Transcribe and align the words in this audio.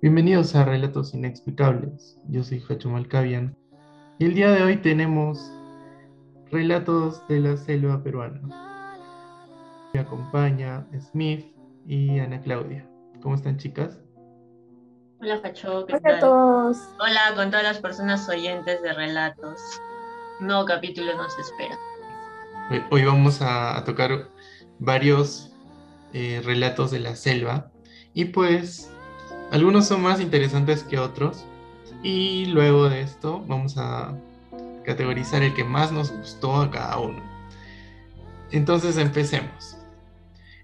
Bienvenidos 0.00 0.54
a 0.54 0.64
Relatos 0.64 1.12
Inexplicables. 1.12 2.16
Yo 2.28 2.44
soy 2.44 2.62
Hacho 2.68 2.88
Malcavian 2.88 3.56
y 4.20 4.26
el 4.26 4.34
día 4.34 4.52
de 4.52 4.62
hoy 4.62 4.76
tenemos 4.76 5.50
relatos 6.52 7.26
de 7.26 7.40
la 7.40 7.56
selva 7.56 8.00
peruana. 8.04 8.40
Me 9.92 9.98
acompaña 9.98 10.86
Smith 11.00 11.52
y 11.84 12.20
Ana 12.20 12.40
Claudia. 12.40 12.88
¿Cómo 13.20 13.34
están, 13.34 13.56
chicas? 13.56 13.98
Hola, 15.20 15.40
Hacho. 15.42 15.84
¿qué 15.86 15.94
Hola 15.94 16.00
tal? 16.02 16.14
a 16.14 16.20
todos. 16.20 16.76
Hola 17.00 17.20
con 17.34 17.50
todas 17.50 17.64
las 17.64 17.80
personas 17.80 18.28
oyentes 18.28 18.80
de 18.80 18.92
relatos. 18.92 19.60
Un 20.38 20.46
nuevo 20.46 20.64
capítulo 20.64 21.16
nos 21.16 21.36
espera. 21.40 21.76
Hoy, 22.70 22.84
hoy 22.92 23.04
vamos 23.04 23.42
a, 23.42 23.76
a 23.76 23.82
tocar 23.82 24.28
varios 24.78 25.52
eh, 26.12 26.40
relatos 26.44 26.92
de 26.92 27.00
la 27.00 27.16
selva 27.16 27.72
y 28.14 28.26
pues 28.26 28.92
algunos 29.50 29.86
son 29.86 30.02
más 30.02 30.20
interesantes 30.20 30.82
que 30.84 30.98
otros 30.98 31.44
y 32.02 32.46
luego 32.46 32.88
de 32.88 33.00
esto 33.00 33.44
vamos 33.46 33.76
a 33.78 34.14
categorizar 34.84 35.42
el 35.42 35.54
que 35.54 35.64
más 35.64 35.90
nos 35.90 36.10
gustó 36.10 36.56
a 36.56 36.70
cada 36.70 36.98
uno. 36.98 37.22
Entonces 38.50 38.96
empecemos. 38.96 39.76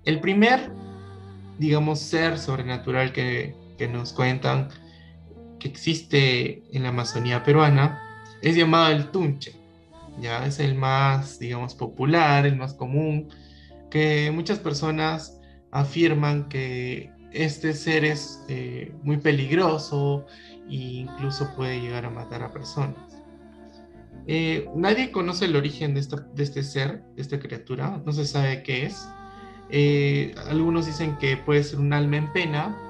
El 0.04 0.20
primer, 0.20 0.70
digamos, 1.58 2.00
ser 2.00 2.38
sobrenatural 2.38 3.12
que, 3.12 3.54
que 3.78 3.88
nos 3.88 4.12
cuentan 4.12 4.68
que 5.58 5.68
existe 5.68 6.62
en 6.76 6.82
la 6.82 6.90
Amazonía 6.90 7.42
peruana 7.42 8.00
es 8.42 8.56
llamado 8.56 8.92
el 8.92 9.10
tunche. 9.10 9.56
Ya 10.20 10.46
es 10.46 10.60
el 10.60 10.74
más, 10.74 11.38
digamos, 11.38 11.74
popular, 11.74 12.46
el 12.46 12.56
más 12.56 12.74
común, 12.74 13.28
que 13.90 14.30
muchas 14.30 14.58
personas 14.58 15.40
afirman 15.70 16.48
que 16.48 17.10
este 17.34 17.74
ser 17.74 18.04
es 18.04 18.42
eh, 18.48 18.94
muy 19.02 19.16
peligroso 19.18 20.26
e 20.70 20.74
incluso 20.74 21.54
puede 21.56 21.80
llegar 21.80 22.06
a 22.06 22.10
matar 22.10 22.42
a 22.42 22.52
personas. 22.52 22.96
Eh, 24.26 24.66
nadie 24.74 25.10
conoce 25.10 25.44
el 25.44 25.56
origen 25.56 25.94
de, 25.94 26.00
este 26.00 26.62
ser, 26.62 27.02
de 27.14 27.22
esta 27.22 27.38
criatura, 27.38 28.00
no 28.06 28.12
se 28.12 28.24
sabe 28.24 28.62
qué 28.62 28.86
es. 28.86 29.06
Eh, 29.70 30.34
algunos 30.48 30.86
dicen 30.86 31.16
que 31.18 31.36
puede 31.36 31.62
ser 31.64 31.80
un 31.80 31.92
alma 31.92 32.16
en 32.16 32.32
pena 32.32 32.80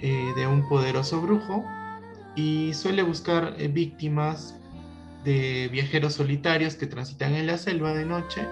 de 0.00 0.46
un 0.46 0.68
poderoso 0.68 1.22
brujo 1.22 1.64
y 2.36 2.74
suele 2.74 3.02
buscar 3.02 3.56
víctimas 3.70 4.60
de 5.24 5.70
viajeros 5.72 6.12
solitarios 6.14 6.74
que 6.74 6.86
transitan 6.86 7.34
en 7.34 7.46
la 7.46 7.56
selva 7.56 7.94
de 7.94 8.04
noche 8.04 8.46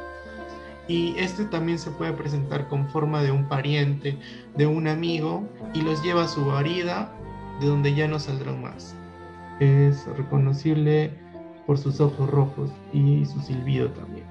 y 0.89 1.15
este 1.19 1.45
también 1.45 1.79
se 1.79 1.91
puede 1.91 2.13
presentar 2.13 2.69
con 2.69 2.89
forma 2.89 3.23
de 3.23 3.31
un 3.31 3.49
pariente, 3.49 4.19
de 4.57 4.67
un 4.67 4.89
amigo, 4.89 5.49
y 5.75 5.83
los 5.83 6.03
lleva 6.03 6.25
a 6.25 6.29
su 6.29 6.45
guarida, 6.45 7.13
de 7.61 7.67
donde 7.67 7.95
ya 7.95 8.09
no 8.09 8.19
saldrán 8.19 8.63
más. 8.63 8.97
Es 9.61 10.07
reconocible 10.17 11.11
por 11.67 11.79
sus 11.79 12.01
ojos 12.01 12.29
rojos 12.31 12.71
y 12.93 13.25
su 13.27 13.41
silbido 13.41 13.91
también. 13.93 14.27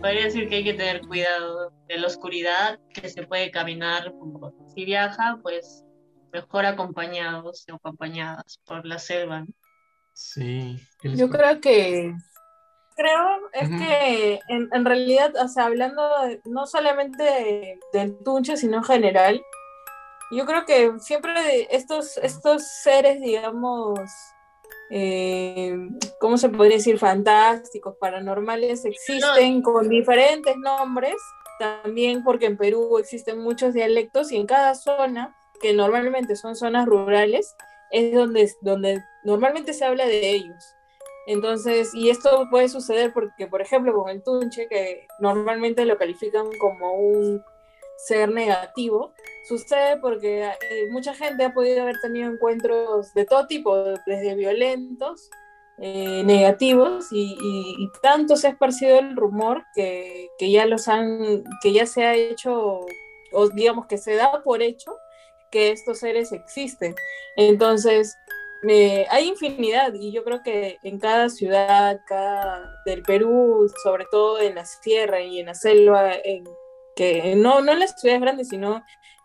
Podría 0.00 0.24
decir 0.24 0.48
que 0.48 0.56
hay 0.56 0.64
que 0.64 0.74
tener 0.74 1.00
cuidado 1.06 1.72
de 1.88 1.98
la 1.98 2.06
oscuridad, 2.06 2.78
que 2.92 3.08
se 3.08 3.24
puede 3.24 3.50
caminar, 3.50 4.12
si 4.74 4.84
viaja, 4.84 5.38
pues 5.42 5.84
mejor 6.32 6.66
acompañados 6.66 7.64
o 7.70 7.74
acompañadas 7.74 8.58
por 8.64 8.86
la 8.86 8.98
selva. 8.98 9.40
¿no? 9.40 9.46
Sí. 10.12 10.78
Yo 11.02 11.28
creo 11.28 11.60
que 11.60 12.14
creo 12.94 13.50
es 13.52 13.68
uh 13.68 13.72
-huh. 13.72 13.78
que 13.78 14.40
en, 14.48 14.68
en, 14.72 14.84
realidad, 14.84 15.32
o 15.36 15.48
sea, 15.48 15.66
hablando 15.66 16.02
de, 16.20 16.40
no 16.44 16.66
solamente 16.66 17.22
de, 17.22 17.80
del 17.92 18.18
tunche, 18.22 18.56
sino 18.56 18.78
en 18.78 18.84
general, 18.84 19.42
yo 20.32 20.46
creo 20.46 20.64
que 20.64 20.92
siempre 20.98 21.68
estos, 21.70 22.16
estos 22.16 22.62
seres, 22.82 23.20
digamos, 23.20 24.00
eh, 24.90 25.76
¿cómo 26.20 26.38
se 26.38 26.48
podría 26.48 26.76
decir? 26.76 26.98
Fantásticos, 26.98 27.96
paranormales, 27.98 28.84
existen 28.84 29.62
con 29.62 29.88
diferentes 29.88 30.56
nombres, 30.56 31.16
también 31.58 32.24
porque 32.24 32.46
en 32.46 32.56
Perú 32.56 32.98
existen 32.98 33.38
muchos 33.38 33.74
dialectos 33.74 34.32
y 34.32 34.36
en 34.36 34.46
cada 34.46 34.74
zona, 34.74 35.36
que 35.60 35.74
normalmente 35.74 36.34
son 36.34 36.56
zonas 36.56 36.86
rurales, 36.86 37.54
es 37.90 38.14
donde, 38.14 38.50
donde 38.62 39.04
normalmente 39.24 39.74
se 39.74 39.84
habla 39.84 40.06
de 40.06 40.30
ellos. 40.30 40.74
Entonces, 41.26 41.94
y 41.94 42.10
esto 42.10 42.48
puede 42.50 42.68
suceder 42.68 43.12
porque, 43.12 43.46
por 43.46 43.62
ejemplo, 43.62 43.94
con 43.94 44.10
el 44.10 44.22
tunche, 44.22 44.66
que 44.68 45.06
normalmente 45.20 45.84
lo 45.84 45.96
califican 45.96 46.46
como 46.58 46.94
un 46.94 47.42
ser 47.96 48.30
negativo, 48.30 49.12
sucede 49.46 49.98
porque 49.98 50.44
eh, 50.44 50.88
mucha 50.90 51.14
gente 51.14 51.44
ha 51.44 51.54
podido 51.54 51.82
haber 51.82 52.00
tenido 52.00 52.30
encuentros 52.30 53.14
de 53.14 53.24
todo 53.24 53.46
tipo, 53.46 53.76
desde 54.06 54.34
violentos, 54.34 55.30
eh, 55.78 56.22
negativos, 56.24 57.12
y, 57.12 57.36
y, 57.40 57.84
y, 57.84 57.90
tanto 58.02 58.36
se 58.36 58.48
ha 58.48 58.50
esparcido 58.50 58.98
el 58.98 59.16
rumor 59.16 59.64
que, 59.74 60.28
que, 60.38 60.50
ya 60.50 60.66
los 60.66 60.88
han, 60.88 61.44
que 61.62 61.72
ya 61.72 61.86
se 61.86 62.04
ha 62.04 62.14
hecho, 62.14 62.80
o 63.32 63.48
digamos 63.48 63.86
que 63.86 63.98
se 63.98 64.14
da 64.14 64.42
por 64.42 64.62
hecho 64.62 64.96
que 65.52 65.70
estos 65.70 65.98
seres 65.98 66.32
existen. 66.32 66.96
Entonces, 67.36 68.16
hay 69.10 69.28
infinidad 69.28 69.92
y 69.94 70.12
yo 70.12 70.24
creo 70.24 70.42
que 70.42 70.78
en 70.82 70.98
cada 70.98 71.28
ciudad, 71.28 72.00
cada 72.06 72.70
del 72.86 73.02
Perú, 73.02 73.70
sobre 73.82 74.06
todo 74.10 74.40
en 74.40 74.54
la 74.54 74.64
sierra 74.64 75.20
y 75.20 75.40
en 75.40 75.46
la 75.46 75.54
selva, 75.54 76.12
que 76.94 77.34
no, 77.36 77.60
no 77.60 77.72
en 77.72 77.80
las 77.80 78.00
ciudades 78.00 78.20
grandes, 78.20 78.48
sino 78.48 78.82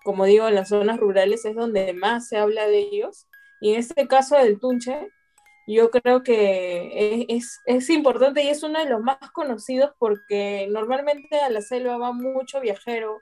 como 0.07 0.23
digo, 0.23 0.47
en 0.47 0.55
las 0.55 0.69
zonas 0.69 1.01
rurales 1.01 1.43
es 1.43 1.53
donde 1.53 1.91
más 1.91 2.29
se 2.29 2.37
habla 2.37 2.65
de 2.65 2.79
ellos. 2.79 3.27
Y 3.59 3.73
en 3.73 3.79
este 3.79 4.07
caso 4.07 4.37
del 4.37 4.57
Tunche, 4.57 5.11
yo 5.67 5.91
creo 5.91 6.23
que 6.23 7.25
es, 7.27 7.59
es 7.65 7.89
importante 7.89 8.41
y 8.41 8.47
es 8.47 8.63
uno 8.63 8.79
de 8.79 8.89
los 8.89 9.01
más 9.01 9.17
conocidos 9.33 9.91
porque 9.99 10.65
normalmente 10.71 11.41
a 11.41 11.49
la 11.49 11.59
selva 11.61 11.97
va 11.97 12.13
mucho 12.13 12.61
viajero, 12.61 13.19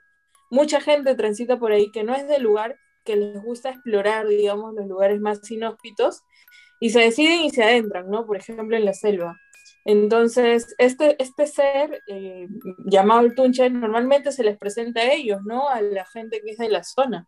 mucha 0.48 0.80
gente 0.80 1.16
transita 1.16 1.58
por 1.58 1.72
ahí 1.72 1.90
que 1.90 2.04
no 2.04 2.14
es 2.14 2.28
del 2.28 2.44
lugar, 2.44 2.76
que 3.06 3.16
les 3.16 3.42
gusta 3.42 3.70
explorar, 3.70 4.28
digamos, 4.28 4.74
los 4.74 4.86
lugares 4.86 5.20
más 5.20 5.50
inhóspitos 5.50 6.22
y 6.80 6.90
se 6.90 7.00
deciden 7.00 7.40
y 7.40 7.50
se 7.50 7.62
adentran, 7.62 8.10
¿no? 8.10 8.26
Por 8.26 8.36
ejemplo, 8.36 8.76
en 8.76 8.84
la 8.84 8.92
selva. 8.92 9.40
Entonces, 9.86 10.74
este, 10.78 11.16
este 11.22 11.46
ser 11.46 12.02
eh, 12.06 12.48
llamado 12.84 13.20
el 13.20 13.34
tunche 13.34 13.70
normalmente 13.70 14.32
se 14.32 14.42
les 14.42 14.58
presenta 14.58 15.00
a 15.00 15.12
ellos, 15.12 15.40
¿no? 15.44 15.68
A 15.68 15.80
la 15.80 16.04
gente 16.04 16.42
que 16.44 16.50
es 16.50 16.58
de 16.58 16.68
la 16.68 16.84
zona. 16.84 17.26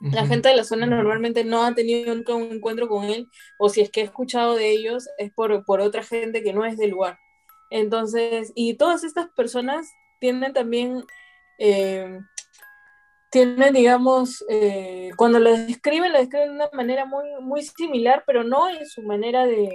La 0.00 0.26
gente 0.26 0.48
de 0.48 0.56
la 0.56 0.62
zona 0.62 0.86
normalmente 0.86 1.44
no 1.44 1.64
ha 1.64 1.74
tenido 1.74 2.14
nunca 2.14 2.34
un 2.34 2.52
encuentro 2.52 2.88
con 2.88 3.04
él, 3.04 3.28
o 3.58 3.68
si 3.68 3.80
es 3.80 3.90
que 3.90 4.00
he 4.00 4.04
escuchado 4.04 4.54
de 4.54 4.70
ellos, 4.70 5.08
es 5.18 5.32
por, 5.32 5.64
por 5.64 5.80
otra 5.80 6.04
gente 6.04 6.42
que 6.42 6.52
no 6.52 6.64
es 6.64 6.76
del 6.76 6.90
lugar. 6.90 7.18
Entonces, 7.70 8.52
y 8.54 8.74
todas 8.74 9.02
estas 9.02 9.28
personas 9.30 9.88
tienen 10.20 10.52
también 10.52 11.02
eh, 11.58 12.20
tienen, 13.30 13.74
digamos, 13.74 14.44
eh, 14.48 15.10
cuando 15.16 15.38
lo 15.38 15.50
describen, 15.50 16.12
lo 16.12 16.18
describen 16.18 16.48
de 16.48 16.54
una 16.54 16.70
manera 16.72 17.04
muy, 17.04 17.24
muy 17.40 17.62
similar, 17.62 18.24
pero 18.26 18.42
no 18.44 18.68
en 18.68 18.86
su 18.86 19.02
manera 19.02 19.46
de, 19.46 19.70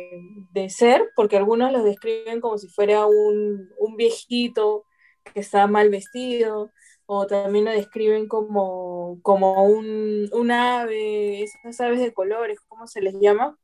de 0.52 0.70
ser, 0.70 1.12
porque 1.16 1.38
algunos 1.38 1.72
lo 1.72 1.84
describen 1.84 2.42
como 2.42 2.58
si 2.58 2.68
fuera 2.70 3.06
un, 3.06 3.70
un, 3.78 3.96
viejito 3.96 4.86
que 5.24 5.42
está 5.42 5.68
mal 5.68 5.90
vestido, 5.90 6.72
o 7.06 7.28
también 7.28 7.66
lo 7.66 7.72
describen 7.72 8.28
como, 8.28 9.20
como 9.22 9.64
un, 9.66 10.30
un 10.32 10.52
ave, 10.52 11.44
esas 11.44 11.80
aves 11.82 12.00
de 12.00 12.14
colores, 12.14 12.60
¿cómo 12.68 12.88
se 12.88 13.02
les 13.02 13.16
llama? 13.20 13.58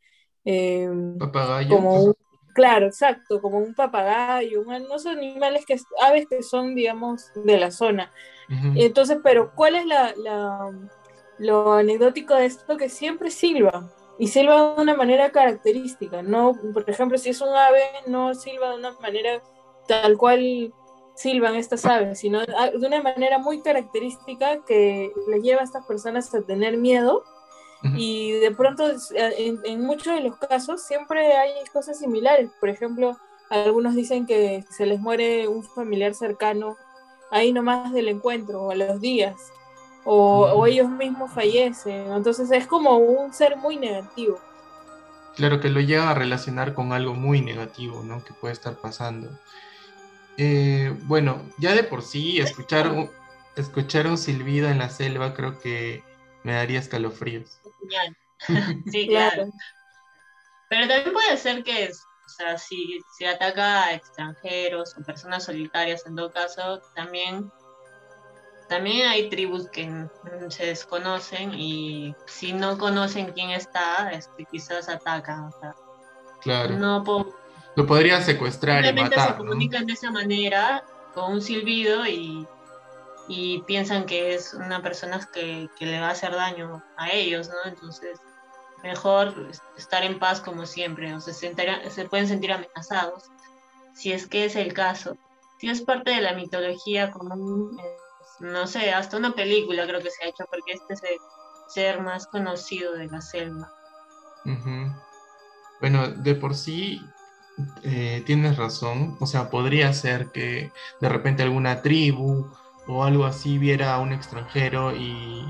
Eh, 0.45 0.88
Papagayo. 1.17 1.75
Como 1.75 2.03
un, 2.03 2.13
claro, 2.53 2.85
exacto, 2.85 3.41
como 3.41 3.57
un 3.57 3.73
papagayo, 3.73 4.61
un, 4.61 4.83
no 4.88 5.00
son 5.00 5.17
animales 5.17 5.66
que, 5.66 5.77
aves 6.01 6.27
que 6.29 6.44
son, 6.44 6.75
digamos, 6.75 7.31
de 7.33 7.57
la 7.57 7.71
zona. 7.71 8.11
Entonces, 8.76 9.20
pero 9.24 9.52
¿cuál 9.54 9.76
es 9.76 9.86
la, 9.86 10.14
la, 10.18 10.72
lo 11.38 11.74
anecdótico 11.74 12.34
de 12.36 12.46
esto? 12.46 12.78
Que 12.78 12.90
siempre 12.90 13.30
silba, 13.30 13.92
y 14.19 14.28
silba 14.28 14.75
de 14.75 14.81
una 14.81 14.96
manera 14.96 15.31
característica, 15.31 16.22
¿no? 16.22 16.54
Por 16.74 16.90
ejemplo, 16.90 17.18
si 17.18 17.30
es 17.30 17.40
un 17.42 17.50
ave, 17.50 17.81
no 18.07 18.34
silba 18.34 18.72
de 18.72 18.75
una 18.75 18.92
manera 19.00 19.42
tal 19.88 20.18
cual 20.18 20.74
silban 21.16 21.56
estas 21.56 21.86
aves, 21.86 22.19
sino 22.19 22.40
de 22.40 22.86
una 22.88 23.01
manera 23.01 23.40
muy 23.40 23.62
característica 23.62 24.63
que 24.66 25.12
les 25.28 25.42
lleva 25.42 25.62
a 25.62 25.63
estas 25.63 25.86
personas 25.86 26.34
a 26.34 26.42
tener 26.42 26.78
miedo 26.78 27.24
y 27.95 28.31
de 28.31 28.52
pronto 28.52 28.84
en, 29.16 29.60
en, 29.63 29.81
muchos 29.81 30.13
de 30.13 30.22
los 30.22 30.38
casos 30.38 30.84
siempre 30.84 31.34
hay 31.34 31.52
cosas 31.72 32.00
similares, 32.00 32.50
por 32.60 32.68
ejemplo, 32.68 33.18
algunos 33.50 33.95
dicen 33.95 34.25
que 34.25 34.66
se 34.69 34.86
les 34.86 35.00
muere 35.00 35.48
un 35.48 35.63
familiar 35.63 36.13
cercano 36.13 36.75
ahí 37.31 37.52
nomás 37.52 37.92
del 37.94 38.08
encuentro, 38.08 38.64
o 38.64 38.72
a 38.72 38.76
los 38.76 39.00
días, 39.02 39.52
o, 40.06 40.46
o 40.54 40.66
ellos 40.66 40.90
mismos 40.90 41.31
fallecen, 41.31 42.12
entonces 42.12 42.50
es 42.52 42.66
como 42.68 42.98
un 42.98 43.34
ser 43.34 43.58
muy 43.58 43.78
negativo. 43.78 44.40
Claro, 45.36 45.62
que 45.62 45.70
lo 45.70 45.80
llega 45.80 46.10
a 46.10 46.14
relacionar 46.14 46.74
con 46.74 46.92
algo 46.92 47.14
muy 47.14 47.42
negativo, 47.42 48.04
¿no? 48.04 48.24
Que 48.24 48.34
puede 48.34 48.54
estar 48.54 48.76
pasando. 48.76 49.30
Eh, 50.38 50.96
bueno, 51.04 51.42
ya 51.58 51.74
de 51.74 51.84
por 51.84 52.02
sí, 52.02 52.40
escuchar 52.40 52.90
un, 52.90 53.10
escuchar 53.56 54.08
un 54.08 54.18
silbido 54.18 54.70
en 54.70 54.80
la 54.80 54.90
selva 54.90 55.34
creo 55.34 55.60
que 55.60 56.04
me 56.44 56.54
daría 56.54 56.80
escalofríos. 56.80 57.60
sí, 58.92 59.08
claro. 59.08 59.50
Pero 60.70 60.88
también 60.88 61.14
puede 61.14 61.38
ser 61.38 61.64
que, 61.64 61.92
o 62.30 62.31
sea, 62.31 62.58
si, 62.58 63.02
si 63.10 63.26
ataca 63.26 63.86
a 63.86 63.94
extranjeros 63.94 64.96
o 64.98 65.04
personas 65.04 65.44
solitarias, 65.44 66.06
en 66.06 66.16
todo 66.16 66.31
caso, 66.31 66.81
también, 66.96 67.52
también 68.68 69.08
hay 69.08 69.30
tribus 69.30 69.70
que 69.70 70.08
se 70.50 70.68
desconocen 70.68 71.54
y 71.54 72.16
si 72.28 72.54
no 72.54 72.78
conocen 72.78 73.31
quién 73.31 73.50
está, 73.50 74.12
este, 74.12 74.46
quizás 74.46 74.90
atacan. 74.90 75.50
claro. 76.42 76.76
No 76.76 77.04
Lo 77.76 77.86
podría 77.86 78.22
secuestrar 78.22 78.86
y 78.86 78.94
matar. 78.94 79.30
se 79.30 79.38
comunican 79.38 79.88
de 79.88 79.94
esa 79.94 80.12
manera, 80.12 80.84
con 81.14 81.34
un 81.34 81.42
silbido 81.42 82.06
y 82.06 82.48
y 83.31 83.62
piensan 83.62 84.08
que 84.08 84.34
es 84.34 84.56
una 84.56 84.81
persona 84.81 85.20
que, 85.31 85.70
que, 85.78 85.86
le 85.86 86.00
va 86.00 86.08
a 86.08 86.12
hacer 86.12 86.31
daño 86.31 86.84
a 86.98 87.12
ellos, 87.12 87.48
¿no? 87.48 87.70
Entonces, 87.70 88.20
mejor 88.84 89.52
estar 89.78 90.04
en 90.04 90.20
paz 90.20 90.42
como 90.42 90.66
siempre, 90.66 91.14
o 91.14 91.20
se, 91.20 91.34
se 91.34 92.06
pueden 92.10 92.28
sentir 92.28 92.52
amenazados, 92.52 93.24
si 93.94 94.12
es 94.12 94.28
que 94.28 94.46
es 94.46 94.56
el 94.56 94.74
caso. 94.74 95.18
Si 95.60 95.70
es 95.70 95.81
parte 95.81 96.12
de 96.12 96.22
la 96.22 96.34
mitología 96.34 97.12
común, 97.12 97.78
no 98.40 98.68
sé, 98.68 98.92
hasta 98.92 99.18
una 99.18 99.34
película 99.34 99.86
creo 99.86 100.02
que 100.02 100.10
se 100.10 100.24
ha 100.24 100.30
hecho, 100.30 100.46
porque 100.50 100.74
este 100.74 100.94
es 100.94 101.04
el 101.04 101.18
ser 101.68 102.02
más 102.02 102.28
conocido 102.28 102.94
de 102.94 103.08
la 103.08 103.22
selva. 103.22 103.72
Bueno, 105.81 106.08
de 106.10 106.36
por 106.36 106.56
sí 106.56 107.02
eh, 107.84 108.24
tienes 108.26 108.58
razón, 108.58 109.18
o 109.20 109.26
sea, 109.26 109.50
podría 109.50 109.94
ser 109.94 110.31
que 110.31 110.72
de 111.02 111.10
repente 111.10 111.44
alguna 111.44 111.81
tribu 111.81 112.50
o 112.88 113.04
algo 113.04 113.26
así 113.26 113.58
viera 113.58 113.94
a 113.94 114.00
un 114.00 114.12
extranjero 114.12 114.96
y, 114.96 115.46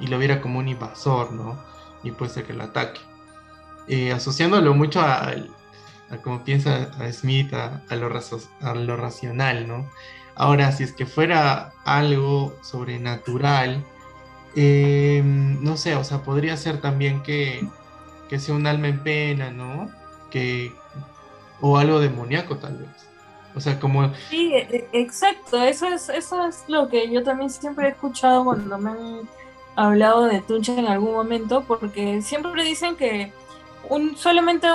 y 0.00 0.06
lo 0.08 0.18
viera 0.18 0.40
como 0.40 0.58
un 0.58 0.68
invasor, 0.68 1.32
¿no? 1.32 1.73
Y 2.04 2.12
puede 2.12 2.30
ser 2.30 2.44
que 2.44 2.52
lo 2.52 2.64
ataque. 2.64 3.00
Asociándolo 4.14 4.74
mucho 4.74 5.00
a, 5.00 5.30
a, 6.10 6.16
como 6.22 6.44
piensa 6.44 6.90
a 6.98 7.12
Smith, 7.12 7.52
a, 7.52 7.82
lo 7.96 8.10
a, 8.60 8.74
lo 8.74 8.96
racional, 8.96 9.66
¿no? 9.66 9.90
Ahora, 10.36 10.72
si 10.72 10.84
es 10.84 10.92
que 10.92 11.06
fuera 11.06 11.72
algo 11.84 12.56
sobrenatural, 12.62 13.84
em, 14.56 15.62
no 15.62 15.76
sé, 15.76 15.96
o 15.96 16.04
sea, 16.04 16.22
podría 16.22 16.56
ser 16.56 16.80
también 16.80 17.22
que, 17.22 17.66
que 18.28 18.38
sea 18.38 18.54
un 18.54 18.66
alma 18.66 18.88
en 18.88 19.02
pena, 19.02 19.50
¿no? 19.50 19.90
Que, 20.30 20.72
o 21.60 21.78
algo 21.78 22.00
demoníaco 22.00 22.56
tal 22.56 22.78
vez. 22.78 23.08
O 23.54 23.60
sea, 23.60 23.78
como... 23.78 24.12
Sí, 24.30 24.52
e, 24.54 24.88
exacto, 24.92 25.62
eso 25.62 25.86
es, 25.86 26.08
eso 26.08 26.46
es 26.46 26.64
lo 26.68 26.88
que 26.88 27.10
yo 27.10 27.22
también 27.22 27.50
siempre 27.50 27.86
he 27.86 27.90
escuchado 27.90 28.44
cuando 28.44 28.78
me 28.78 28.92
hablado 29.76 30.24
de 30.24 30.40
Tuncha 30.40 30.78
en 30.78 30.86
algún 30.86 31.12
momento, 31.12 31.64
porque 31.66 32.22
siempre 32.22 32.64
dicen 32.64 32.96
que 32.96 33.32
un, 33.88 34.16
solamente 34.16 34.68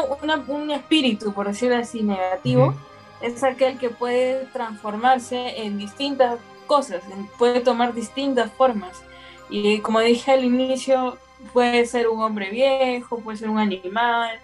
un 0.48 0.72
espíritu, 0.72 1.34
por 1.34 1.48
decirlo 1.48 1.78
así, 1.78 2.04
negativo, 2.04 2.76
es 3.22 3.44
aquel 3.44 3.78
que 3.78 3.90
puede 3.90 4.46
transformarse 4.48 5.64
en 5.64 5.78
distintas 5.78 6.40
cosas, 6.68 7.04
puede 7.38 7.60
tomar 7.62 7.94
distintas 7.94 8.52
formas. 8.52 9.02
Y 9.50 9.80
como 9.80 10.00
dije 10.00 10.32
al 10.32 10.44
inicio, 10.44 11.18
puede 11.54 11.86
ser 11.86 12.08
un 12.08 12.22
hombre 12.22 12.50
viejo, 12.52 13.20
puede 13.20 13.38
ser 13.38 13.50
un 13.50 13.58
animal, 13.58 14.40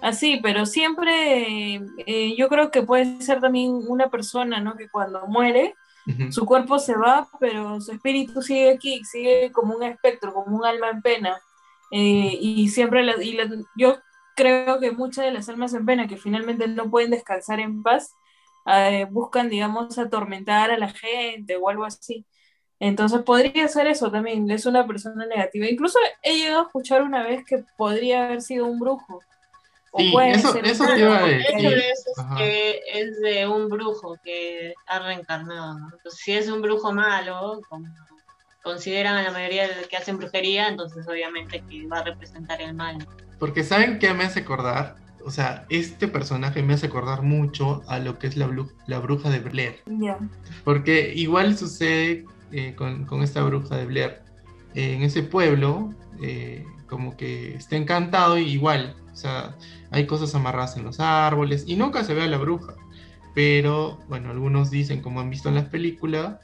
así, 0.00 0.40
pero 0.42 0.66
siempre 0.66 1.80
eh, 2.06 2.34
yo 2.36 2.48
creo 2.48 2.70
que 2.70 2.82
puede 2.82 3.20
ser 3.22 3.40
también 3.40 3.80
una 3.86 4.08
persona, 4.08 4.60
¿no? 4.60 4.76
Que 4.76 4.88
cuando 4.88 5.26
muere, 5.26 5.76
su 6.30 6.46
cuerpo 6.46 6.78
se 6.78 6.96
va, 6.96 7.28
pero 7.40 7.80
su 7.80 7.92
espíritu 7.92 8.42
sigue 8.42 8.70
aquí, 8.70 9.04
sigue 9.04 9.52
como 9.52 9.74
un 9.74 9.82
espectro, 9.82 10.32
como 10.32 10.56
un 10.56 10.64
alma 10.64 10.90
en 10.90 11.02
pena. 11.02 11.40
Eh, 11.90 12.38
y 12.40 12.68
siempre, 12.68 13.04
y 13.22 13.38
yo 13.76 13.98
creo 14.36 14.78
que 14.80 14.92
muchas 14.92 15.24
de 15.24 15.32
las 15.32 15.48
almas 15.48 15.74
en 15.74 15.86
pena 15.86 16.06
que 16.06 16.16
finalmente 16.16 16.68
no 16.68 16.90
pueden 16.90 17.10
descansar 17.10 17.60
en 17.60 17.82
paz, 17.82 18.12
eh, 18.66 19.06
buscan, 19.10 19.48
digamos, 19.48 19.98
atormentar 19.98 20.70
a 20.70 20.78
la 20.78 20.90
gente 20.90 21.56
o 21.56 21.68
algo 21.68 21.84
así. 21.84 22.26
Entonces 22.80 23.22
podría 23.22 23.66
ser 23.68 23.86
eso 23.88 24.10
también, 24.10 24.50
es 24.50 24.66
una 24.66 24.86
persona 24.86 25.26
negativa. 25.26 25.66
Incluso 25.66 25.98
he 26.22 26.36
llegado 26.36 26.60
a 26.60 26.66
escuchar 26.66 27.02
una 27.02 27.22
vez 27.24 27.44
que 27.44 27.64
podría 27.76 28.26
haber 28.26 28.42
sido 28.42 28.66
un 28.66 28.78
brujo 28.78 29.20
eso, 29.98 30.58
eso 30.62 30.86
te 30.86 31.00
iba 31.00 31.18
a 31.18 31.26
decir. 31.26 31.66
es 31.66 32.04
que 32.36 32.80
es 32.94 33.20
de 33.20 33.46
un 33.46 33.68
brujo 33.68 34.16
que 34.22 34.74
ha 34.86 34.98
reencarnado. 34.98 35.78
Entonces, 35.92 36.20
si 36.20 36.32
es 36.32 36.48
un 36.48 36.62
brujo 36.62 36.92
malo, 36.92 37.60
como 37.68 37.86
consideran 38.62 39.16
a 39.16 39.22
la 39.22 39.30
mayoría 39.30 39.68
de 39.68 39.74
que 39.88 39.96
hacen 39.96 40.18
brujería, 40.18 40.68
entonces 40.68 41.06
obviamente 41.08 41.62
que 41.68 41.86
va 41.86 41.98
a 41.98 42.04
representar 42.04 42.60
el 42.60 42.74
mal. 42.74 43.06
Porque 43.38 43.62
¿saben 43.62 43.98
qué 43.98 44.12
me 44.14 44.24
hace 44.24 44.40
acordar? 44.40 44.96
O 45.24 45.30
sea, 45.30 45.66
este 45.68 46.08
personaje 46.08 46.62
me 46.62 46.74
hace 46.74 46.86
acordar 46.86 47.22
mucho 47.22 47.82
a 47.88 47.98
lo 47.98 48.18
que 48.18 48.26
es 48.26 48.36
la, 48.36 48.48
la 48.86 48.98
bruja 48.98 49.30
de 49.30 49.40
Blair. 49.40 49.82
Porque 50.64 51.12
igual 51.14 51.56
sucede 51.56 52.24
eh, 52.52 52.74
con, 52.76 53.04
con, 53.04 53.22
esta 53.22 53.42
bruja 53.42 53.76
de 53.76 53.86
Blair. 53.86 54.22
Eh, 54.74 54.94
en 54.94 55.02
ese 55.02 55.22
pueblo, 55.22 55.92
eh, 56.22 56.64
como 56.88 57.16
que 57.16 57.54
está 57.54 57.76
encantado 57.76 58.38
y 58.38 58.52
igual, 58.52 58.96
sea, 59.18 59.56
hay 59.90 60.06
cosas 60.06 60.34
amarradas 60.34 60.76
en 60.76 60.84
los 60.84 61.00
árboles 61.00 61.64
y 61.66 61.76
nunca 61.76 62.04
se 62.04 62.14
ve 62.14 62.22
a 62.22 62.26
la 62.26 62.38
bruja. 62.38 62.74
Pero 63.34 63.98
bueno, 64.08 64.30
algunos 64.30 64.70
dicen, 64.70 65.00
como 65.02 65.20
han 65.20 65.30
visto 65.30 65.48
en 65.48 65.56
las 65.56 65.66
películas, 65.66 66.40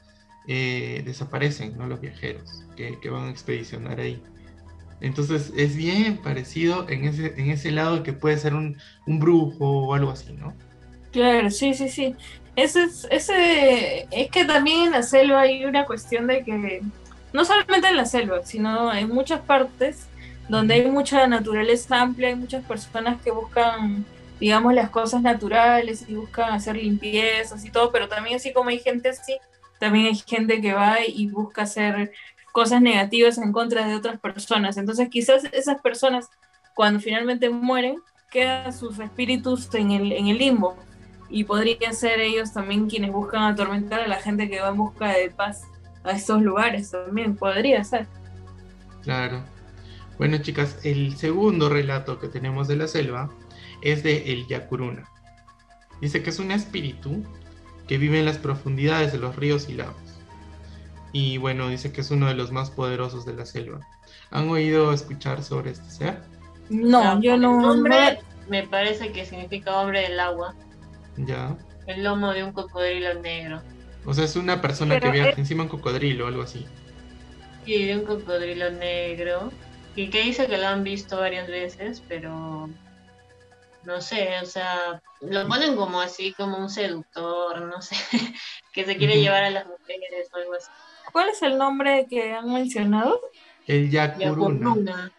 eh, 0.47 1.01
desaparecen 1.05 1.75
¿no? 1.77 1.87
los 1.87 1.99
viajeros 1.99 2.63
que, 2.75 3.09
van 3.09 3.23
a 3.23 3.29
expedicionar 3.31 3.99
ahí. 3.99 4.21
Entonces 5.01 5.51
es 5.57 5.75
bien 5.75 6.17
parecido 6.17 6.87
en 6.87 7.05
ese, 7.05 7.33
en 7.37 7.49
ese 7.49 7.71
lado 7.71 8.03
que 8.03 8.13
puede 8.13 8.37
ser 8.37 8.53
un, 8.53 8.77
brujo 9.07 9.87
o 9.87 9.93
algo 9.93 10.11
así, 10.11 10.33
¿no? 10.33 10.53
Claro, 11.11 11.49
sí, 11.49 11.73
sí, 11.73 11.89
sí. 11.89 12.15
Ese 12.55 12.83
es, 12.83 13.07
ese, 13.11 14.07
es 14.11 14.29
que 14.29 14.45
también 14.45 14.85
en 14.85 14.91
la 14.91 15.03
selva 15.03 15.41
hay 15.41 15.65
una 15.65 15.85
cuestión 15.85 16.27
de 16.27 16.43
que, 16.43 16.81
no 17.33 17.43
solamente 17.43 17.89
en 17.89 17.97
la 17.97 18.05
selva, 18.05 18.43
sino 18.45 18.93
en 18.93 19.09
muchas 19.09 19.41
partes, 19.41 20.07
donde 20.47 20.75
hay 20.75 20.89
mucha 20.89 21.25
naturaleza 21.27 22.01
amplia, 22.01 22.29
hay 22.29 22.35
muchas 22.35 22.63
personas 22.65 23.21
que 23.21 23.31
buscan, 23.31 24.05
digamos, 24.39 24.73
las 24.73 24.89
cosas 24.89 25.21
naturales 25.21 26.05
y 26.07 26.15
buscan 26.15 26.53
hacer 26.53 26.75
limpiezas 26.75 27.65
y 27.65 27.71
todo, 27.71 27.91
pero 27.91 28.07
también 28.07 28.35
así 28.35 28.53
como 28.53 28.69
hay 28.69 28.79
gente 28.79 29.09
así, 29.09 29.37
también 29.79 30.07
hay 30.07 30.15
gente 30.15 30.61
que 30.61 30.73
va 30.73 30.97
y 31.05 31.27
busca 31.27 31.63
hacer 31.63 32.11
cosas 32.51 32.81
negativas 32.81 33.37
en 33.37 33.51
contra 33.51 33.85
de 33.85 33.95
otras 33.95 34.19
personas. 34.19 34.77
Entonces 34.77 35.09
quizás 35.09 35.43
esas 35.51 35.81
personas, 35.81 36.29
cuando 36.73 36.99
finalmente 36.99 37.49
mueren, 37.49 37.97
quedan 38.31 38.71
sus 38.71 38.99
espíritus 38.99 39.73
en 39.75 39.91
el, 39.91 40.11
en 40.11 40.27
el 40.27 40.37
limbo. 40.37 40.77
Y 41.29 41.43
podrían 41.43 41.93
ser 41.93 42.19
ellos 42.19 42.53
también 42.53 42.87
quienes 42.87 43.11
buscan 43.11 43.43
atormentar 43.43 44.01
a 44.01 44.07
la 44.07 44.17
gente 44.17 44.49
que 44.49 44.61
va 44.61 44.69
en 44.69 44.77
busca 44.77 45.09
de 45.09 45.31
paz 45.31 45.63
a 46.03 46.11
estos 46.11 46.41
lugares 46.41 46.91
también, 46.91 47.35
podría 47.35 47.83
ser. 47.83 48.07
Claro. 49.01 49.43
Bueno, 50.17 50.37
chicas, 50.37 50.79
el 50.83 51.17
segundo 51.17 51.69
relato 51.69 52.19
que 52.19 52.27
tenemos 52.27 52.67
de 52.67 52.77
la 52.77 52.87
selva 52.87 53.29
es 53.81 54.03
de 54.03 54.31
el 54.31 54.47
Yakuruna. 54.47 55.09
Dice 56.01 56.23
que 56.23 56.29
es 56.29 56.39
un 56.39 56.51
espíritu 56.51 57.23
que 57.87 57.97
vive 57.97 58.19
en 58.19 58.25
las 58.25 58.37
profundidades 58.37 59.11
de 59.11 59.19
los 59.19 59.35
ríos 59.35 59.69
y 59.69 59.73
lagos. 59.73 59.95
Y 61.11 61.37
bueno, 61.37 61.69
dice 61.69 61.91
que 61.91 62.01
es 62.01 62.11
uno 62.11 62.27
de 62.27 62.33
los 62.33 62.51
más 62.51 62.71
poderosos 62.71 63.25
de 63.25 63.33
la 63.33 63.45
selva. 63.45 63.79
¿Han 64.31 64.49
oído 64.49 64.91
escuchar 64.91 65.43
sobre 65.43 65.71
este 65.71 65.89
ser? 65.89 66.21
No, 66.69 67.21
yo 67.21 67.37
no. 67.37 67.61
Nombre 67.61 68.19
me 68.49 68.63
parece 68.63 69.11
que 69.11 69.25
significa 69.25 69.79
hombre 69.79 70.01
del 70.01 70.19
agua. 70.19 70.55
Ya. 71.17 71.55
El 71.87 72.03
lomo 72.03 72.33
de 72.33 72.43
un 72.43 72.51
cocodrilo 72.51 73.13
negro. 73.21 73.61
O 74.05 74.13
sea, 74.13 74.25
es 74.25 74.35
una 74.35 74.61
persona 74.61 74.99
que 74.99 75.09
viaja 75.09 75.39
encima 75.39 75.63
de 75.63 75.69
un 75.69 75.77
cocodrilo 75.77 76.25
o 76.25 76.27
algo 76.27 76.41
así. 76.41 76.65
Sí, 77.65 77.85
de 77.85 77.97
un 77.97 78.05
cocodrilo 78.05 78.71
negro 78.71 79.51
y 79.95 80.09
que 80.09 80.21
dice 80.21 80.47
que 80.47 80.57
lo 80.57 80.67
han 80.67 80.83
visto 80.83 81.19
varias 81.19 81.47
veces, 81.47 82.03
pero 82.07 82.69
no 83.83 84.01
sé, 84.01 84.39
o 84.41 84.45
sea, 84.45 85.01
lo 85.21 85.47
ponen 85.47 85.75
como 85.75 86.01
así, 86.01 86.33
como 86.33 86.57
un 86.57 86.69
seductor, 86.69 87.61
no 87.61 87.81
sé, 87.81 87.95
que 88.73 88.85
se 88.85 88.97
quiere 88.97 89.19
llevar 89.21 89.43
a 89.43 89.49
las 89.49 89.65
mujeres 89.65 90.29
o 90.33 90.37
algo 90.37 90.53
así. 90.55 90.69
¿Cuál 91.11 91.29
es 91.29 91.41
el 91.43 91.57
nombre 91.57 92.07
que 92.09 92.33
han 92.33 92.51
mencionado? 92.51 93.21
El 93.67 93.89
Yakuruna. 93.89 95.11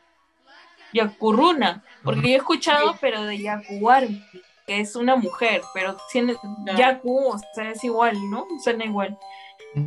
Yakuruna, 0.93 1.83
porque 2.03 2.23
yo 2.23 2.29
he 2.29 2.37
escuchado, 2.37 2.97
pero 3.01 3.23
de 3.23 3.39
Yakuwarmi, 3.39 4.23
que 4.67 4.81
es 4.81 4.95
una 4.97 5.17
mujer, 5.17 5.63
pero 5.73 5.97
tiene 6.13 6.37
Yaku, 6.77 7.29
o 7.29 7.39
sea, 7.55 7.71
es 7.71 7.83
igual, 7.85 8.17
¿no? 8.31 8.47
Suena 8.63 8.85
igual. 8.85 9.17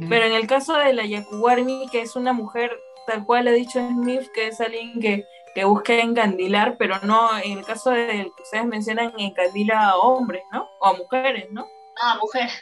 Pero 0.07 0.25
en 0.25 0.33
el 0.33 0.45
caso 0.45 0.75
de 0.75 0.93
la 0.93 1.05
Yakuwarmi, 1.05 1.87
que 1.91 2.01
es 2.01 2.15
una 2.15 2.31
mujer 2.31 2.71
tal 3.09 3.25
cual 3.25 3.47
ha 3.47 3.51
dicho 3.51 3.79
Smith, 3.79 4.29
que 4.33 4.47
es 4.47 4.61
alguien 4.61 4.99
que, 4.99 5.25
que 5.55 5.65
busca 5.65 5.93
encandilar, 5.95 6.77
pero 6.77 6.99
no, 7.01 7.37
en 7.39 7.57
el 7.57 7.65
caso 7.65 7.89
de 7.89 8.31
que 8.35 8.43
ustedes 8.43 8.65
mencionan, 8.65 9.13
encandila 9.17 9.89
a 9.89 9.97
hombres, 9.97 10.43
¿no? 10.51 10.67
O 10.79 10.87
a 10.87 10.93
mujeres, 10.93 11.47
¿no? 11.51 11.67
Ah, 12.01 12.17
mujeres. 12.21 12.59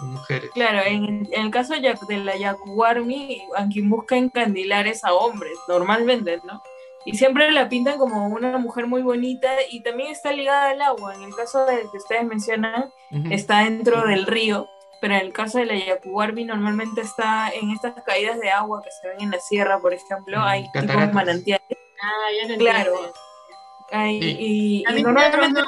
Mujeres. 0.00 0.50
Claro, 0.54 0.80
en, 0.86 1.28
el 1.32 1.50
caso 1.50 1.74
de 1.74 2.18
la 2.18 2.36
Yakuwarmi, 2.36 3.42
a 3.56 3.66
quien 3.66 3.90
busca 3.90 4.16
encandilar 4.16 4.86
es 4.86 5.04
a 5.04 5.12
hombres, 5.12 5.58
normalmente, 5.68 6.40
¿no? 6.44 6.62
y 7.04 7.14
siempre 7.14 7.50
la 7.50 7.68
pintan 7.68 7.98
como 7.98 8.26
una 8.28 8.58
mujer 8.58 8.86
muy 8.86 9.02
bonita 9.02 9.50
y 9.70 9.82
también 9.82 10.10
está 10.10 10.32
ligada 10.32 10.70
al 10.70 10.82
agua. 10.82 11.14
En 11.14 11.22
el 11.22 11.34
caso 11.34 11.64
del 11.64 11.90
que 11.90 11.96
ustedes 11.96 12.24
mencionan, 12.24 12.92
está 13.30 13.64
dentro 13.64 14.06
del 14.06 14.26
río, 14.26 14.68
pero 15.00 15.14
en 15.14 15.20
el 15.20 15.32
caso 15.32 15.58
de 15.58 15.66
la 15.66 15.74
Yacuarbi 15.76 16.44
normalmente 16.44 17.00
está 17.00 17.50
en 17.50 17.70
estas 17.70 17.94
caídas 18.04 18.38
de 18.40 18.50
agua 18.50 18.82
que 18.82 18.90
se 18.90 19.08
ven 19.08 19.20
en 19.20 19.30
la 19.30 19.40
sierra, 19.40 19.78
por 19.80 19.92
ejemplo, 19.92 20.38
mm, 20.38 20.42
hay 20.42 20.70
tipos 20.72 21.12
manantiales. 21.12 21.78
Ah, 22.02 22.48
ya 22.48 22.56
Claro. 22.56 23.12
y, 24.08 24.84
normalmente 25.02 25.60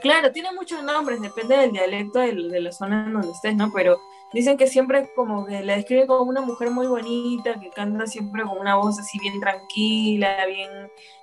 claro, 0.00 0.32
tiene 0.32 0.52
muchos 0.52 0.82
nombres, 0.82 1.20
depende 1.20 1.56
del 1.56 1.72
dialecto 1.72 2.20
de, 2.20 2.32
de 2.34 2.60
la 2.60 2.72
zona 2.72 3.04
en 3.04 3.12
donde 3.12 3.30
estés, 3.30 3.54
¿no? 3.54 3.70
Pero 3.72 3.98
Dicen 4.32 4.56
que 4.56 4.68
siempre 4.68 5.10
como 5.16 5.44
que 5.44 5.62
la 5.64 5.74
describe 5.74 6.06
como 6.06 6.22
una 6.22 6.40
mujer 6.40 6.70
muy 6.70 6.86
bonita, 6.86 7.58
que 7.58 7.70
canta 7.70 8.06
siempre 8.06 8.44
con 8.44 8.58
una 8.58 8.76
voz 8.76 8.98
así 9.00 9.18
bien 9.18 9.40
tranquila, 9.40 10.46
bien 10.46 10.70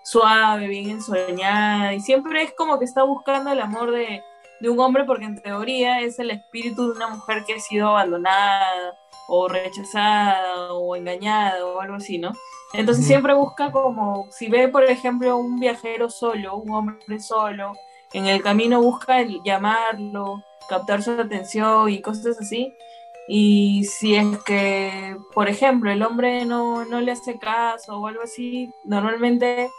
suave, 0.03 0.67
bien 0.67 0.89
ensoñada, 0.89 1.93
y 1.93 2.01
siempre 2.01 2.43
es 2.43 2.53
como 2.53 2.77
que 2.79 2.85
está 2.85 3.03
buscando 3.03 3.51
el 3.51 3.61
amor 3.61 3.91
de, 3.91 4.21
un 4.61 4.79
hombre 4.79 5.03
porque 5.05 5.25
en 5.25 5.41
teoría 5.41 6.01
es 6.01 6.19
el 6.19 6.31
espíritu 6.31 6.87
de 6.87 6.97
una 6.97 7.07
mujer 7.07 7.43
que 7.45 7.55
ha 7.55 7.59
sido 7.59 7.89
abandonada 7.89 8.97
o 9.27 9.47
rechazada 9.47 10.73
o 10.73 10.95
engañada 10.95 11.65
o 11.65 11.79
algo 11.79 11.95
así, 11.95 12.17
¿no? 12.17 12.31
Entonces 12.73 13.05
siempre 13.05 13.33
busca 13.33 13.71
como, 13.71 14.27
si 14.31 14.49
ve 14.49 14.67
por 14.67 14.83
ejemplo 14.83 15.37
un 15.37 15.59
viajero 15.59 16.09
solo, 16.09 16.57
un 16.57 16.71
hombre 16.71 17.19
solo, 17.19 17.73
en 18.13 18.25
el 18.25 18.41
camino 18.41 18.81
busca 18.81 19.19
el 19.19 19.41
llamarlo, 19.43 20.43
captar 20.69 21.03
su 21.03 21.11
atención 21.11 21.89
y 21.89 22.01
cosas 22.01 22.39
así. 22.39 22.73
Y 23.27 23.83
si 23.83 24.15
es 24.15 24.37
que, 24.45 25.17
por 25.33 25.49
ejemplo, 25.49 25.91
el 25.91 26.01
hombre 26.01 26.45
no, 26.45 26.85
no 26.85 27.01
le 27.01 27.11
hace 27.11 27.37
caso 27.37 27.99
o 27.99 28.07
algo 28.07 28.23
así, 28.23 28.71
normalmente, 28.85 29.69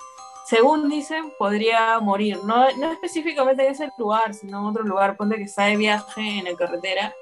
según 0.49 0.89
dicen, 0.89 1.31
podría 1.39 1.99
morir. 2.01 2.39
No, 2.45 2.71
no 2.79 2.93
específicamente 2.93 3.67
en 3.67 3.73
ese 3.73 3.91
lugar, 3.99 4.33
sino 4.33 4.61
en 4.61 4.65
otro 4.65 4.83
lugar. 4.83 5.17
Ponte 5.17 5.37
que 5.37 5.43
está 5.43 5.65
de 5.65 5.77
viaje 5.77 6.23
en 6.23 6.45
la 6.45 6.55
carretera 6.55 7.15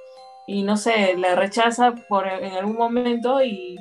y 0.47 0.62
no 0.62 0.76
sé, 0.76 1.16
la 1.16 1.35
rechaza 1.35 1.92
por, 2.09 2.28
en 2.28 2.52
algún 2.52 2.76
momento 2.76 3.42
y 3.42 3.76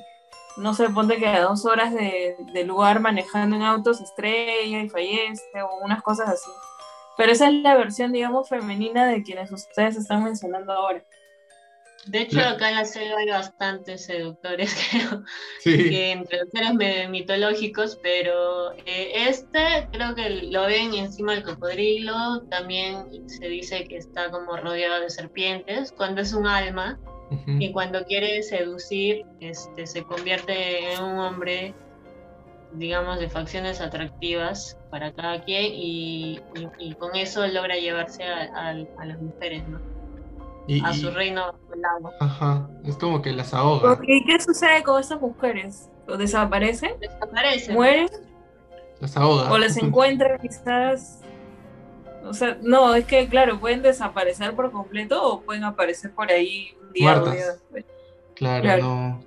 no 0.58 0.74
sé, 0.74 0.90
ponte 0.90 1.18
que 1.18 1.28
a 1.28 1.44
dos 1.44 1.64
horas 1.66 1.94
de, 1.94 2.36
de 2.54 2.64
lugar 2.64 3.00
manejando 3.02 3.56
en 3.56 3.62
autos 3.62 4.02
estrella 4.02 4.82
y 4.82 4.90
fallece 4.90 5.62
o 5.62 5.78
unas 5.84 6.02
cosas 6.02 6.30
así. 6.30 6.50
Pero 7.16 7.32
esa 7.32 7.48
es 7.48 7.54
la 7.54 7.76
versión, 7.76 8.12
digamos, 8.12 8.50
femenina 8.50 9.06
de 9.06 9.22
quienes 9.22 9.52
ustedes 9.52 9.96
están 9.96 10.24
mencionando 10.24 10.74
ahora. 10.74 11.04
De 12.08 12.22
hecho, 12.22 12.40
acá 12.40 12.70
en 12.70 12.76
la 12.76 12.86
selva 12.86 13.18
hay 13.20 13.30
bastantes 13.30 14.06
seductores, 14.06 14.76
creo, 14.92 15.24
que 15.64 16.12
entre 16.12 16.40
los 16.40 16.50
seres 16.50 17.10
mitológicos, 17.10 18.00
pero 18.02 18.74
eh, 18.86 19.28
este 19.28 19.88
creo 19.92 20.14
que 20.14 20.30
lo 20.30 20.68
ven 20.68 20.94
encima 20.94 21.34
del 21.34 21.44
cocodrilo, 21.44 22.44
también 22.50 23.28
se 23.28 23.48
dice 23.48 23.88
que 23.88 23.98
está 23.98 24.30
como 24.30 24.56
rodeado 24.58 25.02
de 25.02 25.10
serpientes, 25.10 25.92
cuando 25.92 26.22
es 26.22 26.34
un 26.34 26.48
alma, 26.48 27.00
y 27.48 27.72
cuando 27.72 28.06
quiere 28.06 28.44
seducir, 28.44 29.26
este, 29.40 29.88
se 29.88 30.04
convierte 30.04 30.94
en 30.94 31.04
un 31.04 31.18
hombre, 31.18 31.74
digamos, 32.74 33.20
de 33.20 33.30
facciones 33.30 33.82
atractivas 33.82 34.78
para 34.92 35.12
cada 35.12 35.44
quien, 35.44 35.72
y, 35.74 36.40
con 37.00 37.16
eso 37.16 37.46
logra 37.48 37.76
llevarse 37.78 38.24
a 38.24 38.74
las 38.74 39.20
mujeres, 39.20 39.68
¿no? 39.68 39.95
A 40.84 40.94
su 40.94 41.12
reino 41.12 41.54
lago. 41.76 42.12
Ajá, 42.20 42.70
es 42.86 42.96
como 42.98 43.22
que 43.22 43.32
las 43.32 43.54
ahoga. 43.54 44.00
¿Y 44.08 44.26
qué 44.26 44.40
sucede 44.40 44.84
con 44.84 45.00
esas 45.00 45.22
mujeres? 45.22 45.90
¿O 46.08 46.18
desaparecen? 46.18 47.00
Desaparecen. 47.00 47.74
¿Mueren? 47.74 48.10
Las 49.00 49.16
ahoga. 49.18 49.52
¿O 49.52 49.58
las 49.58 49.78
encuentran 49.78 50.40
quizás? 50.40 51.22
O 52.24 52.34
sea, 52.34 52.58
no, 52.62 52.96
es 52.96 53.06
que 53.06 53.28
claro, 53.28 53.60
pueden 53.60 53.82
desaparecer 53.82 54.56
por 54.56 54.72
completo 54.72 55.24
o 55.24 55.42
pueden 55.42 55.64
aparecer 55.64 56.12
por 56.12 56.32
ahí 56.32 56.76
un 56.82 56.94
día 56.94 57.22
o 57.22 57.30
día 57.30 57.52
después. 57.52 57.86
Claro, 58.36 58.84
no. 58.84 59.24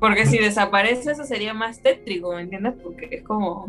Porque 0.00 0.26
si 0.26 0.38
desaparece 0.38 1.12
eso 1.12 1.24
sería 1.24 1.54
más 1.54 1.80
tétrico, 1.82 2.34
¿me 2.34 2.42
entiendes? 2.42 2.74
Porque 2.82 3.08
es 3.10 3.22
como... 3.22 3.68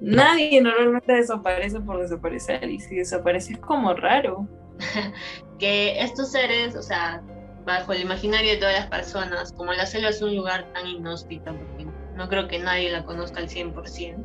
Nadie 0.00 0.60
normalmente 0.60 1.12
desaparece 1.12 1.80
por 1.80 2.00
desaparecer 2.00 2.64
y 2.70 2.78
si 2.78 2.96
desaparece 2.96 3.54
es 3.54 3.58
como 3.58 3.92
raro. 3.94 4.46
que 5.58 6.00
estos 6.00 6.30
seres, 6.32 6.74
o 6.76 6.82
sea, 6.82 7.22
bajo 7.64 7.92
el 7.92 8.02
imaginario 8.02 8.52
de 8.52 8.56
todas 8.56 8.74
las 8.74 8.86
personas, 8.86 9.52
como 9.52 9.72
la 9.72 9.86
selva 9.86 10.08
es 10.08 10.22
un 10.22 10.34
lugar 10.34 10.72
tan 10.72 10.86
inhóspito, 10.86 11.54
porque 11.54 11.86
no 12.14 12.28
creo 12.28 12.48
que 12.48 12.58
nadie 12.58 12.90
la 12.90 13.04
conozca 13.04 13.40
al 13.40 13.48
100%, 13.48 14.24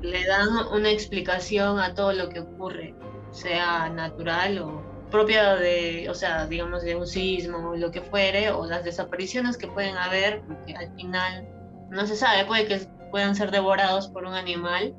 le 0.00 0.26
dan 0.26 0.48
una 0.72 0.90
explicación 0.90 1.78
a 1.80 1.94
todo 1.94 2.12
lo 2.12 2.28
que 2.28 2.40
ocurre, 2.40 2.94
sea 3.30 3.88
natural 3.90 4.58
o 4.58 4.82
propia 5.10 5.54
de, 5.56 6.08
o 6.10 6.14
sea, 6.14 6.46
digamos, 6.46 6.82
de 6.82 6.96
un 6.96 7.06
sismo 7.06 7.70
o 7.70 7.76
lo 7.76 7.90
que 7.90 8.00
fuere, 8.00 8.50
o 8.50 8.66
las 8.66 8.84
desapariciones 8.84 9.56
que 9.56 9.68
pueden 9.68 9.96
haber, 9.96 10.42
porque 10.46 10.74
al 10.74 10.94
final 10.96 11.48
no 11.90 12.06
se 12.06 12.16
sabe, 12.16 12.44
puede 12.44 12.66
que 12.66 12.80
puedan 13.10 13.36
ser 13.36 13.50
devorados 13.50 14.08
por 14.08 14.24
un 14.24 14.34
animal 14.34 14.94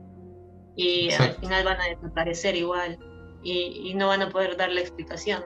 y 0.75 1.11
al 1.11 1.33
final 1.35 1.65
van 1.65 1.81
a 1.81 1.85
desaparecer 1.85 2.55
igual 2.55 2.97
y, 3.51 3.93
no 3.95 4.07
van 4.07 4.21
a 4.21 4.29
poder 4.29 4.57
dar 4.57 4.71
la 4.71 4.81
explicación. 4.81 5.43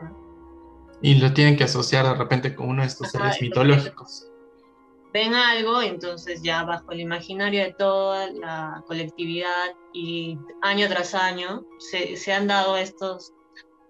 Y 1.01 1.15
lo 1.15 1.34
tienen 1.34 1.58
que 1.58 1.63
asociar 1.63 2.05
de 2.05 2.15
repente 2.15 2.55
con 2.55 2.70
uno 2.70 2.81
de 2.81 2.88
estos 2.88 3.12
seres 3.12 3.41
mitológicos. 3.41 4.27
Ven 5.13 5.34
algo, 5.34 5.81
entonces 5.81 6.41
ya 6.41 6.63
bajo 6.63 6.91
el 6.91 7.01
imaginario 7.01 7.63
de 7.63 7.74
toda 7.74 8.31
la 8.31 8.84
colectividad 8.88 9.75
y 9.93 10.38
año 10.62 10.88
tras 10.88 11.13
año 11.13 11.65
se, 11.79 12.15
se 12.15 12.31
han 12.31 12.48
dado 12.48 12.77
estos, 12.77 13.34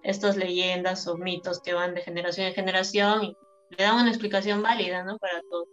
estos 0.04 0.36
leyendas 0.36 1.08
o 1.08 1.18
mitos 1.18 1.62
que 1.62 1.74
van 1.74 1.94
de 1.94 2.02
generación 2.02 2.48
en 2.48 2.54
generación 2.54 3.24
y 3.24 3.38
le 3.78 3.84
dan 3.84 4.02
una 4.02 4.10
explicación 4.10 4.64
válida 4.64 5.04
¿no? 5.04 5.18
para 5.20 5.42
todos. 5.50 5.68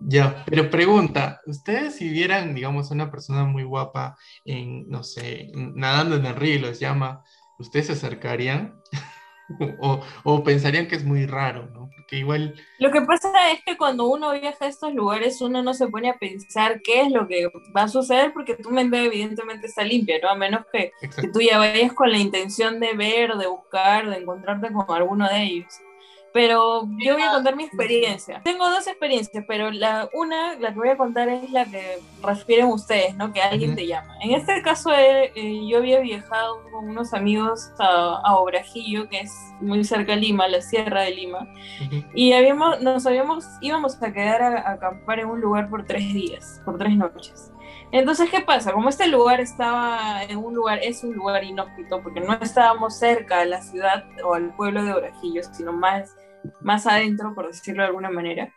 Ya, 0.00 0.44
pero 0.46 0.70
pregunta, 0.70 1.40
¿ustedes 1.46 1.96
si 1.96 2.08
vieran, 2.08 2.54
digamos, 2.54 2.90
una 2.90 3.10
persona 3.10 3.44
muy 3.44 3.62
guapa 3.62 4.16
en, 4.44 4.88
no 4.88 5.02
sé, 5.02 5.50
nadando 5.54 6.16
en 6.16 6.26
el 6.26 6.36
río 6.36 6.54
y 6.56 6.58
los 6.58 6.78
llama, 6.78 7.24
¿ustedes 7.58 7.86
se 7.86 7.92
acercarían? 7.92 8.80
o, 10.24 10.42
pensarían 10.42 10.86
que 10.86 10.96
es 10.96 11.04
muy 11.04 11.26
raro, 11.26 11.66
¿no? 11.72 11.90
Porque 11.94 12.18
igual... 12.18 12.54
Lo 12.78 12.90
que 12.90 13.02
pasa 13.02 13.52
es 13.52 13.62
que 13.64 13.76
cuando 13.76 14.06
uno 14.06 14.32
viaja 14.32 14.64
a 14.64 14.68
estos 14.68 14.94
lugares, 14.94 15.40
uno 15.40 15.62
no 15.62 15.74
se 15.74 15.88
pone 15.88 16.08
a 16.08 16.18
pensar 16.18 16.80
qué 16.82 17.02
es 17.02 17.12
lo 17.12 17.26
que 17.28 17.48
va 17.76 17.82
a 17.82 17.88
suceder, 17.88 18.32
porque 18.32 18.56
tu 18.56 18.70
mente 18.70 19.04
evidentemente 19.04 19.66
está 19.66 19.84
limpia, 19.84 20.16
¿no? 20.22 20.30
A 20.30 20.34
menos 20.34 20.64
que, 20.72 20.92
que 21.00 21.28
tú 21.28 21.40
ya 21.40 21.58
vayas 21.58 21.92
con 21.92 22.10
la 22.10 22.18
intención 22.18 22.80
de 22.80 22.94
ver, 22.94 23.34
de 23.34 23.46
buscar, 23.46 24.08
de 24.08 24.16
encontrarte 24.16 24.72
con 24.72 24.96
alguno 24.96 25.28
de 25.28 25.42
ellos. 25.42 25.74
Pero 26.34 26.88
yo 26.98 27.14
voy 27.14 27.22
a 27.22 27.30
contar 27.30 27.54
mi 27.54 27.62
experiencia. 27.62 28.42
Tengo 28.42 28.68
dos 28.68 28.88
experiencias, 28.88 29.44
pero 29.46 29.70
la 29.70 30.08
una, 30.12 30.56
la 30.58 30.72
que 30.72 30.78
voy 30.80 30.88
a 30.88 30.96
contar 30.96 31.28
es 31.28 31.48
la 31.52 31.64
que 31.64 32.00
refieren 32.24 32.66
ustedes, 32.66 33.14
¿no? 33.14 33.32
Que 33.32 33.40
alguien 33.40 33.76
te 33.76 33.86
llama. 33.86 34.16
En 34.20 34.32
este 34.32 34.60
caso, 34.62 34.90
eh, 34.92 35.32
yo 35.68 35.78
había 35.78 36.00
viajado 36.00 36.60
con 36.72 36.88
unos 36.88 37.14
amigos 37.14 37.70
a, 37.78 38.20
a, 38.24 38.34
Obrajillo, 38.34 39.08
que 39.08 39.20
es 39.20 39.32
muy 39.60 39.84
cerca 39.84 40.16
de 40.16 40.22
Lima, 40.22 40.48
la 40.48 40.60
Sierra 40.60 41.02
de 41.02 41.12
Lima, 41.12 41.46
y 42.16 42.32
habíamos, 42.32 42.80
nos 42.80 43.06
habíamos, 43.06 43.46
íbamos 43.60 44.02
a 44.02 44.12
quedar 44.12 44.42
a 44.42 44.72
acampar 44.72 45.20
en 45.20 45.26
un 45.26 45.40
lugar 45.40 45.70
por 45.70 45.86
tres 45.86 46.12
días, 46.12 46.60
por 46.64 46.78
tres 46.78 46.96
noches. 46.96 47.52
Entonces, 47.92 48.28
¿qué 48.28 48.40
pasa? 48.40 48.72
Como 48.72 48.88
este 48.88 49.06
lugar 49.06 49.40
estaba 49.40 50.24
en 50.24 50.38
un 50.38 50.52
lugar, 50.52 50.80
es 50.82 51.04
un 51.04 51.14
lugar 51.14 51.44
inhóspito, 51.44 52.02
porque 52.02 52.20
no 52.20 52.32
estábamos 52.40 52.98
cerca 52.98 53.38
de 53.38 53.46
la 53.46 53.62
ciudad 53.62 54.04
o 54.24 54.34
al 54.34 54.52
pueblo 54.56 54.82
de 54.82 54.94
Orajillo, 54.94 55.42
sino 55.52 55.72
más, 55.72 56.16
más 56.60 56.86
adentro, 56.86 57.34
por 57.34 57.46
decirlo 57.46 57.82
de 57.82 57.88
alguna 57.88 58.10
manera. 58.10 58.52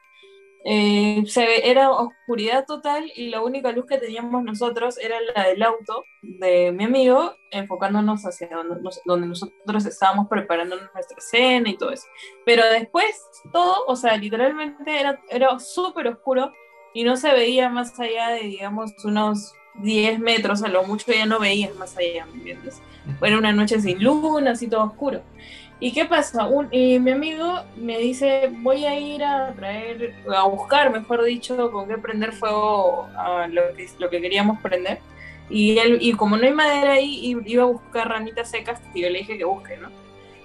Eh, 0.70 1.24
se 1.28 1.70
era 1.70 1.92
oscuridad 1.92 2.66
total 2.66 3.10
y 3.16 3.30
la 3.30 3.42
única 3.42 3.72
luz 3.72 3.86
que 3.86 4.00
teníamos 4.00 4.44
nosotros 4.44 4.98
era 4.98 5.16
la 5.34 5.48
del 5.48 5.64
auto 5.64 6.04
de 6.22 6.74
mi 6.74 6.84
amigo, 6.84 7.36
enfocándonos 7.52 8.24
hacia 8.24 8.50
donde, 8.50 8.76
donde 9.06 9.28
nosotros 9.28 9.86
estábamos 9.86 10.28
preparando 10.28 10.76
nuestra 10.76 11.22
cena 11.22 11.70
y 11.70 11.78
todo 11.78 11.92
eso. 11.92 12.08
Pero 12.46 12.66
después, 12.70 13.06
todo, 13.54 13.86
o 13.88 13.96
sea, 13.96 14.18
literalmente 14.18 15.00
era, 15.00 15.22
era 15.30 15.58
súper 15.60 16.08
oscuro 16.08 16.52
y 16.94 17.04
no 17.04 17.16
se 17.16 17.32
veía 17.32 17.70
más 17.70 17.98
allá 18.00 18.30
de, 18.30 18.42
digamos, 18.42 18.92
unos 19.06 19.54
10 19.76 20.20
metros, 20.20 20.64
a 20.64 20.68
lo 20.68 20.84
mucho 20.84 21.12
ya 21.12 21.26
no 21.26 21.40
veías 21.40 21.76
más 21.76 21.96
allá, 21.98 22.26
¿me 22.26 22.40
entiendes? 22.40 22.82
Era 23.22 23.38
una 23.38 23.54
noche 23.54 23.80
sin 23.80 24.04
luna, 24.04 24.52
así 24.52 24.68
todo 24.68 24.84
oscuro. 24.84 25.22
¿Y 25.80 25.92
qué 25.94 26.06
pasa? 26.06 26.48
Un, 26.48 26.70
y 26.72 27.00
mi 27.00 27.12
amigo 27.12 27.62
me 27.76 28.00
dice, 28.00 28.50
voy 28.52 28.86
a 28.86 29.00
ir 29.00 29.24
a 29.24 29.54
traer, 29.54 30.16
a 30.36 30.44
buscar, 30.48 30.92
mejor 30.92 31.24
dicho, 31.24 31.72
con 31.72 31.88
qué 31.88 31.98
prender 31.98 32.34
fuego 32.34 33.08
a 33.16 33.48
lo 33.48 33.74
que, 33.76 33.88
lo 34.00 34.10
que 34.10 34.22
queríamos 34.22 34.60
prender. 34.62 35.00
Y, 35.50 35.78
él, 35.78 36.00
y 36.02 36.14
como 36.14 36.36
no 36.36 36.46
hay 36.46 36.54
madera 36.54 36.94
ahí, 36.94 37.38
iba 37.46 37.64
a 37.64 37.68
buscar 37.68 38.10
ramitas 38.10 38.50
secas 38.50 38.82
y 38.94 39.04
yo 39.04 39.10
le 39.10 39.20
dije 39.20 39.38
que 39.38 39.46
busque, 39.46 39.78
¿no? 39.78 39.90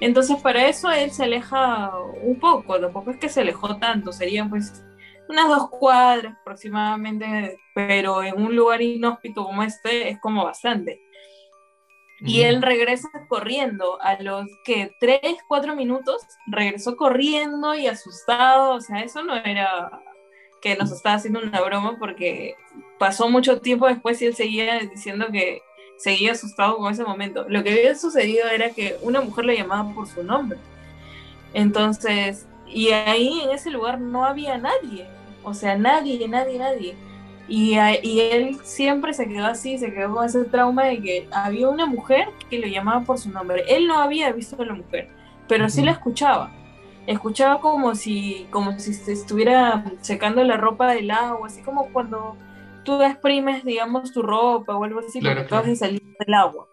Entonces 0.01 0.41
para 0.43 0.69
eso 0.69 0.91
él 0.91 1.13
se 1.13 1.25
aleja 1.25 1.93
un 2.23 2.39
poco, 2.39 2.81
tampoco 2.81 3.13
es 3.13 3.19
que 3.19 3.29
se 3.29 3.41
alejó 3.41 3.77
tanto, 3.77 4.13
serían 4.13 4.51
pues 4.51 4.85
unas 5.29 5.49
dos 5.49 5.71
cuadras 5.71 6.35
aproximadamente, 6.41 7.57
pero 7.73 8.23
en 8.23 8.41
un 8.41 8.55
lugar 8.55 8.83
inhóspito 8.83 9.45
como 9.45 9.63
este 9.63 10.09
es 10.11 10.21
como 10.21 10.45
bastante. 10.45 11.01
Y 12.25 12.43
él 12.43 12.63
regresa 12.63 13.09
corriendo 13.29 14.01
a 14.01 14.21
los 14.23 14.47
que 14.65 14.95
tres, 15.01 15.39
cuatro 15.49 15.75
minutos, 15.75 16.23
regresó 16.47 16.97
corriendo 16.97 17.75
y 17.75 17.89
asustado, 17.89 18.75
o 18.75 18.81
sea, 18.81 19.01
eso 19.01 19.25
no 19.25 19.35
era 19.37 20.01
que 20.61 20.77
nos 20.77 20.93
estaba 20.93 21.17
haciendo 21.17 21.41
una 21.41 21.61
broma 21.61 21.97
porque 21.99 22.55
pasó 22.99 23.29
mucho 23.29 23.61
tiempo 23.61 23.89
después 23.89 24.23
y 24.23 24.27
él 24.27 24.37
seguía 24.37 24.79
diciendo 24.79 25.27
que 25.33 25.63
seguía 25.99 26.33
asustado 26.33 26.77
con 26.77 26.93
ese 26.93 27.05
momento. 27.05 27.45
Lo 27.49 27.65
que 27.65 27.73
había 27.73 27.95
sucedido 27.97 28.49
era 28.49 28.71
que 28.71 28.97
una 29.03 29.21
mujer 29.21 29.45
le 29.45 29.57
llamaba 29.57 29.93
por 29.93 30.07
su 30.07 30.23
nombre. 30.23 30.59
Entonces, 31.53 32.47
y 32.67 32.91
ahí 32.91 33.41
en 33.41 33.51
ese 33.51 33.71
lugar 33.71 34.01
no 34.01 34.25
había 34.25 34.57
nadie, 34.57 35.07
o 35.43 35.53
sea, 35.55 35.77
nadie, 35.77 36.27
nadie, 36.29 36.59
nadie. 36.59 36.95
Y, 37.49 37.77
y, 38.03 38.21
él 38.21 38.59
siempre 38.63 39.13
se 39.13 39.29
quedó 39.29 39.47
así, 39.47 39.77
se 39.77 39.93
quedó 39.93 40.15
con 40.15 40.25
ese 40.25 40.45
trauma 40.45 40.85
de 40.85 41.01
que 41.01 41.29
había 41.33 41.69
una 41.69 41.87
mujer 41.87 42.29
que 42.49 42.59
lo 42.59 42.67
llamaba 42.67 43.05
por 43.05 43.19
su 43.19 43.31
nombre. 43.31 43.65
Él 43.69 43.87
no 43.87 43.99
había 43.99 44.33
visto 44.33 44.61
a 44.61 44.65
la 44.65 44.75
mujer, 44.75 45.09
pero 45.49 45.69
sí 45.69 45.83
la 45.83 45.93
escuchaba. 45.93 46.53
Escuchaba 47.07 47.61
como 47.61 47.95
si, 47.95 48.47
como 48.51 48.79
si 48.79 48.95
se 48.95 49.13
estuviera 49.13 49.85
secando 50.01 50.45
la 50.45 50.57
ropa 50.57 50.93
del 50.93 51.11
agua, 51.11 51.49
así 51.49 51.63
como 51.63 51.93
cuando 51.93 52.37
tú 52.85 53.03
exprimes, 53.03 53.65
digamos, 53.65 54.13
tu 54.13 54.23
ropa 54.23 54.77
o 54.77 54.85
algo 54.85 55.01
así, 55.01 55.21
claro, 55.21 55.41
porque 55.41 55.47
acabas 55.47 55.67
de 55.67 55.77
salir 55.77 56.03
del 56.19 56.35
agua. 56.35 56.69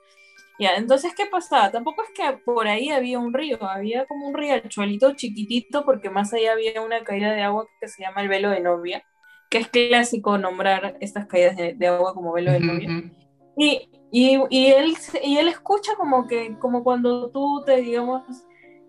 Ya, 0.60 0.76
entonces, 0.76 1.14
¿qué 1.16 1.26
pasaba? 1.26 1.72
Tampoco 1.72 2.04
es 2.04 2.10
que 2.14 2.38
por 2.44 2.68
ahí 2.68 2.90
había 2.90 3.18
un 3.18 3.34
río, 3.34 3.64
había 3.64 4.06
como 4.06 4.28
un 4.28 4.34
riachuelito 4.34 5.16
chiquitito, 5.16 5.86
porque 5.86 6.10
más 6.10 6.34
allá 6.34 6.52
había 6.52 6.82
una 6.82 7.04
caída 7.06 7.32
de 7.32 7.44
agua 7.44 7.66
que 7.80 7.88
se 7.88 8.04
llama 8.04 8.22
el 8.22 8.28
velo 8.28 8.50
de 8.50 8.60
novia, 8.60 9.06
que 9.50 9.58
es 9.60 9.68
clásico 9.68 10.38
nombrar 10.38 10.98
estas 11.00 11.26
caídas 11.26 11.56
de, 11.56 11.88
agua 11.88 12.14
como 12.14 12.34
velo 12.34 12.52
de 12.52 12.60
novia. 12.60 13.12
y, 13.58 13.90
y, 14.12 14.40
y, 14.50 14.68
él, 14.68 14.96
y 15.24 15.38
él 15.38 15.48
escucha 15.48 15.94
como 15.98 16.28
que, 16.28 16.56
como 16.60 16.84
cuando 16.84 17.30
tú 17.30 17.64
te, 17.66 17.78
digamos, 17.78 18.24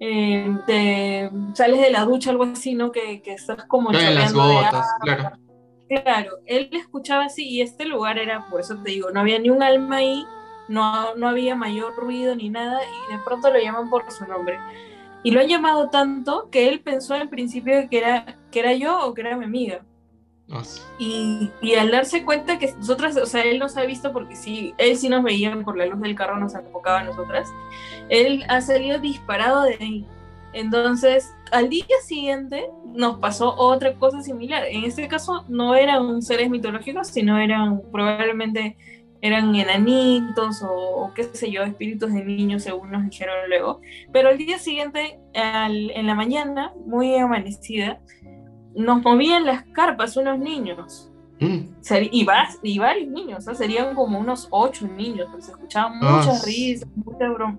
eh, 0.01 0.55
te 0.67 1.31
sales 1.55 1.81
de 1.81 1.91
la 1.91 2.05
ducha, 2.05 2.31
algo 2.31 2.45
así, 2.45 2.75
¿no? 2.75 2.93
Que, 2.93 3.23
que 3.23 3.33
estás 3.33 3.65
como... 3.67 3.93
en 3.93 4.15
las 4.15 4.33
gotas, 4.33 4.87
claro. 5.03 5.37
Claro, 5.89 6.39
él 6.47 6.69
escuchaba 6.73 7.25
así 7.25 7.49
y 7.49 7.63
este 7.63 7.85
lugar 7.85 8.17
era, 8.17 8.47
por 8.49 8.61
eso 8.61 8.77
te 8.77 8.93
digo, 8.93 9.11
no 9.11 9.19
había 9.19 9.41
ni 9.41 9.51
un 9.51 9.61
alma 9.61 9.97
ahí 9.97 10.25
no, 10.71 11.17
no 11.17 11.29
había 11.29 11.57
mayor 11.57 11.97
ruido 11.97 12.37
ni 12.37 12.49
nada 12.49 12.81
y 12.85 13.13
de 13.13 13.19
pronto 13.25 13.51
lo 13.51 13.59
llaman 13.59 13.91
por 13.91 14.11
su 14.11 14.25
nombre. 14.25 14.59
Y 15.23 15.33
lo 15.33 15.41
han 15.41 15.49
llamado 15.49 15.91
tanto 15.91 16.49
que 16.51 16.69
él 16.69 16.81
pensó 16.81 17.15
al 17.15 17.29
principio 17.29 17.89
que 17.91 17.99
era, 17.99 18.39
que 18.51 18.61
era 18.61 18.73
yo 18.75 19.05
o 19.05 19.13
que 19.13 19.21
era 19.21 19.37
mi 19.37 19.45
amiga. 19.45 19.85
Ah, 20.53 20.63
y, 20.99 21.51
y, 21.63 21.75
al 21.75 21.93
darse 21.93 22.25
cuenta 22.25 22.59
que 22.59 22.73
nosotras, 22.73 23.17
o 23.17 23.27
sea, 23.27 23.43
él 23.43 23.61
nos 23.61 23.77
ha 23.77 23.85
visto 23.85 24.13
porque 24.13 24.35
sí, 24.35 24.75
él 24.79 24.97
sí 24.97 25.09
nos 25.09 25.23
veía 25.23 25.57
por 25.63 25.77
la 25.77 25.87
luz 25.87 26.01
del 26.01 26.17
carro, 26.17 26.39
nos 26.39 26.55
enfocaba 26.55 27.01
a 27.01 27.05
nosotras, 27.05 27.49
él 28.09 28.45
ha 28.49 28.61
salido 28.61 28.99
disparado 28.99 29.63
de 29.63 29.77
ahí. 29.81 30.07
Entonces, 30.53 31.33
al 31.53 31.69
día 31.69 31.85
siguiente 32.05 32.69
nos 32.85 33.21
pasó 33.21 33.55
otra 33.57 33.95
cosa 33.95 34.23
similar. 34.23 34.65
En 34.69 34.85
este 34.85 35.07
caso 35.07 35.45
no 35.49 35.77
eran 35.77 36.21
seres 36.23 36.51
mitológicos, 36.51 37.07
sino 37.09 37.39
eran 37.39 37.81
probablemente 37.93 38.77
eran 39.23 39.55
enanitos 39.55 40.63
o, 40.63 41.13
qué 41.15 41.25
sé 41.25 41.51
yo, 41.51 41.63
espíritus 41.63 42.13
de 42.13 42.25
niños, 42.25 42.63
según 42.63 42.91
nos 42.91 43.05
dijeron 43.05 43.37
luego. 43.49 43.81
Pero 44.13 44.31
el 44.31 44.39
día 44.39 44.59
siguiente, 44.59 45.19
en 45.35 46.07
la 46.07 46.15
mañana, 46.15 46.73
muy 46.87 47.15
amanecida, 47.17 48.01
nos 48.75 49.03
movían 49.03 49.45
las 49.45 49.65
carpas 49.73 50.17
unos 50.17 50.39
niños. 50.39 51.11
Mm. 51.41 51.69
Y, 52.11 52.25
y, 52.63 52.79
varios 52.79 53.09
niños, 53.09 53.45
serían 53.55 53.95
como 53.95 54.19
unos 54.19 54.47
ocho 54.51 54.87
niños, 54.87 55.27
pero 55.31 55.43
se 55.43 55.53
escuchaban 55.53 55.99
ah, 56.03 56.19
muchas 56.19 56.45
risas, 56.45 56.89
mucha 56.95 57.29
broma. 57.29 57.59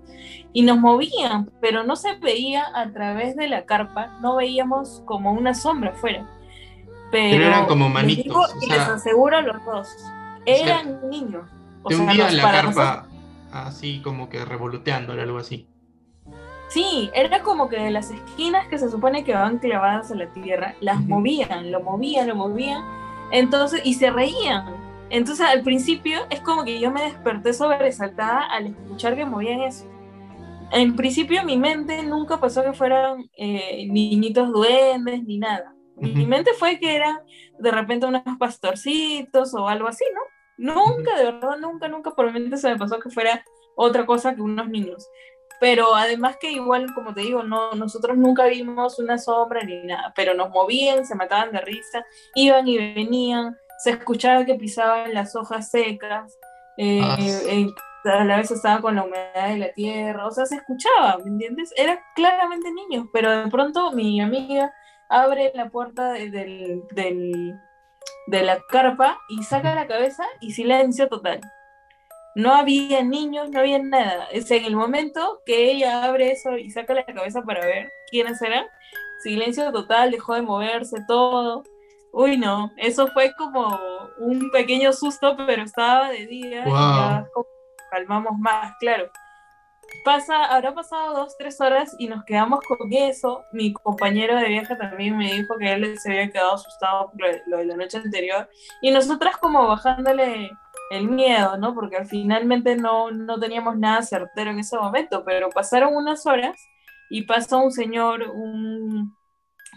Y 0.52 0.62
nos 0.62 0.78
movían, 0.78 1.50
pero 1.60 1.82
no 1.82 1.96
se 1.96 2.14
veía 2.16 2.64
a 2.74 2.92
través 2.92 3.34
de 3.34 3.48
la 3.48 3.64
carpa, 3.64 4.18
no 4.20 4.36
veíamos 4.36 5.02
como 5.04 5.32
una 5.32 5.52
sombra 5.54 5.90
afuera. 5.90 6.28
Pero, 7.10 7.44
eran 7.44 7.66
como 7.66 7.88
manitos. 7.88 8.54
y 8.62 8.66
les 8.66 8.78
aseguro 8.78 9.36
a 9.36 9.42
los 9.42 9.64
dos 9.64 9.88
eran 10.46 11.08
niños. 11.08 11.48
O 11.82 11.88
te 11.88 11.96
sea, 11.96 12.30
la 12.30 12.42
carpa 12.42 13.06
así 13.50 14.00
como 14.02 14.28
que 14.28 14.44
revoloteando, 14.44 15.12
algo 15.12 15.38
así. 15.38 15.68
Sí, 16.72 17.10
era 17.12 17.42
como 17.42 17.68
que 17.68 17.76
de 17.76 17.90
las 17.90 18.10
esquinas 18.10 18.66
que 18.68 18.78
se 18.78 18.88
supone 18.88 19.24
que 19.24 19.34
van 19.34 19.58
clavadas 19.58 20.10
a 20.10 20.14
la 20.14 20.32
tierra, 20.32 20.74
las 20.80 21.04
movían, 21.04 21.70
lo 21.70 21.82
movían, 21.82 22.26
lo 22.26 22.34
movían, 22.34 22.82
entonces, 23.30 23.82
y 23.84 23.92
se 23.92 24.10
reían. 24.10 24.74
Entonces 25.10 25.46
al 25.46 25.62
principio 25.62 26.20
es 26.30 26.40
como 26.40 26.64
que 26.64 26.80
yo 26.80 26.90
me 26.90 27.02
desperté 27.02 27.52
sobresaltada 27.52 28.46
al 28.46 28.68
escuchar 28.68 29.16
que 29.16 29.26
movían 29.26 29.60
eso. 29.60 29.84
En 30.70 30.96
principio 30.96 31.44
mi 31.44 31.58
mente 31.58 32.02
nunca 32.04 32.40
pasó 32.40 32.62
que 32.62 32.72
fueran 32.72 33.28
eh, 33.36 33.86
niñitos 33.90 34.50
duendes 34.50 35.22
ni 35.24 35.36
nada. 35.36 35.74
Mi 35.96 36.24
mente 36.24 36.52
fue 36.58 36.78
que 36.78 36.96
eran 36.96 37.18
de 37.58 37.70
repente 37.70 38.06
unos 38.06 38.22
pastorcitos 38.38 39.52
o 39.52 39.68
algo 39.68 39.88
así, 39.88 40.06
¿no? 40.14 40.74
Nunca, 40.74 41.18
de 41.18 41.24
verdad, 41.24 41.58
nunca, 41.60 41.88
nunca 41.88 42.12
por 42.12 42.32
mi 42.32 42.40
mente 42.40 42.56
se 42.56 42.70
me 42.70 42.78
pasó 42.78 42.98
que 42.98 43.10
fuera 43.10 43.44
otra 43.76 44.06
cosa 44.06 44.34
que 44.34 44.40
unos 44.40 44.68
niños. 44.68 45.06
Pero 45.62 45.94
además 45.94 46.38
que 46.40 46.50
igual, 46.50 46.92
como 46.92 47.14
te 47.14 47.20
digo, 47.20 47.44
no, 47.44 47.70
nosotros 47.74 48.16
nunca 48.16 48.46
vimos 48.46 48.98
una 48.98 49.16
sombra 49.16 49.62
ni 49.62 49.84
nada, 49.84 50.12
pero 50.16 50.34
nos 50.34 50.50
movían, 50.50 51.06
se 51.06 51.14
mataban 51.14 51.52
de 51.52 51.60
risa, 51.60 52.04
iban 52.34 52.66
y 52.66 52.78
venían, 52.78 53.56
se 53.78 53.90
escuchaba 53.90 54.44
que 54.44 54.56
pisaban 54.56 55.14
las 55.14 55.36
hojas 55.36 55.70
secas, 55.70 56.36
eh, 56.78 57.00
ah, 57.00 57.16
a 58.06 58.24
la 58.24 58.38
vez 58.38 58.50
estaba 58.50 58.80
con 58.80 58.96
la 58.96 59.04
humedad 59.04 59.50
de 59.50 59.58
la 59.58 59.72
tierra, 59.72 60.26
o 60.26 60.32
sea, 60.32 60.46
se 60.46 60.56
escuchaba, 60.56 61.18
¿me 61.18 61.30
entiendes? 61.30 61.72
Eran 61.76 62.00
claramente 62.16 62.68
niños, 62.72 63.06
pero 63.12 63.30
de 63.30 63.48
pronto 63.48 63.92
mi 63.92 64.20
amiga 64.20 64.74
abre 65.08 65.52
la 65.54 65.70
puerta 65.70 66.10
del, 66.10 66.82
de 66.90 68.42
la 68.42 68.58
carpa 68.68 69.20
y 69.28 69.44
saca 69.44 69.76
la 69.76 69.86
cabeza 69.86 70.24
y 70.40 70.54
silencio 70.54 71.06
total. 71.06 71.40
No 72.34 72.54
había 72.54 73.02
niños, 73.02 73.50
no 73.50 73.60
había 73.60 73.78
nada. 73.78 74.26
Es 74.32 74.50
en 74.50 74.64
el 74.64 74.76
momento 74.76 75.42
que 75.44 75.70
ella 75.70 76.04
abre 76.04 76.32
eso 76.32 76.56
y 76.56 76.70
saca 76.70 76.94
la 76.94 77.04
cabeza 77.04 77.42
para 77.42 77.64
ver 77.66 77.90
quiénes 78.10 78.40
eran, 78.42 78.64
silencio 79.22 79.70
total, 79.72 80.10
dejó 80.10 80.34
de 80.34 80.42
moverse 80.42 80.98
todo. 81.06 81.62
Uy, 82.12 82.36
no, 82.36 82.70
eso 82.76 83.06
fue 83.08 83.32
como 83.36 83.78
un 84.18 84.50
pequeño 84.50 84.92
susto, 84.92 85.36
pero 85.46 85.62
estaba 85.62 86.10
de 86.10 86.26
día 86.26 86.64
y 86.66 86.70
ya 86.70 87.26
calmamos 87.90 88.38
más, 88.38 88.72
claro 88.80 89.10
pasa, 90.04 90.44
habrá 90.46 90.74
pasado 90.74 91.14
dos, 91.14 91.36
tres 91.38 91.60
horas 91.60 91.94
y 91.98 92.08
nos 92.08 92.24
quedamos 92.24 92.60
con 92.60 92.92
eso. 92.92 93.44
Mi 93.52 93.72
compañero 93.72 94.36
de 94.36 94.48
viaje 94.48 94.74
también 94.76 95.16
me 95.16 95.32
dijo 95.32 95.56
que 95.58 95.72
él 95.72 95.98
se 95.98 96.10
había 96.10 96.30
quedado 96.30 96.54
asustado 96.54 97.10
por 97.10 97.20
lo 97.46 97.58
de 97.58 97.64
la 97.64 97.76
noche 97.76 97.98
anterior. 97.98 98.48
Y 98.80 98.90
nosotras 98.90 99.36
como 99.36 99.68
bajándole 99.68 100.50
el 100.90 101.08
miedo, 101.08 101.56
¿no? 101.58 101.74
Porque 101.74 102.04
finalmente 102.04 102.76
no, 102.76 103.10
no 103.10 103.38
teníamos 103.38 103.78
nada 103.78 104.02
certero 104.02 104.50
en 104.50 104.58
ese 104.58 104.76
momento, 104.76 105.24
pero 105.24 105.50
pasaron 105.50 105.94
unas 105.94 106.26
horas 106.26 106.60
y 107.10 107.22
pasó 107.22 107.58
un 107.58 107.72
señor 107.72 108.22
un, 108.22 109.16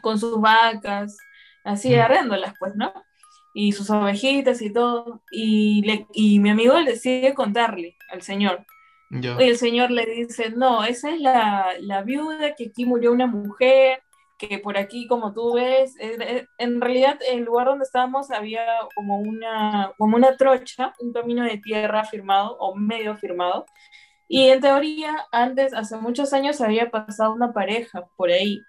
con 0.01 0.19
sus 0.19 0.39
vacas, 0.39 1.17
así 1.63 1.93
agarrándolas, 1.93 2.53
pues, 2.59 2.75
¿no? 2.75 2.93
Y 3.53 3.71
sus 3.71 3.89
ovejitas 3.89 4.61
y 4.61 4.73
todo. 4.73 5.21
Y, 5.31 5.81
le, 5.85 6.07
y 6.13 6.39
mi 6.39 6.49
amigo 6.49 6.77
le 6.79 6.91
decide 6.91 7.33
contarle 7.33 7.95
al 8.11 8.21
señor 8.21 8.65
y 9.21 9.43
el 9.43 9.57
señor 9.57 9.91
le 9.91 10.05
dice, 10.05 10.49
no, 10.49 10.83
esa 10.83 11.11
es 11.11 11.21
la, 11.21 11.67
la, 11.79 12.01
viuda, 12.01 12.55
que 12.55 12.67
aquí 12.67 12.85
murió 12.85 13.11
una 13.11 13.27
mujer, 13.27 14.01
que 14.37 14.59
por 14.59 14.77
aquí, 14.77 15.07
como 15.07 15.33
tú 15.33 15.53
ves, 15.53 15.95
en 15.99 16.81
realidad 16.81 17.19
el 17.27 17.43
lugar 17.43 17.67
donde 17.67 17.85
estábamos 17.85 18.31
había 18.31 18.65
como 18.95 19.19
una, 19.19 19.91
como 19.97 20.17
una 20.17 20.35
trocha, 20.37 20.93
un 20.99 21.13
camino 21.13 21.43
de 21.43 21.57
tierra 21.57 22.03
firmado 22.03 22.57
o 22.59 22.75
medio 22.75 23.15
firmado. 23.15 23.65
Y 24.27 24.49
en 24.49 24.61
teoría, 24.61 25.25
antes, 25.31 25.73
hace 25.73 25.97
muchos 25.97 26.33
años, 26.33 26.61
había 26.61 26.89
pasado 26.89 27.33
una 27.33 27.53
pareja 27.53 28.05
por 28.17 28.29
ahí 28.29 28.61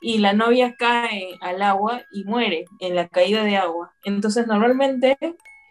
y 0.00 0.18
la 0.18 0.32
novia 0.32 0.74
cae 0.78 1.36
al 1.40 1.62
agua 1.62 2.02
y 2.12 2.24
muere 2.24 2.64
en 2.80 2.94
la 2.94 3.08
caída 3.08 3.42
de 3.44 3.56
agua. 3.56 3.94
Entonces, 4.04 4.46
normalmente 4.46 5.16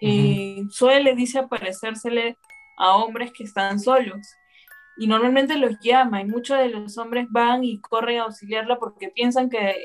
eh, 0.01 0.63
suele, 0.71 1.15
dice, 1.15 1.39
aparecérsele 1.39 2.37
a 2.77 2.95
hombres 2.95 3.31
que 3.31 3.43
están 3.43 3.79
solos. 3.79 4.27
Y 4.97 5.07
normalmente 5.07 5.57
los 5.57 5.79
llama 5.79 6.21
y 6.21 6.25
muchos 6.25 6.57
de 6.57 6.69
los 6.69 6.97
hombres 6.97 7.27
van 7.29 7.63
y 7.63 7.81
corren 7.81 8.19
a 8.19 8.23
auxiliarla 8.23 8.77
porque 8.77 9.09
piensan 9.09 9.49
que 9.49 9.75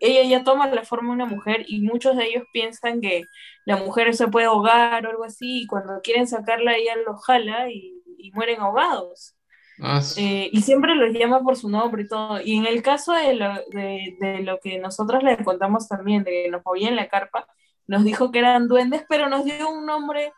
ella 0.00 0.22
ya 0.22 0.44
toma 0.44 0.68
la 0.68 0.84
forma 0.84 1.08
de 1.08 1.14
una 1.14 1.26
mujer 1.26 1.64
y 1.66 1.82
muchos 1.82 2.16
de 2.16 2.26
ellos 2.26 2.44
piensan 2.52 3.00
que 3.00 3.24
la 3.64 3.76
mujer 3.76 4.14
se 4.14 4.28
puede 4.28 4.46
ahogar 4.46 5.04
o 5.04 5.10
algo 5.10 5.24
así 5.24 5.62
y 5.62 5.66
cuando 5.66 6.00
quieren 6.02 6.28
sacarla 6.28 6.76
ella 6.76 6.94
los 7.04 7.24
jala 7.24 7.70
y, 7.70 7.98
mueren 8.34 8.60
ahogados. 8.60 9.34
Ah, 9.80 10.00
eh, 10.16 10.48
y 10.52 10.62
siempre 10.62 10.94
los 10.94 11.12
llama 11.12 11.42
por 11.42 11.56
su 11.56 11.68
nombre 11.68 12.02
y 12.02 12.08
todo. 12.08 12.40
Y 12.40 12.56
en 12.56 12.66
el 12.66 12.82
caso 12.82 13.12
de 13.12 13.34
lo, 13.34 13.52
de, 13.72 14.16
de 14.20 14.40
lo 14.42 14.60
que 14.60 14.78
nosotros 14.78 15.24
le 15.24 15.42
contamos 15.44 15.88
también, 15.88 16.22
de 16.22 16.30
que 16.30 16.50
nos 16.50 16.62
movía 16.64 16.88
en 16.88 16.96
la 16.96 17.08
carpa, 17.08 17.48
nos 17.88 18.04
dijo 18.04 18.30
que 18.30 18.38
eran 18.38 18.68
duendes, 18.68 19.04
pero 19.08 19.28
nos 19.28 19.44
dio 19.44 19.68
un 19.68 19.84
nombre 19.84 20.32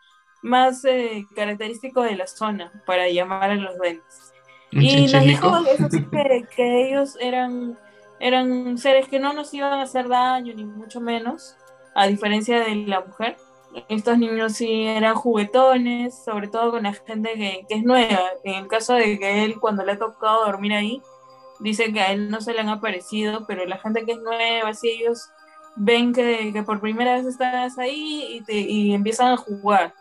más 0.45 0.85
eh, 0.85 1.25
característico 1.35 2.03
de 2.03 2.15
la 2.15 2.27
zona 2.27 2.71
para 2.85 3.09
llamar 3.09 3.49
a 3.49 3.55
los 3.55 3.77
duendes. 3.77 4.31
Y 4.71 5.07
nos 5.07 5.23
dijo 5.23 5.57
eso 5.65 5.89
que, 5.89 6.45
que, 6.55 6.87
ellos 6.87 7.17
eran, 7.19 7.77
eran 8.19 8.77
seres 8.77 9.07
que 9.07 9.19
no 9.19 9.33
nos 9.33 9.53
iban 9.53 9.73
a 9.73 9.83
hacer 9.83 10.07
daño, 10.07 10.53
ni 10.53 10.63
mucho 10.63 11.01
menos, 11.01 11.55
a 11.95 12.07
diferencia 12.07 12.59
de 12.59 12.75
la 12.75 13.01
mujer. 13.01 13.37
Estos 13.89 14.17
niños 14.19 14.53
sí 14.53 14.85
eran 14.85 15.15
juguetones, 15.15 16.23
sobre 16.23 16.47
todo 16.47 16.71
con 16.71 16.83
la 16.83 16.93
gente 16.93 17.33
que, 17.33 17.65
que 17.67 17.75
es 17.75 17.83
nueva. 17.83 18.29
En 18.43 18.55
el 18.55 18.67
caso 18.67 18.93
de 18.93 19.17
que 19.17 19.45
él, 19.45 19.59
cuando 19.59 19.83
le 19.83 19.93
ha 19.93 19.97
tocado 19.97 20.45
dormir 20.45 20.73
ahí, 20.73 21.01
dice 21.59 21.91
que 21.91 22.01
a 22.01 22.11
él 22.11 22.29
no 22.29 22.39
se 22.39 22.53
le 22.53 22.59
han 22.59 22.69
aparecido, 22.69 23.45
pero 23.47 23.65
la 23.65 23.79
gente 23.79 24.05
que 24.05 24.11
es 24.11 24.19
nueva, 24.19 24.73
sí, 24.73 24.89
ellos 24.89 25.29
ven 25.75 26.13
que, 26.13 26.51
que 26.53 26.63
por 26.63 26.81
primera 26.81 27.15
vez 27.15 27.25
estás 27.25 27.77
ahí 27.79 28.27
y, 28.29 28.41
te, 28.41 28.53
y 28.53 28.93
empiezan 28.93 29.33
a 29.33 29.37
jugar. 29.37 29.93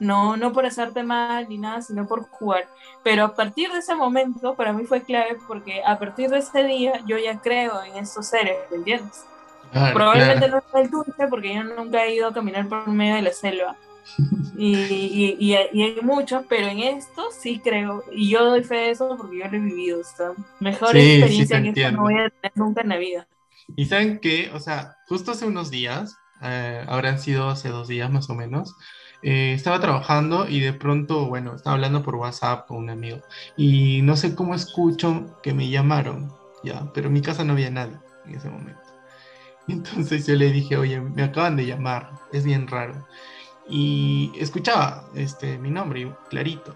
No, 0.00 0.36
no 0.36 0.52
por 0.52 0.66
hacerte 0.66 1.02
mal 1.02 1.48
ni 1.48 1.58
nada, 1.58 1.82
sino 1.82 2.06
por 2.06 2.22
jugar. 2.28 2.68
Pero 3.04 3.24
a 3.24 3.34
partir 3.34 3.70
de 3.70 3.78
ese 3.78 3.94
momento, 3.94 4.54
para 4.54 4.72
mí 4.72 4.84
fue 4.84 5.02
clave 5.02 5.36
porque 5.46 5.82
a 5.84 5.98
partir 5.98 6.30
de 6.30 6.38
ese 6.38 6.64
día 6.64 7.00
yo 7.06 7.18
ya 7.18 7.38
creo 7.40 7.82
en 7.84 7.96
estos 7.96 8.26
seres, 8.26 8.56
¿me 8.70 8.78
entiendes? 8.78 9.24
Probablemente 9.70 10.48
no 10.48 10.58
es 10.58 10.64
el 10.74 10.90
dulce 10.90 11.28
porque 11.28 11.54
yo 11.54 11.62
nunca 11.62 12.04
he 12.04 12.14
ido 12.14 12.28
a 12.28 12.32
caminar 12.32 12.66
por 12.68 12.88
medio 12.88 13.14
de 13.14 13.22
la 13.22 13.32
selva. 13.32 13.76
Y, 14.56 14.74
y, 14.76 15.36
y, 15.38 15.54
hay 15.54 15.98
muchos, 16.02 16.44
pero 16.48 16.66
en 16.66 16.80
esto 16.80 17.28
sí 17.30 17.60
creo. 17.62 18.04
Y 18.12 18.30
yo 18.30 18.44
doy 18.44 18.64
fe 18.64 18.74
de 18.74 18.90
eso 18.90 19.16
porque 19.16 19.38
yo 19.38 19.48
lo 19.48 19.56
he 19.56 19.60
vivido. 19.60 20.00
O 20.00 20.34
mejor 20.58 20.96
experiencia 20.96 21.62
que 21.62 21.68
esto 21.68 21.92
no 21.92 22.02
voy 22.02 22.14
a 22.14 22.30
tener 22.30 22.52
nunca 22.54 22.80
en 22.82 22.88
la 22.88 22.96
vida. 22.96 23.26
Y 23.76 23.86
saben 23.86 24.18
que, 24.18 24.50
o 24.52 24.60
sea, 24.60 24.96
justo 25.06 25.32
hace 25.32 25.46
unos 25.46 25.70
días, 25.70 26.16
eh, 26.42 26.84
habrán 26.88 27.18
sido 27.18 27.48
hace 27.48 27.68
dos 27.68 27.88
días 27.88 28.10
más 28.10 28.28
o 28.30 28.34
menos, 28.34 28.74
eh, 29.22 29.52
estaba 29.54 29.80
trabajando 29.80 30.48
y 30.48 30.60
de 30.60 30.72
pronto, 30.72 31.26
bueno, 31.26 31.54
estaba 31.54 31.74
hablando 31.74 32.02
por 32.02 32.16
WhatsApp 32.16 32.66
con 32.66 32.78
un 32.78 32.90
amigo 32.90 33.20
y 33.56 34.02
no 34.02 34.16
sé 34.16 34.34
cómo 34.34 34.54
escucho 34.54 35.38
que 35.42 35.54
me 35.54 35.68
llamaron, 35.68 36.32
ya, 36.64 36.90
pero 36.92 37.08
en 37.08 37.14
mi 37.14 37.22
casa 37.22 37.44
no 37.44 37.52
había 37.52 37.70
nadie 37.70 37.96
en 38.26 38.34
ese 38.34 38.48
momento. 38.48 38.80
Entonces 39.68 40.26
yo 40.26 40.34
le 40.34 40.50
dije, 40.50 40.76
oye, 40.76 41.00
me 41.00 41.22
acaban 41.22 41.56
de 41.56 41.66
llamar, 41.66 42.12
es 42.32 42.44
bien 42.44 42.66
raro. 42.66 43.06
Y 43.68 44.32
escuchaba 44.36 45.08
este, 45.14 45.58
mi 45.58 45.70
nombre 45.70 46.12
clarito. 46.28 46.74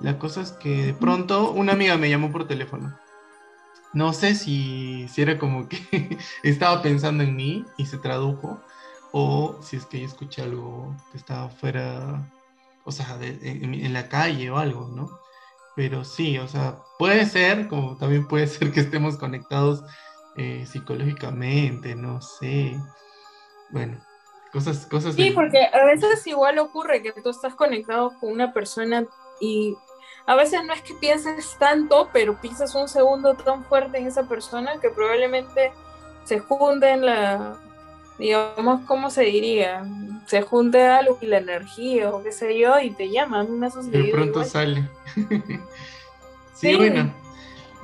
La 0.00 0.18
cosa 0.18 0.40
es 0.40 0.52
que 0.52 0.86
de 0.86 0.94
pronto 0.94 1.52
una 1.52 1.72
amiga 1.72 1.96
me 1.96 2.10
llamó 2.10 2.32
por 2.32 2.46
teléfono 2.46 2.98
no 3.92 4.12
sé 4.12 4.34
si, 4.34 5.08
si 5.08 5.22
era 5.22 5.38
como 5.38 5.68
que 5.68 6.18
estaba 6.42 6.82
pensando 6.82 7.24
en 7.24 7.36
mí 7.36 7.64
y 7.76 7.86
se 7.86 7.98
tradujo, 7.98 8.60
o 9.12 9.56
si 9.62 9.76
es 9.76 9.86
que 9.86 10.00
yo 10.00 10.06
escuché 10.06 10.42
algo 10.42 10.94
que 11.10 11.18
estaba 11.18 11.48
fuera, 11.48 12.30
o 12.84 12.92
sea, 12.92 13.18
en, 13.20 13.92
la 13.92 14.08
calle 14.08 14.50
o 14.50 14.58
algo, 14.58 14.88
¿no? 14.88 15.08
Pero 15.76 16.04
sí, 16.04 16.38
o 16.38 16.48
sea, 16.48 16.78
puede 16.98 17.26
ser, 17.26 17.68
como 17.68 17.96
también 17.96 18.26
puede 18.26 18.46
ser 18.46 18.72
que 18.72 18.80
estemos 18.80 19.16
conectados 19.16 19.84
eh, 20.36 20.66
psicológicamente, 20.66 21.94
no 21.94 22.20
sé. 22.20 22.76
Bueno, 23.70 23.98
cosas, 24.52 24.86
cosas. 24.86 25.14
Sí, 25.14 25.30
porque 25.30 25.66
a 25.72 25.84
veces 25.84 26.26
igual 26.26 26.58
ocurre 26.58 27.02
que 27.02 27.12
tú 27.12 27.30
estás 27.30 27.54
conectado 27.54 28.12
con 28.18 28.32
una 28.32 28.52
persona 28.52 29.06
y 29.40 29.76
a 30.26 30.34
veces 30.34 30.62
no 30.64 30.74
es 30.74 30.82
que 30.82 30.94
pienses 30.94 31.56
tanto, 31.58 32.10
pero 32.12 32.40
piensas 32.40 32.74
un 32.74 32.88
segundo 32.88 33.34
tan 33.34 33.64
fuerte 33.64 33.98
en 33.98 34.06
esa 34.06 34.24
persona 34.24 34.78
que 34.80 34.90
probablemente 34.90 35.72
se 36.24 36.38
junte 36.40 36.90
en 36.90 37.06
la, 37.06 37.58
digamos, 38.18 38.82
¿cómo 38.86 39.10
se 39.10 39.22
diría? 39.22 39.86
Se 40.26 40.42
junte 40.42 40.82
algo 40.82 41.18
y 41.20 41.26
la 41.26 41.38
energía 41.38 42.10
o 42.10 42.22
qué 42.22 42.32
sé 42.32 42.58
yo 42.58 42.78
y 42.80 42.90
te 42.90 43.10
llama. 43.10 43.40
A 43.40 43.44
mí 43.44 43.56
me 43.56 43.66
ha 43.66 43.70
sucedido. 43.70 44.04
De 44.04 44.12
pronto 44.12 44.44
sale. 44.44 44.88
sí, 46.54 46.74
bueno. 46.74 47.12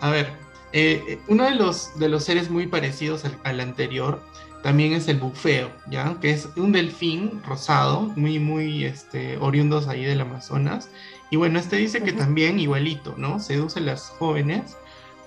A 0.01 0.11
ver, 0.11 0.33
eh, 0.73 1.03
eh, 1.09 1.19
uno 1.29 1.45
de 1.45 1.55
los, 1.55 1.99
de 1.99 2.09
los 2.09 2.25
seres 2.25 2.51
muy 2.51 2.67
parecidos 2.67 3.25
al, 3.25 3.39
al, 3.45 3.61
anterior 3.61 4.21
también 4.63 4.93
es 4.93 5.09
el 5.09 5.19
bufeo, 5.19 5.71
¿ya? 5.89 6.19
Que 6.21 6.31
es 6.31 6.49
un 6.57 6.73
delfín 6.73 7.43
rosado, 7.47 8.13
muy, 8.17 8.39
muy 8.39 8.85
este, 8.85 9.37
oriundos 9.39 9.89
ahí 9.89 10.05
del 10.05 10.21
Amazonas 10.21 10.89
y 11.35 11.37
bueno, 11.37 11.59
este 11.59 11.75
dice 11.75 12.01
que 12.01 12.13
también 12.13 12.61
igualito, 12.61 13.15
¿no? 13.17 13.41
Seduce 13.41 13.81
a 13.81 13.83
las 13.83 14.11
jóvenes 14.11 14.77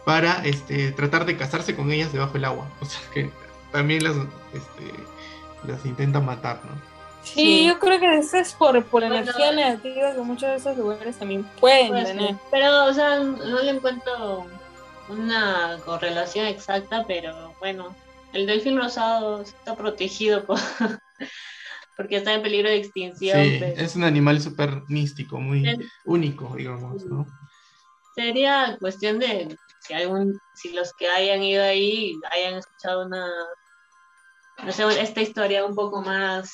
para 0.06 0.42
este, 0.46 0.94
tratar 0.94 1.26
de 1.26 1.36
casarse 1.36 1.76
con 1.76 1.92
ellas 1.92 2.14
debajo 2.14 2.32
del 2.34 2.46
agua. 2.46 2.70
O 2.82 2.86
sea 2.86 3.02
que 3.14 3.30
también 3.72 4.04
las, 4.04 4.16
este, 4.54 4.94
las 5.66 5.86
intenta 5.86 6.20
matar, 6.20 6.60
¿no? 6.66 6.98
Sí, 7.24 7.66
yo 7.68 7.78
creo 7.80 8.00
que 8.00 8.18
eso 8.20 8.38
es 8.38 8.54
por, 8.54 8.82
por 8.86 9.02
la 9.02 9.20
energía 9.20 9.52
negativa 9.52 10.14
que 10.14 10.22
muchos 10.22 10.50
de 10.50 10.56
esos 10.56 10.78
lugares 10.78 11.18
también 11.18 11.44
pueden 11.60 12.06
tener. 12.06 12.36
Pero, 12.50 12.86
o 12.86 12.94
sea, 12.94 13.20
no 13.20 13.62
le 13.62 13.72
encuentro 13.72 14.46
una 15.10 15.78
correlación 15.86 16.46
exacta, 16.46 17.04
pero 17.06 17.54
bueno, 17.60 17.96
el 18.34 18.46
delfín 18.46 18.78
rosado 18.78 19.42
está 19.42 19.76
protegido 19.76 20.46
por, 20.46 20.58
porque 21.98 22.18
está 22.18 22.34
en 22.34 22.42
peligro 22.42 22.70
de 22.70 22.78
extinción. 22.78 23.44
Sí, 23.44 23.60
es 23.62 23.96
un 23.96 24.04
animal 24.04 24.42
súper 24.42 24.84
místico, 24.88 25.40
muy 25.40 25.90
único, 26.06 26.56
digamos, 26.56 27.04
¿no? 27.06 27.26
Sería 28.16 28.78
cuestión 28.80 29.20
de 29.20 29.58
si 29.88 29.94
algún, 29.94 30.40
si 30.54 30.74
los 30.74 30.94
que 30.94 31.08
hayan 31.08 31.42
ido 31.44 31.64
ahí 31.64 32.16
hayan 32.32 32.56
escuchado 32.56 33.06
una, 33.06 33.28
no 34.64 34.72
sé, 34.72 34.84
esta 35.02 35.22
historia 35.22 35.66
un 35.66 35.76
poco 35.76 36.02
más 36.02 36.52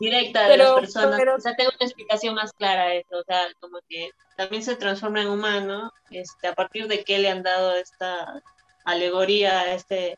directa 0.00 0.48
de 0.48 0.56
las 0.56 0.72
personas, 0.72 1.20
o 1.36 1.40
sea, 1.40 1.56
tengo 1.56 1.70
una 1.76 1.86
explicación 1.86 2.34
más 2.34 2.52
clara 2.52 2.86
de 2.86 2.98
esto, 3.00 3.18
o 3.18 3.24
sea, 3.24 3.46
como 3.60 3.78
que 3.88 4.10
también 4.36 4.62
se 4.62 4.76
transforma 4.76 5.22
en 5.22 5.28
humano, 5.28 5.92
este, 6.10 6.46
a 6.46 6.54
partir 6.54 6.86
de 6.86 7.04
qué 7.04 7.18
le 7.18 7.28
han 7.28 7.42
dado 7.42 7.74
esta 7.74 8.40
alegoría 8.84 9.60
a 9.60 9.74
este, 9.74 10.16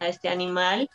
a 0.00 0.08
este 0.08 0.28
animal, 0.28 0.90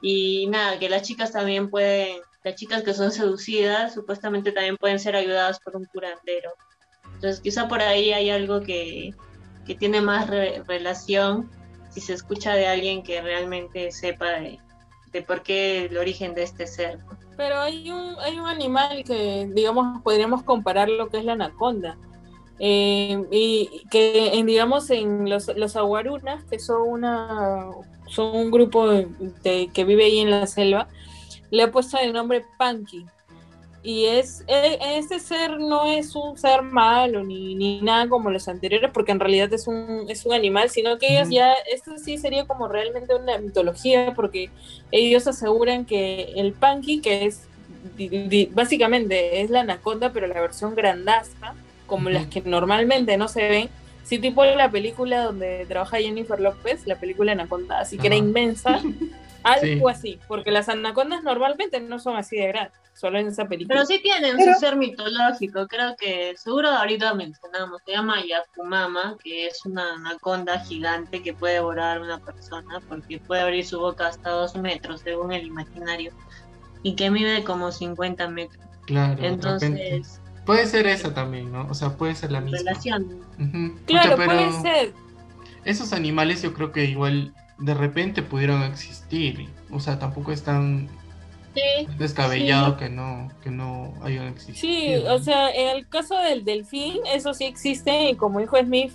y 0.00 0.46
nada, 0.48 0.78
que 0.78 0.88
las 0.88 1.02
chicas 1.02 1.32
también 1.32 1.68
pueden, 1.68 2.22
las 2.42 2.54
chicas 2.54 2.82
que 2.82 2.94
son 2.94 3.12
seducidas, 3.12 3.92
supuestamente 3.92 4.52
también 4.52 4.78
pueden 4.78 4.98
ser 4.98 5.14
ayudadas 5.14 5.60
por 5.60 5.76
un 5.76 5.84
curandero. 5.84 6.50
Entonces, 7.04 7.40
quizá 7.40 7.68
por 7.68 7.82
ahí 7.82 8.14
hay 8.14 8.30
algo 8.30 8.62
que, 8.62 9.14
que 9.66 9.74
tiene 9.74 10.00
más 10.00 10.28
relación 10.28 11.50
si 11.90 12.00
se 12.00 12.14
escucha 12.14 12.54
de 12.54 12.66
alguien 12.66 13.02
que 13.02 13.20
realmente 13.20 13.90
sepa 13.90 14.26
de, 14.30 14.60
por 15.22 15.42
qué 15.42 15.86
el 15.86 15.98
origen 15.98 16.34
de 16.34 16.44
este 16.44 16.66
ser. 16.66 17.00
Pero 17.36 17.58
hay 17.58 17.90
un, 17.90 18.14
hay 18.20 18.38
un 18.38 18.46
animal 18.46 19.02
que, 19.04 19.48
digamos, 19.52 20.02
podríamos 20.02 20.42
comparar 20.42 20.88
lo 20.88 21.08
que 21.08 21.18
es 21.18 21.24
la 21.24 21.32
anaconda. 21.32 21.96
Eh, 22.58 23.26
y 23.30 23.82
que, 23.90 24.42
digamos, 24.44 24.90
en 24.90 25.28
los, 25.28 25.48
los 25.56 25.76
aguarunas, 25.76 26.44
que 26.44 26.58
son 26.58 26.82
una, 26.82 27.70
son 28.06 28.36
un 28.36 28.50
grupo 28.50 28.88
de, 28.88 29.70
que 29.72 29.84
vive 29.84 30.04
ahí 30.04 30.18
en 30.18 30.30
la 30.30 30.46
selva, 30.46 30.88
le 31.50 31.62
ha 31.62 31.72
puesto 31.72 31.98
el 31.98 32.12
nombre 32.12 32.44
Punky. 32.58 33.06
Y 33.82 34.04
es, 34.06 34.44
e, 34.46 34.78
este 34.98 35.18
ser 35.18 35.58
no 35.58 35.86
es 35.86 36.14
un 36.14 36.36
ser 36.36 36.62
malo 36.62 37.24
ni, 37.24 37.54
ni, 37.54 37.80
nada 37.80 38.08
como 38.08 38.30
los 38.30 38.46
anteriores, 38.48 38.90
porque 38.92 39.12
en 39.12 39.20
realidad 39.20 39.52
es 39.54 39.66
un, 39.66 40.04
es 40.08 40.26
un 40.26 40.34
animal, 40.34 40.68
sino 40.68 40.98
que 40.98 41.14
ellos 41.14 41.28
ya, 41.30 41.54
esto 41.72 41.92
sí 41.96 42.18
sería 42.18 42.46
como 42.46 42.68
realmente 42.68 43.14
una 43.14 43.38
mitología, 43.38 44.12
porque 44.14 44.50
ellos 44.90 45.26
aseguran 45.26 45.86
que 45.86 46.32
el 46.36 46.52
Punky, 46.52 47.00
que 47.00 47.26
es 47.26 47.46
básicamente 48.52 49.40
es 49.40 49.48
la 49.48 49.60
anaconda, 49.60 50.12
pero 50.12 50.26
la 50.26 50.40
versión 50.40 50.74
grandaza, 50.74 51.54
como 51.86 52.10
las 52.10 52.26
que 52.26 52.42
normalmente 52.42 53.16
no 53.16 53.28
se 53.28 53.48
ven, 53.48 53.70
Sí, 54.10 54.18
tipo 54.18 54.44
la 54.44 54.68
película 54.68 55.22
donde 55.22 55.64
trabaja 55.68 55.98
Jennifer 55.98 56.40
López, 56.40 56.84
la 56.84 56.96
película 56.96 57.30
Anaconda, 57.30 57.78
así 57.78 57.96
que 57.96 58.08
era 58.08 58.16
inmensa. 58.16 58.80
Algo 59.42 59.88
así, 59.88 60.18
porque 60.28 60.50
las 60.50 60.68
anacondas 60.68 61.22
normalmente 61.22 61.80
no 61.80 61.98
son 61.98 62.16
así 62.16 62.36
de 62.36 62.48
grandes, 62.48 62.78
solo 62.94 63.18
en 63.18 63.28
esa 63.28 63.46
película. 63.46 63.74
Pero 63.74 63.86
sí 63.86 64.00
tienen 64.02 64.38
su 64.38 64.60
ser 64.60 64.76
mitológico, 64.76 65.66
creo 65.66 65.96
que 65.96 66.34
seguro 66.36 66.68
ahorita 66.68 67.14
mencionamos, 67.14 67.82
se 67.84 67.92
llama 67.92 68.24
Yakumama, 68.24 69.16
que 69.22 69.46
es 69.46 69.64
una 69.64 69.94
anaconda 69.94 70.60
gigante 70.60 71.22
que 71.22 71.32
puede 71.32 71.54
devorar 71.54 71.98
a 71.98 72.02
una 72.02 72.18
persona 72.18 72.80
porque 72.88 73.18
puede 73.18 73.42
abrir 73.42 73.64
su 73.64 73.80
boca 73.80 74.08
hasta 74.08 74.30
dos 74.30 74.54
metros, 74.56 75.00
según 75.00 75.32
el 75.32 75.46
imaginario, 75.46 76.12
y 76.82 76.94
que 76.96 77.10
mide 77.10 77.44
como 77.44 77.72
50 77.72 78.28
metros. 78.28 78.64
Claro, 78.86 79.22
entonces 79.22 80.20
Puede 80.50 80.66
ser 80.66 80.86
esa 80.88 81.14
también, 81.14 81.52
¿no? 81.52 81.68
O 81.68 81.74
sea, 81.74 81.96
puede 81.96 82.14
ser 82.16 82.32
la 82.32 82.40
misma. 82.40 82.58
Relación. 82.58 83.20
Claro, 83.86 84.16
puede 84.16 84.52
ser. 84.62 84.92
Esos 85.64 85.92
animales 85.92 86.42
yo 86.42 86.54
creo 86.54 86.72
que 86.72 86.86
igual 86.86 87.32
de 87.60 87.74
repente 87.74 88.22
pudieron 88.22 88.62
existir. 88.62 89.48
O 89.70 89.80
sea, 89.80 89.98
tampoco 89.98 90.32
están 90.32 90.88
descabellado 91.98 92.76
que 92.76 92.88
no 92.88 93.28
que 93.42 93.50
no 93.50 93.92
hayan 94.02 94.28
existido. 94.28 94.56
Sí, 94.56 95.06
o 95.06 95.18
sea, 95.18 95.50
en 95.50 95.76
el 95.76 95.88
caso 95.88 96.16
del 96.16 96.44
delfín, 96.44 96.98
eso 97.12 97.34
sí 97.34 97.44
existe 97.44 98.10
y 98.10 98.14
como 98.14 98.40
dijo 98.40 98.56
Smith, 98.58 98.92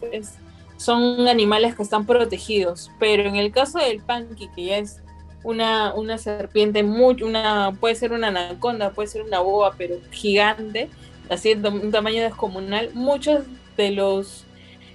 son 0.77 1.27
animales 1.27 1.75
que 1.75 1.83
están 1.83 2.05
protegidos, 2.05 2.91
pero 2.99 3.23
en 3.23 3.35
el 3.35 3.51
caso 3.51 3.79
del 3.79 4.01
panqui, 4.01 4.49
que 4.55 4.65
ya 4.65 4.77
es 4.77 5.01
una, 5.43 5.93
una 5.93 6.17
serpiente 6.17 6.81
muy, 6.83 7.21
una, 7.23 7.73
puede 7.79 7.95
ser 7.95 8.13
una 8.13 8.29
anaconda, 8.29 8.91
puede 8.91 9.07
ser 9.07 9.21
una 9.21 9.39
boa, 9.39 9.75
pero 9.77 9.97
gigante, 10.11 10.89
así 11.29 11.53
de 11.53 11.69
un 11.69 11.91
tamaño 11.91 12.23
descomunal, 12.23 12.89
muchos 12.93 13.43
de 13.77 13.91
los 13.91 14.45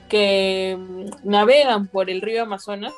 que 0.08 0.76
navegan 1.22 1.86
por 1.86 2.10
el 2.10 2.20
río 2.20 2.42
Amazonas 2.42 2.92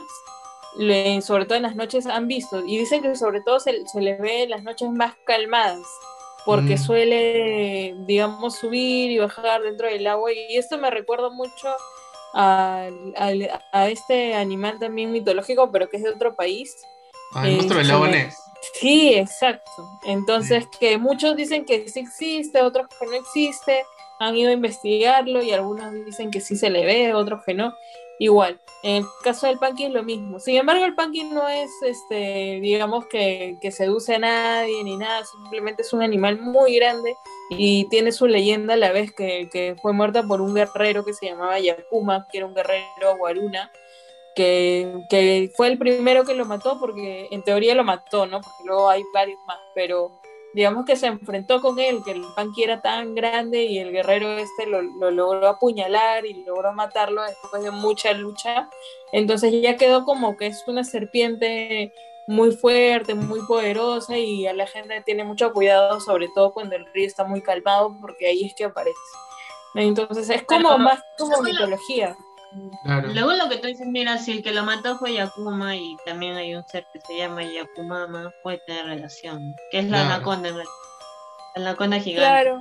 sobre 1.23 1.45
todo 1.45 1.57
en 1.57 1.63
las 1.63 1.77
noches 1.77 2.07
han 2.07 2.29
visto, 2.29 2.65
y 2.67 2.79
dicen 2.79 3.03
que 3.03 3.15
sobre 3.17 3.41
todo 3.41 3.61
se, 3.61 3.87
se 3.87 4.01
les 4.01 4.21
ve 4.21 4.45
en 4.45 4.51
las 4.51 4.63
noches 4.63 4.91
más 4.91 5.15
calmadas, 5.25 5.87
porque 6.45 6.75
mm. 6.75 6.79
suele, 6.79 7.95
digamos, 8.07 8.57
subir 8.57 9.11
y 9.11 9.19
bajar 9.19 9.63
dentro 9.63 9.89
del 9.89 10.07
agua, 10.07 10.33
y 10.33 10.57
esto 10.57 10.79
me 10.79 10.91
recuerda 10.91 11.31
mucho 11.31 11.69
a, 12.35 12.89
a, 13.73 13.89
este 13.89 14.35
animal 14.35 14.79
también 14.79 15.13
mitológico, 15.13 15.71
pero 15.71 15.89
que 15.89 15.99
es 15.99 16.03
de 16.03 16.11
otro 16.11 16.35
país. 16.35 16.75
Ah, 17.35 17.47
el 17.47 17.57
monstruo 17.57 17.79
del 17.79 17.89
lago 17.89 18.07
Sí, 18.75 19.15
exacto. 19.15 19.71
Entonces, 20.05 20.67
que 20.79 20.97
muchos 20.97 21.37
dicen 21.37 21.65
que 21.65 21.89
sí 21.89 22.01
existe, 22.01 22.63
otros 22.63 22.87
que 22.89 23.07
no 23.07 23.15
existe, 23.15 23.85
han 24.21 24.37
ido 24.37 24.51
a 24.51 24.55
investigarlo 24.55 25.43
y 25.43 25.51
algunos 25.51 25.93
dicen 26.05 26.31
que 26.31 26.41
sí 26.41 26.57
se 26.57 26.71
le 26.71 26.85
ve, 26.85 27.13
otros 27.13 27.43
que 27.45 27.55
no 27.55 27.75
igual. 28.23 28.61
En 28.85 28.97
el 29.03 29.05
caso 29.25 29.49
del 29.49 29.59
Punky 29.59 29.85
es 29.85 29.93
lo 29.93 30.05
mismo. 30.05 30.39
Sin 30.39 30.57
embargo, 30.57 30.85
el 30.85 30.95
Punky 30.95 31.25
no 31.25 31.49
es, 31.49 31.71
este, 31.83 32.61
digamos, 32.61 33.07
que, 33.07 33.57
que, 33.61 33.73
seduce 33.73 34.15
a 34.15 34.19
nadie 34.21 34.83
ni 34.85 34.97
nada, 34.97 35.25
simplemente 35.25 35.83
es 35.83 35.93
un 35.93 36.03
animal 36.03 36.41
muy 36.41 36.77
grande 36.77 37.17
y 37.51 37.89
tiene 37.89 38.13
su 38.13 38.29
leyenda 38.29 38.75
a 38.75 38.77
la 38.77 38.93
vez 38.93 39.13
que, 39.13 39.49
que 39.53 39.75
fue 39.83 39.93
muerta 39.93 40.23
por 40.23 40.41
un 40.41 40.55
guerrero 40.55 41.05
que 41.05 41.15
se 41.15 41.27
llamaba 41.27 41.59
Yakuma, 41.59 42.29
que 42.31 42.39
era 42.39 42.47
un 42.47 42.55
guerrero 42.55 43.17
guaruna. 43.19 43.71
Que, 44.35 45.03
que 45.11 45.51
fue 45.57 45.69
el 45.69 45.77
primero 45.77 46.25
que 46.25 46.35
lo 46.35 46.47
mató 46.47 46.79
porque 46.81 47.29
en 47.31 47.43
teoría 47.43 47.75
lo 47.75 47.85
mató, 47.85 48.25
¿no? 48.25 48.41
Porque 48.41 48.65
luego 48.65 48.89
hay 48.89 49.03
varios 49.13 49.39
más, 49.47 49.59
pero 49.75 50.22
digamos 50.55 50.85
que 50.85 50.97
se 50.97 51.07
enfrentó 51.07 51.61
con 51.61 51.79
él, 51.79 52.03
que 52.05 52.13
el 52.13 52.25
Panqui 52.37 52.63
era 52.63 52.83
tan 52.83 53.15
grande 53.15 53.65
y 53.65 53.79
el 53.79 53.93
guerrero 53.93 54.33
este 54.33 54.67
lo, 54.67 54.83
logró 54.83 55.49
apuñalar 55.49 56.27
y 56.27 56.45
logró 56.45 56.73
matarlo 56.73 57.23
después 57.23 57.63
de 57.63 57.71
mucha 57.71 58.13
lucha. 58.13 58.69
Entonces 59.13 59.53
ya 59.63 59.77
quedó 59.77 60.05
como 60.05 60.37
que 60.37 60.47
es 60.47 60.63
una 60.67 60.85
serpiente 60.85 61.93
muy 62.27 62.53
fuerte, 62.53 63.15
muy 63.15 63.41
poderosa 63.47 64.17
y 64.17 64.47
a 64.47 64.53
la 64.53 64.67
gente 64.67 65.03
tiene 65.03 65.25
mucho 65.25 65.53
cuidado, 65.53 66.01
sobre 66.01 66.29
todo 66.35 66.53
cuando 66.53 66.77
el 66.77 66.87
río 66.93 67.07
está 67.07 67.25
muy 67.25 67.41
calmado, 67.41 67.97
porque 68.01 68.27
ahí 68.27 68.45
es 68.45 68.55
que 68.55 68.65
aparece. 68.65 68.97
Entonces 69.75 70.29
es 70.29 70.43
como 70.45 70.77
más 70.79 71.01
como 71.19 71.41
mitología. 71.43 72.17
Luego 72.85 73.33
lo 73.33 73.49
que 73.49 73.57
tú 73.59 73.69
dices, 73.69 73.87
mira, 73.87 74.19
si 74.19 74.33
el 74.33 74.43
que 74.43 74.53
lo 74.53 74.65
mató 74.65 74.99
fue 74.99 75.15
Yakuma 75.15 75.77
y 75.77 75.97
también 76.05 76.37
hay 76.37 76.55
un 76.55 76.67
ser 76.67 76.87
que 76.93 77.01
se 77.01 77.17
llama 77.17 77.43
Yakumama, 77.43 78.33
puede 78.43 78.61
tener 78.67 78.87
relación, 78.87 79.55
que 79.71 79.81
es 79.81 79.87
la 79.87 80.03
anaconda, 80.03 80.51
la 80.51 80.65
anaconda 81.55 81.99
gigante. 81.99 82.29
Claro. 82.29 82.61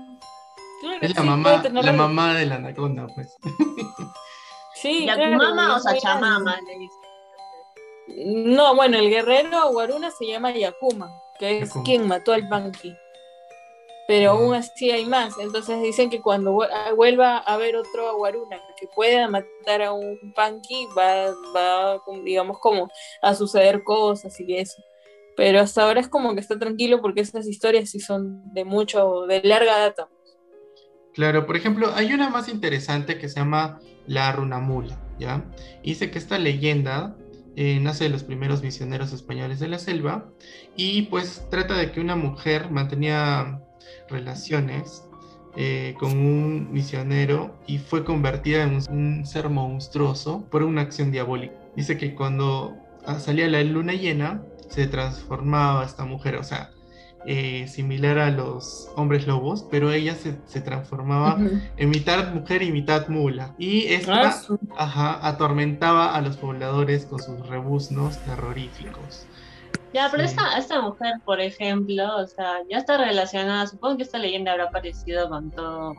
es 1.01 1.15
la 1.15 1.23
mamá, 1.23 1.63
la 1.71 1.93
mamá 1.93 2.33
de 2.35 2.45
la 2.45 2.55
anaconda, 2.55 3.07
pues. 3.07 3.35
Sí, 4.73 5.05
Yakumama 5.05 5.75
o 5.75 5.79
Sachamama, 5.79 6.57
le 6.61 6.79
dice. 6.79 6.95
No, 8.47 8.73
bueno, 8.73 8.97
el 8.97 9.09
guerrero 9.09 9.71
Guaruna 9.71 10.09
se 10.09 10.25
llama 10.25 10.51
Yakuma, 10.51 11.11
que 11.37 11.59
es 11.59 11.73
quien 11.83 12.07
mató 12.07 12.33
al 12.33 12.47
Banqui 12.47 12.95
pero 14.11 14.31
aún 14.31 14.53
así 14.53 14.91
hay 14.91 15.05
más. 15.05 15.37
Entonces 15.39 15.81
dicen 15.81 16.09
que 16.09 16.19
cuando 16.19 16.63
ah, 16.63 16.91
vuelva 16.93 17.37
a 17.37 17.53
haber 17.53 17.77
otro 17.77 18.09
aguaruna 18.09 18.59
que 18.77 18.85
pueda 18.93 19.29
matar 19.29 19.81
a 19.81 19.93
un 19.93 20.33
punky, 20.35 20.85
va, 20.87 21.33
va, 21.55 22.01
digamos, 22.21 22.59
como 22.59 22.89
a 23.21 23.33
suceder 23.33 23.85
cosas 23.85 24.37
y 24.41 24.57
eso. 24.57 24.83
Pero 25.37 25.61
hasta 25.61 25.83
ahora 25.83 26.01
es 26.01 26.09
como 26.09 26.33
que 26.33 26.41
está 26.41 26.59
tranquilo 26.59 26.99
porque 26.99 27.21
esas 27.21 27.47
historias 27.47 27.89
sí 27.89 28.01
son 28.01 28.53
de 28.53 28.65
mucho, 28.65 29.27
de 29.27 29.43
larga 29.43 29.79
data. 29.79 30.09
Claro, 31.13 31.45
por 31.45 31.55
ejemplo, 31.55 31.93
hay 31.95 32.11
una 32.11 32.29
más 32.29 32.49
interesante 32.49 33.17
que 33.17 33.29
se 33.29 33.39
llama 33.39 33.79
la 34.07 34.33
runamula, 34.33 35.01
¿ya? 35.19 35.45
dice 35.83 36.11
que 36.11 36.19
esta 36.19 36.37
leyenda 36.37 37.15
eh, 37.55 37.79
nace 37.79 38.03
de 38.03 38.09
los 38.09 38.23
primeros 38.25 38.61
misioneros 38.61 39.13
españoles 39.13 39.61
de 39.61 39.69
la 39.69 39.79
selva 39.79 40.29
y 40.75 41.03
pues 41.03 41.47
trata 41.49 41.77
de 41.77 41.93
que 41.93 42.01
una 42.01 42.17
mujer 42.17 42.71
mantenía 42.71 43.61
relaciones 44.09 45.03
eh, 45.57 45.95
con 45.99 46.11
un 46.11 46.71
misionero 46.71 47.53
y 47.67 47.77
fue 47.77 48.05
convertida 48.05 48.63
en 48.63 48.79
un, 48.89 49.25
ser 49.25 49.49
monstruoso 49.49 50.45
por 50.49 50.63
una 50.63 50.81
acción 50.81 51.11
diabólica. 51.11 51.55
Dice 51.75 51.97
que 51.97 52.15
cuando 52.15 52.77
ah, 53.05 53.19
salía 53.19 53.47
la 53.47 53.61
luna 53.63 53.93
llena, 53.93 54.43
se 54.69 54.87
transformaba 54.87 55.83
esta 55.83 56.05
mujer, 56.05 56.37
o 56.37 56.43
sea, 56.43 56.71
eh, 57.25 57.67
similar 57.67 58.17
a 58.17 58.31
los 58.31 58.89
hombres 58.95 59.27
lobos, 59.27 59.65
pero 59.69 59.91
ella 59.91 60.15
se, 60.15 60.61
transformaba 60.61 61.37
en 61.77 61.89
mitad 61.89 62.33
mujer 62.33 62.63
y 62.63 62.71
mitad 62.71 63.09
mula. 63.09 63.53
Y 63.59 63.87
esta 63.87 64.33
ah, 64.77 65.19
atormentaba 65.21 66.15
a 66.15 66.21
los 66.21 66.37
pobladores 66.37 67.05
con 67.05 67.19
sus 67.19 67.45
rebuznos 67.47 68.17
terroríficos. 68.19 69.27
Ya, 69.93 70.07
pero 70.09 70.23
esta, 70.23 70.57
esta 70.57 70.81
mujer, 70.81 71.15
por 71.25 71.41
ejemplo, 71.41 72.17
o 72.17 72.25
sea, 72.25 72.59
ya 72.69 72.77
está 72.77 72.97
relacionada, 72.97 73.67
supongo 73.67 73.97
que 73.97 74.03
esta 74.03 74.17
leyenda 74.17 74.53
habrá 74.53 74.65
aparecido 74.65 75.29
con 75.29 75.51
todo, 75.51 75.95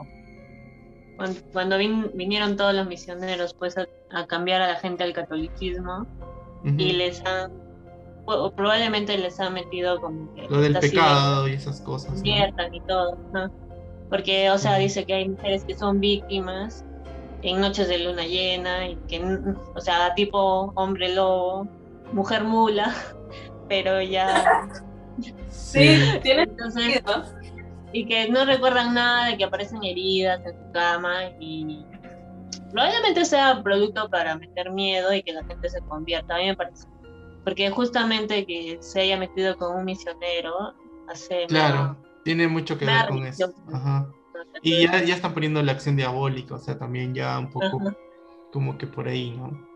cuando, 1.53 1.79
vinieron 1.79 2.57
todos 2.57 2.75
los 2.75 2.87
misioneros 2.87 3.55
pues 3.55 3.77
a, 3.79 4.27
cambiar 4.27 4.63
a 4.63 4.69
la 4.69 4.75
gente 4.77 5.05
al 5.05 5.13
catolicismo 5.13 6.07
y 6.65 6.93
les 6.93 7.25
han, 7.25 7.53
o 8.25 8.51
probablemente 8.53 9.17
les 9.19 9.39
han 9.41 9.55
metido 9.55 10.01
como 10.01 10.33
que... 10.35 10.49
Lo 10.49 10.61
del 10.61 10.79
pecado 10.79 11.49
y 11.49 11.53
esas 11.53 11.81
cosas. 11.81 12.23
y 12.25 12.81
todo, 12.87 13.19
Porque, 14.09 14.51
o 14.51 14.59
sea, 14.59 14.77
dice 14.77 15.05
que 15.05 15.15
hay 15.15 15.29
mujeres 15.29 15.65
que 15.65 15.75
son 15.75 16.01
víctimas 16.01 16.85
en 17.43 17.61
noches 17.61 17.89
de 17.89 17.99
luna 17.99 18.25
llena 18.25 18.89
y 18.89 18.97
que, 19.09 19.23
o 19.75 19.81
sea, 19.81 20.15
tipo 20.15 20.73
hombre 20.77 21.15
lobo, 21.15 21.67
mujer 22.13 22.45
mula 22.45 22.95
pero 23.69 24.01
ya. 24.01 24.69
sí, 25.49 25.99
tiene 26.23 26.49
Y 27.93 28.07
que 28.07 28.29
no 28.29 28.45
recuerdan 28.45 28.95
nada 28.95 29.27
de 29.27 29.37
que 29.37 29.45
aparecen 29.45 29.83
heridas 29.85 30.41
en 30.47 30.53
su 30.53 30.73
cama 30.73 31.25
y 31.39 31.85
probablemente 32.71 33.25
sea 33.25 33.63
producto 33.63 34.09
para 34.09 34.37
meter 34.37 34.71
miedo 34.71 35.13
y 35.13 35.23
que 35.23 35.33
la 35.33 35.45
gente 35.45 35.69
se 35.69 35.81
convierta. 35.83 36.37
A 36.37 36.39
mí 36.39 36.47
me 36.47 36.57
parece. 36.57 36.87
Porque 37.45 37.71
justamente 37.71 38.47
que 38.47 38.79
se 38.81 39.01
haya 39.01 39.17
metido 39.17 39.57
con 39.57 39.77
un 39.77 39.85
misionero 39.85 40.75
hace. 41.09 41.47
Claro, 41.49 41.97
tiene 42.25 42.49
mucho 42.49 42.79
que 42.79 42.87
ver 42.87 43.09
con 43.09 43.27
eso. 43.27 43.53
Y 44.63 44.87
ya, 44.87 45.03
ya 45.03 45.15
están 45.15 45.35
poniendo 45.35 45.63
la 45.63 45.73
acción 45.73 45.97
diabólica, 45.97 46.55
o 46.55 46.59
sea, 46.59 46.79
también 46.79 47.15
ya 47.15 47.39
un 47.39 47.51
poco 47.51 47.95
como 48.53 48.77
que 48.79 48.87
por 48.87 49.09
ahí, 49.09 49.31
¿no? 49.33 49.72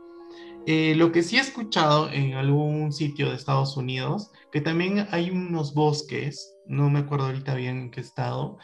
Eh, 0.69 0.97
lo 0.97 1.13
que 1.13 1.23
sí 1.23 1.37
he 1.37 1.41
escuchado 1.41 2.11
en 2.11 2.35
algún 2.35 2.93
sitio 2.93 3.29
de 3.31 3.37
Estados 3.37 3.77
Unidos, 3.77 4.33
que 4.51 4.61
también 4.61 5.07
hay 5.13 5.31
unos 5.31 5.75
bosques, 5.75 6.57
no 6.67 6.91
me 6.91 6.99
acuerdo 6.99 7.27
ahorita 7.27 7.55
bien 7.55 7.79
en 7.79 7.91
qué 7.93 8.01
estado, 8.01 8.59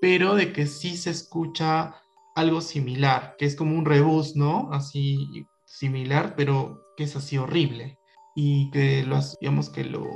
pero 0.00 0.36
de 0.36 0.52
que 0.52 0.68
sí 0.68 0.96
se 0.96 1.10
escucha 1.10 1.96
algo 2.36 2.60
similar, 2.60 3.34
que 3.38 3.46
es 3.46 3.56
como 3.56 3.76
un 3.76 3.84
rebus, 3.84 4.36
¿no? 4.36 4.70
Así 4.72 5.46
similar, 5.64 6.34
pero 6.36 6.80
que 6.96 7.04
es 7.04 7.16
así 7.16 7.38
horrible. 7.38 7.98
Y 8.36 8.70
que 8.70 9.02
lo, 9.04 9.18
digamos 9.40 9.68
que 9.68 9.82
lo 9.82 10.06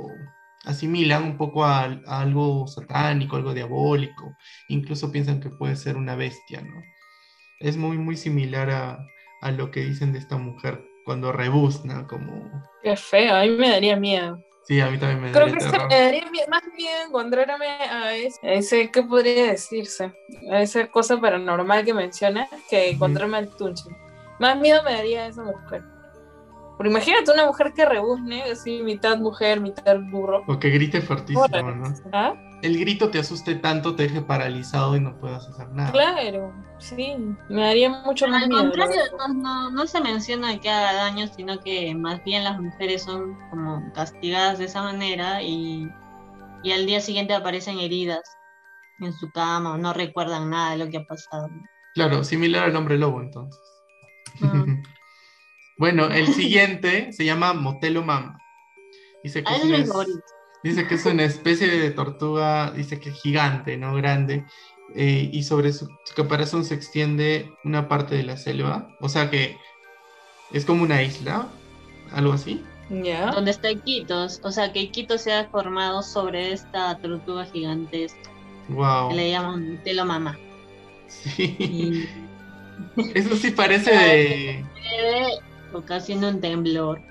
asimilan 0.63 1.23
un 1.23 1.37
poco 1.37 1.65
a, 1.65 1.83
algo 2.07 2.67
satánico, 2.67 3.35
algo 3.35 3.53
diabólico. 3.53 4.33
Incluso 4.69 5.11
piensan 5.11 5.41
que 5.41 5.49
puede 5.49 5.75
ser 5.75 5.97
una 5.97 6.15
bestia, 6.15 6.61
¿no? 6.61 6.81
Es 7.59 7.75
muy, 7.75 7.97
muy 7.97 8.15
similar 8.15 8.69
a, 8.69 9.05
a 9.41 9.51
lo 9.51 9.71
que 9.71 9.81
dicen 9.81 10.13
de 10.13 10.19
esta 10.19 10.37
mujer 10.37 10.92
cuando 11.03 11.31
rebuzna, 11.31 12.07
como... 12.07 12.49
Qué 12.81 12.95
feo, 12.95 13.35
a 13.35 13.41
mí 13.41 13.49
me 13.51 13.69
daría 13.69 13.95
miedo. 13.95 14.43
Sí, 14.63 14.79
a 14.79 14.89
mí 14.89 14.97
también 14.97 15.21
me 15.21 15.31
daría 15.31 15.57
Creo 15.57 15.71
que 15.71 15.87
me 15.87 16.01
daría 16.01 16.47
más 16.49 16.63
miedo 16.75 17.05
encontrarme 17.07 17.67
a 17.67 18.15
ese, 18.15 18.89
¿qué 18.91 19.03
podría 19.03 19.47
decirse? 19.47 20.13
A 20.51 20.61
esa 20.61 20.87
cosa 20.87 21.19
paranormal 21.19 21.83
que 21.83 21.93
mencionas 21.93 22.49
que 22.69 22.91
encontrarme 22.91 23.37
al 23.37 23.49
Tunche. 23.49 23.83
Más 24.39 24.57
miedo 24.57 24.81
me 24.83 24.93
daría 24.93 25.25
a 25.25 25.27
esa 25.27 25.43
mujer. 25.43 25.83
Porque 26.77 26.89
imagínate 26.89 27.31
una 27.31 27.45
mujer 27.45 27.73
que 27.73 27.85
rebuzne, 27.85 28.43
así 28.43 28.81
mitad 28.81 29.17
mujer, 29.17 29.61
mitad 29.61 29.97
burro. 30.11 30.43
O 30.47 30.59
que 30.59 30.69
grite 30.69 31.01
fuertísimo, 31.01 31.47
¿no? 31.47 31.93
¿Ah? 32.11 32.33
el 32.63 32.79
grito 32.79 33.09
te 33.09 33.19
asuste 33.19 33.55
tanto, 33.55 33.93
te 33.93 34.03
deje 34.03 34.21
paralizado 34.21 34.95
y 34.95 35.01
no 35.01 35.19
puedas 35.19 35.45
hacer 35.49 35.67
nada. 35.71 35.91
Claro, 35.91 36.53
sí, 36.77 37.13
me 37.49 37.61
daría 37.61 37.89
mucho 37.89 38.25
más 38.25 38.47
miedo. 38.47 38.61
Al 38.61 38.69
contrario, 38.69 39.01
no, 39.73 39.85
se 39.85 39.99
menciona 39.99 40.57
que 40.57 40.69
haga 40.69 40.93
daño, 40.93 41.27
sino 41.27 41.59
que 41.59 41.93
más 41.93 42.23
bien 42.23 42.45
las 42.45 42.59
mujeres 42.61 43.03
son 43.03 43.37
como 43.49 43.91
castigadas 43.93 44.59
de 44.59 44.65
esa 44.65 44.81
manera 44.81 45.43
y, 45.43 45.89
y 46.63 46.71
al 46.71 46.85
día 46.85 47.01
siguiente 47.01 47.33
aparecen 47.33 47.79
heridas 47.79 48.21
en 49.01 49.11
su 49.11 49.29
cama 49.31 49.73
o 49.73 49.77
no 49.77 49.91
recuerdan 49.91 50.49
nada 50.49 50.71
de 50.71 50.77
lo 50.77 50.89
que 50.89 50.99
ha 50.99 51.05
pasado. 51.05 51.49
Claro, 51.95 52.23
similar 52.23 52.69
al 52.69 52.75
hombre 52.77 52.97
lobo 52.97 53.21
entonces. 53.21 53.59
Ah. 54.41 54.65
bueno, 55.77 56.07
el 56.07 56.27
siguiente 56.33 57.11
se 57.13 57.25
llama 57.25 57.53
Motelo 57.53 58.03
Mama. 58.03 58.39
Dice 59.23 59.43
que, 59.43 59.53
ah, 59.53 59.57
es, 59.77 59.89
dice 60.63 60.87
que 60.87 60.95
es 60.95 61.05
una 61.05 61.23
especie 61.23 61.67
de 61.67 61.91
tortuga, 61.91 62.71
dice 62.71 62.99
que 62.99 63.11
gigante, 63.11 63.77
¿no? 63.77 63.93
Grande. 63.95 64.45
Eh, 64.95 65.29
y 65.31 65.43
sobre 65.43 65.71
su, 65.71 65.87
caparazón 66.15 66.65
se 66.65 66.75
extiende 66.75 67.51
una 67.63 67.87
parte 67.87 68.15
de 68.15 68.23
la 68.23 68.37
selva. 68.37 68.89
O 68.99 69.09
sea 69.09 69.29
que 69.29 69.57
es 70.51 70.65
como 70.65 70.83
una 70.83 71.01
isla, 71.01 71.47
algo 72.11 72.33
así. 72.33 72.63
Ya. 72.89 73.31
Donde 73.31 73.51
está 73.51 73.71
Iquitos. 73.71 74.41
O 74.43 74.51
sea 74.51 74.71
que 74.73 74.81
Iquitos 74.81 75.21
se 75.21 75.31
ha 75.31 75.45
formado 75.45 76.03
sobre 76.03 76.51
esta 76.51 76.97
tortuga 76.99 77.45
gigantesca. 77.45 78.29
Wow. 78.69 79.09
Que 79.09 79.15
le 79.15 79.31
llaman 79.31 79.81
Telo 79.83 80.05
Mama. 80.05 80.37
Sí. 81.07 82.07
Eso 83.15 83.35
sí 83.35 83.51
parece 83.51 83.91
de. 83.95 84.65
Haciendo 85.89 86.29
un 86.29 86.41
temblor. 86.41 87.01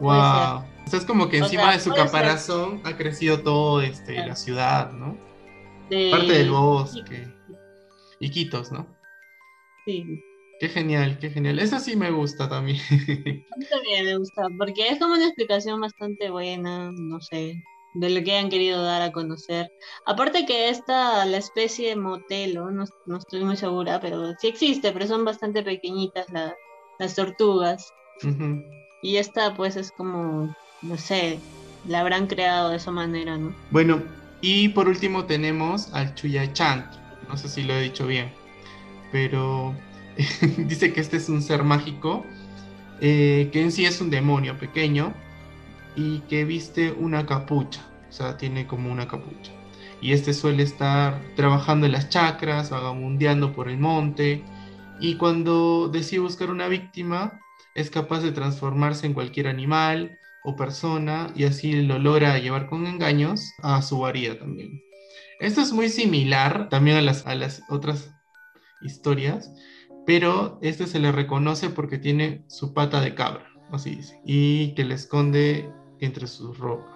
Wow. 0.00 0.10
O 0.10 0.90
sea, 0.90 0.98
es 0.98 1.04
como 1.04 1.28
que 1.28 1.38
encima 1.38 1.72
de 1.72 1.80
su 1.80 1.90
caparazón 1.90 2.80
ha 2.84 2.96
crecido 2.96 3.40
todo 3.42 3.80
este, 3.82 4.26
la 4.26 4.36
ciudad, 4.36 4.92
¿no? 4.92 5.16
Parte 6.10 6.32
del 6.32 6.50
bosque. 6.50 7.28
Iquitos, 8.20 8.72
¿no? 8.72 8.86
Sí. 9.84 10.04
Qué 10.60 10.68
genial, 10.68 11.18
qué 11.18 11.30
genial. 11.30 11.58
Eso 11.58 11.78
sí 11.78 11.96
me 11.96 12.10
gusta 12.10 12.48
también. 12.48 12.78
A 12.90 13.56
mí 13.56 13.64
también 13.70 14.04
me 14.06 14.16
gusta, 14.16 14.46
porque 14.58 14.88
es 14.88 14.98
como 14.98 15.14
una 15.14 15.26
explicación 15.26 15.80
bastante 15.80 16.30
buena, 16.30 16.92
no 16.92 17.20
sé 17.20 17.62
de 17.94 18.10
lo 18.10 18.24
que 18.24 18.36
han 18.36 18.48
querido 18.48 18.82
dar 18.82 19.02
a 19.02 19.12
conocer. 19.12 19.70
Aparte 20.06 20.46
que 20.46 20.68
esta, 20.68 21.24
la 21.26 21.36
especie 21.36 21.90
de 21.90 21.96
motelo, 21.96 22.70
no, 22.70 22.84
estoy 23.16 23.44
muy 23.44 23.56
segura, 23.56 24.00
pero 24.00 24.32
sí 24.38 24.48
existe, 24.48 24.92
pero 24.92 25.06
son 25.06 25.24
bastante 25.24 25.62
pequeñitas 25.62 26.26
las 26.98 27.14
tortugas. 27.14 27.92
Y 29.02 29.16
esta 29.16 29.54
pues 29.54 29.76
es 29.76 29.90
como, 29.92 30.54
no 30.82 30.96
sé, 30.96 31.38
la 31.86 32.00
habrán 32.00 32.26
creado 32.26 32.70
de 32.70 32.76
esa 32.76 32.90
manera, 32.90 33.36
¿no? 33.36 33.54
Bueno, 33.70 34.02
y 34.40 34.68
por 34.70 34.88
último 34.88 35.24
tenemos 35.24 35.92
al 35.92 36.14
Chuyachan, 36.14 36.90
no 37.28 37.36
sé 37.36 37.48
si 37.48 37.62
lo 37.62 37.74
he 37.74 37.82
dicho 37.82 38.06
bien, 38.06 38.32
pero 39.10 39.74
dice 40.58 40.92
que 40.92 41.00
este 41.00 41.16
es 41.16 41.28
un 41.28 41.42
ser 41.42 41.64
mágico, 41.64 42.24
eh, 43.00 43.48
que 43.52 43.62
en 43.62 43.72
sí 43.72 43.84
es 43.84 44.00
un 44.00 44.10
demonio 44.10 44.58
pequeño, 44.58 45.12
y 45.96 46.20
que 46.20 46.44
viste 46.44 46.92
una 46.92 47.26
capucha, 47.26 47.82
o 48.08 48.12
sea, 48.12 48.36
tiene 48.36 48.66
como 48.66 48.90
una 48.90 49.08
capucha. 49.08 49.52
Y 50.00 50.12
este 50.12 50.34
suele 50.34 50.62
estar 50.64 51.20
trabajando 51.36 51.86
en 51.86 51.92
las 51.92 52.08
chacras, 52.08 52.70
vagabundeando 52.70 53.52
por 53.52 53.68
el 53.68 53.78
monte, 53.78 54.42
y 55.00 55.16
cuando 55.16 55.88
decide 55.88 56.20
buscar 56.20 56.50
una 56.50 56.68
víctima, 56.68 57.40
es 57.74 57.90
capaz 57.90 58.20
de 58.20 58.32
transformarse 58.32 59.06
en 59.06 59.14
cualquier 59.14 59.48
animal 59.48 60.18
o 60.44 60.56
persona 60.56 61.32
y 61.34 61.44
así 61.44 61.82
lo 61.82 61.98
logra 61.98 62.38
llevar 62.38 62.68
con 62.68 62.86
engaños 62.86 63.52
a 63.62 63.80
su 63.82 63.96
guarida 63.96 64.38
también. 64.38 64.82
Esto 65.40 65.60
es 65.60 65.72
muy 65.72 65.88
similar 65.88 66.68
también 66.68 66.96
a 66.96 67.02
las, 67.02 67.26
a 67.26 67.34
las 67.34 67.62
otras 67.68 68.10
historias, 68.82 69.52
pero 70.06 70.58
este 70.62 70.86
se 70.86 70.98
le 70.98 71.12
reconoce 71.12 71.70
porque 71.70 71.98
tiene 71.98 72.44
su 72.48 72.74
pata 72.74 73.00
de 73.00 73.14
cabra, 73.14 73.46
así 73.70 73.96
dice, 73.96 74.20
y 74.24 74.74
que 74.74 74.84
le 74.84 74.94
esconde 74.94 75.70
entre 76.00 76.26
sus 76.26 76.58
rocas. 76.58 76.92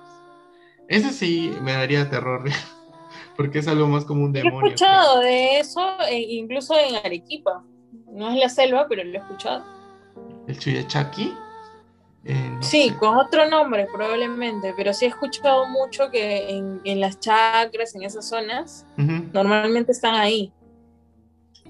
Ese 0.88 1.10
sí 1.10 1.52
me 1.62 1.72
daría 1.72 2.10
terror, 2.10 2.44
porque 3.36 3.58
es 3.58 3.68
algo 3.68 3.88
más 3.88 4.04
como 4.04 4.24
un 4.24 4.32
demonio. 4.32 4.60
He 4.60 4.74
escuchado 4.74 5.20
de 5.20 5.58
eso, 5.58 5.84
e 6.08 6.20
incluso 6.20 6.78
en 6.78 6.96
Arequipa. 6.96 7.64
No 8.12 8.30
es 8.30 8.38
la 8.38 8.48
selva, 8.48 8.86
pero 8.88 9.04
lo 9.04 9.12
he 9.12 9.20
escuchado. 9.20 9.75
¿El 10.46 10.58
Chuyachaki? 10.58 11.34
Eh, 12.24 12.56
sí, 12.60 12.92
con 12.98 13.16
otro 13.16 13.48
nombre 13.48 13.86
probablemente, 13.92 14.74
pero 14.76 14.92
sí 14.92 15.04
he 15.04 15.08
escuchado 15.08 15.66
mucho 15.68 16.10
que 16.10 16.48
en, 16.84 17.00
las 17.00 17.20
chacras, 17.20 17.94
en 17.94 18.02
esas 18.02 18.28
zonas, 18.28 18.84
normalmente 18.96 19.92
están 19.92 20.14
ahí. 20.14 20.52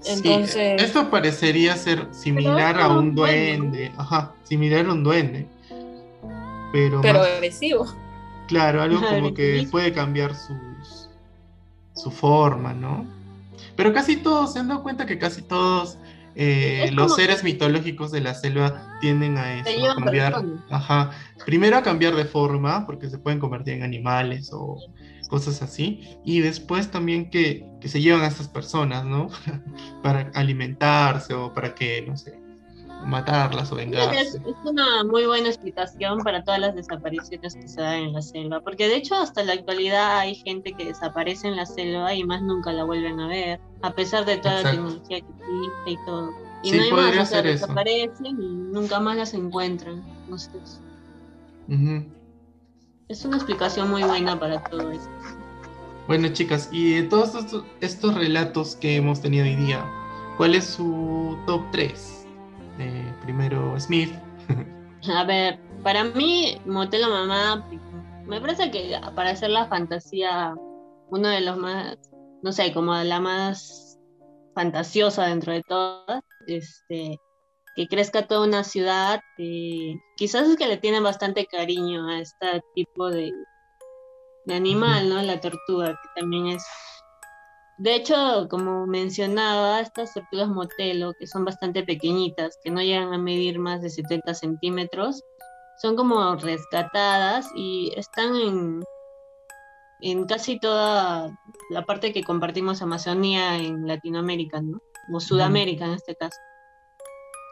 Entonces... 0.05 0.81
esto 0.81 1.09
parecería 1.09 1.75
ser 1.75 2.07
similar 2.11 2.79
a 2.79 2.87
un 2.87 3.13
duende, 3.13 3.91
ajá, 3.97 4.33
similar 4.43 4.85
a 4.87 4.93
un 4.93 5.03
duende 5.03 5.47
pero, 6.71 7.23
agresivo. 7.23 7.85
Claro, 8.47 8.81
algo 8.81 9.01
como 9.01 9.33
que 9.33 9.67
puede 9.69 9.91
cambiar 9.91 10.35
sus, 10.35 11.09
su 11.93 12.11
forma, 12.11 12.73
¿no? 12.73 13.05
Pero 13.75 13.93
casi 13.93 14.17
todos, 14.17 14.53
se 14.53 14.59
han 14.59 14.69
dado 14.69 14.83
cuenta 14.83 15.05
que 15.05 15.19
casi 15.19 15.41
todos 15.41 15.97
eh, 16.39 16.91
los 16.93 17.15
seres 17.15 17.43
mitológicos 17.43 18.11
de 18.11 18.21
la 18.21 18.35
selva 18.35 18.97
tienden 19.01 19.37
a 19.37 19.59
eso, 19.59 19.91
a 19.91 19.95
cambiar, 19.95 20.45
ajá, 20.69 21.11
primero 21.45 21.77
a 21.77 21.81
cambiar 21.81 22.15
de 22.15 22.25
forma, 22.25 22.85
porque 22.85 23.09
se 23.09 23.17
pueden 23.17 23.39
convertir 23.39 23.73
en 23.73 23.83
animales 23.83 24.51
o 24.53 24.77
cosas 25.29 25.63
así, 25.63 26.19
y 26.23 26.41
después 26.41 26.91
también 26.91 27.31
que, 27.31 27.65
que 27.81 27.89
se 27.89 28.01
llevan 28.01 28.21
a 28.21 28.27
estas 28.27 28.47
personas, 28.47 29.03
¿no? 29.03 29.29
para 30.03 30.31
alimentarse 30.35 31.33
o 31.33 31.51
para 31.53 31.73
que, 31.73 32.03
no 32.07 32.15
sé, 32.15 32.39
matarlas 33.05 33.71
o 33.71 33.75
vengarse. 33.75 34.19
Es, 34.19 34.39
una 34.63 35.03
muy 35.03 35.25
buena 35.25 35.47
explicación 35.47 36.19
para 36.19 36.43
todas 36.43 36.59
las 36.59 36.75
desapariciones 36.75 37.55
que 37.55 37.67
se 37.67 37.81
dan 37.81 37.95
en 37.95 38.13
la 38.13 38.21
selva, 38.21 38.61
porque 38.61 38.87
de 38.87 38.97
hecho 38.97 39.15
hasta 39.15 39.43
la 39.43 39.53
actualidad 39.53 40.19
hay 40.19 40.35
gente 40.35 40.73
que 40.73 40.85
desaparece 40.85 41.47
en 41.47 41.55
la 41.55 41.65
selva 41.65 42.13
y 42.13 42.23
más 42.23 42.41
nunca 42.41 42.71
la 42.73 42.83
vuelven 42.83 43.19
a 43.19 43.27
ver, 43.27 43.59
a 43.81 43.91
pesar 43.91 44.25
de 44.25 44.37
toda 44.37 44.61
la 44.61 44.71
tecnología 44.71 45.21
que 45.21 45.27
existe 45.27 45.91
y 45.91 45.97
todo. 46.05 46.31
Y 46.63 46.71
no 46.71 46.83
hay 46.83 47.15
más, 47.15 47.31
o 47.31 47.41
desaparecen 47.41 48.25
y 48.25 48.33
nunca 48.33 48.99
más 48.99 49.15
las 49.15 49.33
encuentran. 49.33 50.03
No 50.27 50.37
sé. 50.37 50.49
Es 53.07 53.23
una 53.23 53.37
explicación 53.37 53.89
muy 53.89 54.03
buena 54.03 54.39
para 54.39 54.61
todo 54.63 54.91
esto. 54.91 55.09
Bueno, 56.07 56.29
chicas, 56.29 56.69
y 56.71 56.95
de 56.95 57.03
todos 57.03 57.35
estos, 57.35 57.63
estos 57.81 58.15
relatos 58.15 58.75
que 58.75 58.95
hemos 58.95 59.21
tenido 59.21 59.43
hoy 59.43 59.55
día, 59.55 59.85
¿cuál 60.37 60.55
es 60.55 60.65
su 60.65 61.37
top 61.45 61.61
3? 61.71 62.16
Primero 63.27 63.77
Smith. 63.77 64.09
A 65.13 65.25
ver, 65.25 65.59
para 65.83 66.05
mí, 66.05 66.61
Motelo 66.65 67.09
Mamá, 67.09 67.67
me 68.25 68.39
parece 68.39 68.71
que 68.71 68.97
para 69.15 69.31
hacer 69.31 69.49
la 69.49 69.67
fantasía, 69.67 70.55
uno 71.09 71.27
de 71.27 71.41
los 71.41 71.57
más, 71.57 71.97
no 72.41 72.53
sé, 72.53 72.71
como 72.73 72.95
la 72.95 73.19
más 73.19 73.99
fantasiosa 74.55 75.25
dentro 75.25 75.51
de 75.51 75.61
todas, 75.63 76.21
este, 76.47 77.19
que 77.75 77.87
crezca 77.89 78.27
toda 78.27 78.47
una 78.47 78.63
ciudad, 78.63 79.19
quizás 80.15 80.47
es 80.47 80.55
que 80.55 80.67
le 80.67 80.77
tienen 80.77 81.03
bastante 81.03 81.45
cariño 81.47 82.07
a 82.07 82.21
este 82.21 82.61
tipo 82.75 83.09
de, 83.09 83.33
de 84.45 84.55
animal, 84.55 85.09
¿no? 85.09 85.21
La 85.21 85.41
tortuga, 85.41 85.99
que 86.01 86.21
también 86.21 86.47
es 86.47 86.63
de 87.77 87.95
hecho, 87.95 88.47
como 88.49 88.87
mencionaba, 88.87 89.79
estas 89.81 90.13
tortugas 90.13 90.49
motelo, 90.49 91.13
que 91.19 91.27
son 91.27 91.45
bastante 91.45 91.83
pequeñitas, 91.83 92.57
que 92.63 92.71
no 92.71 92.81
llegan 92.81 93.13
a 93.13 93.17
medir 93.17 93.59
más 93.59 93.81
de 93.81 93.89
70 93.89 94.33
centímetros, 94.33 95.23
son 95.81 95.95
como 95.95 96.35
rescatadas 96.35 97.47
y 97.55 97.91
están 97.95 98.35
en, 98.35 98.83
en 100.01 100.25
casi 100.25 100.59
toda 100.59 101.29
la 101.69 101.85
parte 101.85 102.13
que 102.13 102.23
compartimos 102.23 102.81
Amazonía 102.81 103.57
en 103.57 103.85
Latinoamérica, 103.85 104.59
¿no? 104.61 104.81
O 105.13 105.19
Sudamérica 105.19 105.85
en 105.85 105.93
este 105.93 106.15
caso 106.15 106.37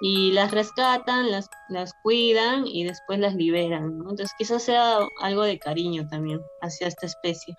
y 0.02 0.32
las 0.34 0.52
rescatan, 0.52 1.32
las, 1.32 1.50
las 1.70 1.94
cuidan 2.04 2.68
y 2.68 2.84
después 2.84 3.20
las 3.20 3.36
liberan, 3.36 3.98
¿no? 3.98 4.10
Entonces 4.10 4.32
quizás 4.38 4.64
sea 4.64 5.00
algo 5.22 5.44
de 5.44 5.58
cariño 5.58 6.08
también 6.08 6.42
hacia 6.62 6.88
esta 6.88 7.06
especie. 7.06 7.56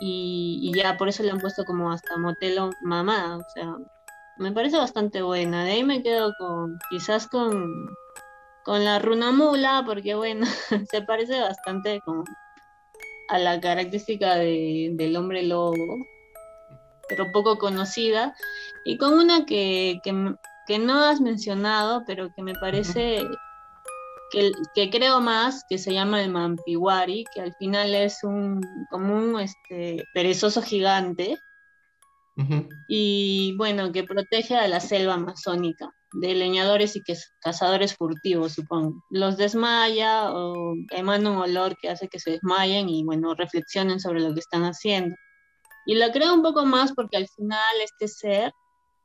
y, 0.00 0.72
ya 0.74 0.96
por 0.96 1.08
eso 1.08 1.22
le 1.22 1.30
han 1.30 1.38
puesto 1.38 1.64
como 1.64 1.92
hasta 1.92 2.16
motelo 2.16 2.70
mamá, 2.82 3.36
o 3.36 3.44
sea, 3.54 3.76
me 4.38 4.52
parece 4.52 4.78
bastante 4.78 5.22
buena. 5.22 5.64
De 5.64 5.72
ahí 5.72 5.84
me 5.84 6.02
quedo 6.02 6.32
con, 6.38 6.78
quizás 6.88 7.26
con, 7.26 7.94
con 8.64 8.84
la 8.84 8.98
runa 8.98 9.32
mula, 9.32 9.82
porque 9.84 10.14
bueno, 10.14 10.46
se 10.90 11.02
parece 11.02 11.40
bastante 11.40 12.00
como 12.04 12.24
a 13.28 13.38
la 13.38 13.60
característica 13.60 14.36
de, 14.36 14.90
del 14.94 15.16
hombre 15.16 15.42
lobo, 15.42 16.06
pero 17.08 17.30
poco 17.32 17.58
conocida, 17.58 18.34
y 18.84 18.96
con 18.96 19.12
una 19.12 19.44
que, 19.44 20.00
que 20.02 20.34
que 20.70 20.78
no 20.78 21.02
has 21.02 21.20
mencionado, 21.20 22.04
pero 22.06 22.32
que 22.32 22.44
me 22.44 22.54
parece 22.54 23.26
que, 24.30 24.52
que, 24.72 24.88
creo 24.88 25.20
más, 25.20 25.64
que 25.68 25.78
se 25.78 25.92
llama 25.92 26.22
el 26.22 26.30
Mampiwari, 26.30 27.24
que 27.34 27.40
al 27.40 27.52
final 27.56 27.92
es 27.92 28.22
un 28.22 28.60
como 28.88 29.16
un 29.16 29.40
este, 29.40 30.04
perezoso 30.14 30.62
gigante. 30.62 31.36
Y 32.86 33.56
bueno, 33.58 33.90
que 33.90 34.04
protege 34.04 34.56
a 34.56 34.68
la 34.68 34.78
selva 34.78 35.14
amazónica. 35.14 35.90
de 36.12 36.34
leñadores 36.34 36.94
y 36.94 37.02
que 37.02 37.16
cazadores 37.40 37.96
furtivos, 37.96 38.52
supongo. 38.52 39.02
Los 39.10 39.36
desmaya 39.36 40.32
o 40.32 40.74
emana 40.90 41.32
un 41.32 41.38
olor 41.38 41.76
que 41.78 41.90
hace 41.90 42.06
que 42.06 42.20
se 42.20 42.30
desmayen 42.30 42.88
y, 42.88 43.02
bueno, 43.02 43.34
reflexionen 43.34 43.98
sobre 43.98 44.20
lo 44.20 44.32
que 44.34 44.40
están 44.40 44.62
haciendo. 44.62 45.16
Y 45.84 45.96
la 45.96 46.12
creo 46.12 46.32
un 46.32 46.42
poco 46.42 46.64
más 46.64 46.92
porque 46.92 47.16
al 47.16 47.26
final 47.26 47.74
este 47.82 48.06
ser 48.06 48.52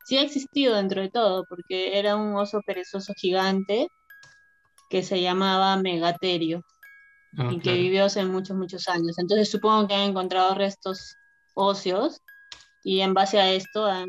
sí 0.05 0.17
ha 0.17 0.21
existido 0.21 0.75
dentro 0.75 1.01
de 1.01 1.09
todo, 1.09 1.45
porque 1.45 1.97
era 1.97 2.15
un 2.15 2.35
oso 2.35 2.61
perezoso 2.61 3.13
gigante 3.17 3.89
que 4.89 5.01
se 5.01 5.19
llamaba 5.19 5.75
Megaterio 5.77 6.61
ah, 7.37 7.49
y 7.51 7.59
que 7.59 7.73
vivió 7.73 8.05
hace 8.05 8.23
muchos, 8.23 8.55
muchos 8.55 8.87
años. 8.87 9.17
Entonces 9.17 9.49
supongo 9.49 9.87
que 9.87 9.95
han 9.95 10.11
encontrado 10.11 10.53
restos 10.53 11.17
óseos 11.55 12.21
y 12.83 13.01
en 13.01 13.15
base 13.15 13.39
a 13.39 13.51
esto 13.51 13.85
han, 13.85 14.07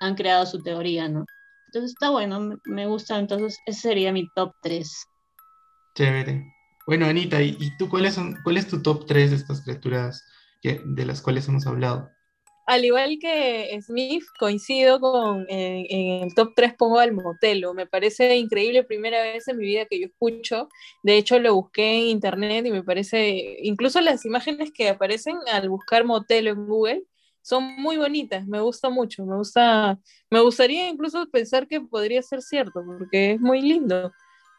han 0.00 0.14
creado 0.14 0.46
su 0.46 0.62
teoría, 0.62 1.08
¿no? 1.08 1.26
Entonces 1.66 1.90
está 1.90 2.08
bueno, 2.08 2.58
me, 2.64 2.86
gusta, 2.86 3.18
entonces 3.18 3.58
ese 3.66 3.80
sería 3.80 4.12
mi 4.12 4.30
top 4.30 4.54
3. 4.62 5.06
Chévere. 5.94 6.54
Bueno, 6.86 7.04
Anita, 7.04 7.42
¿y, 7.42 7.76
tú 7.76 7.90
cuáles 7.90 8.14
son, 8.14 8.38
cuál 8.42 8.56
es 8.56 8.66
tu 8.66 8.80
top 8.80 9.04
3 9.04 9.30
de 9.30 9.36
estas 9.36 9.60
criaturas 9.60 10.24
que, 10.62 10.80
de 10.86 11.04
las 11.04 11.20
cuales 11.20 11.46
hemos 11.48 11.66
hablado? 11.66 12.15
Al 12.66 12.84
igual 12.84 13.18
que 13.20 13.78
Smith, 13.80 14.24
coincido 14.38 15.00
con, 15.00 15.46
en, 15.48 16.24
el 16.24 16.34
top 16.34 16.52
3 16.56 16.74
pongo 16.74 16.98
al 16.98 17.12
Motelo. 17.12 17.74
Me 17.74 17.86
parece 17.86 18.36
increíble, 18.36 18.82
primera 18.82 19.22
vez 19.22 19.46
en 19.48 19.56
mi 19.58 19.66
vida 19.66 19.86
que 19.86 20.00
yo 20.00 20.06
escucho. 20.06 20.68
De 21.02 21.16
hecho, 21.16 21.38
lo 21.38 21.54
busqué 21.54 21.94
en 21.94 22.06
internet 22.08 22.66
y 22.66 22.72
me 22.72 22.82
parece, 22.82 23.58
incluso 23.62 24.00
las 24.00 24.24
imágenes 24.26 24.72
que 24.72 24.88
aparecen 24.88 25.36
al 25.52 25.68
buscar 25.68 26.04
Motelo 26.04 26.50
en 26.50 26.66
Google 26.66 27.02
son 27.40 27.62
muy 27.76 27.96
bonitas, 27.96 28.44
me 28.48 28.60
gusta 28.60 28.90
mucho, 28.90 29.24
me 29.24 29.36
gusta, 29.36 30.00
me 30.30 30.40
gustaría 30.40 30.88
incluso 30.88 31.24
pensar 31.30 31.68
que 31.68 31.80
podría 31.80 32.20
ser 32.20 32.42
cierto, 32.42 32.82
porque 32.84 33.32
es 33.32 33.40
muy 33.40 33.62
lindo. 33.62 34.12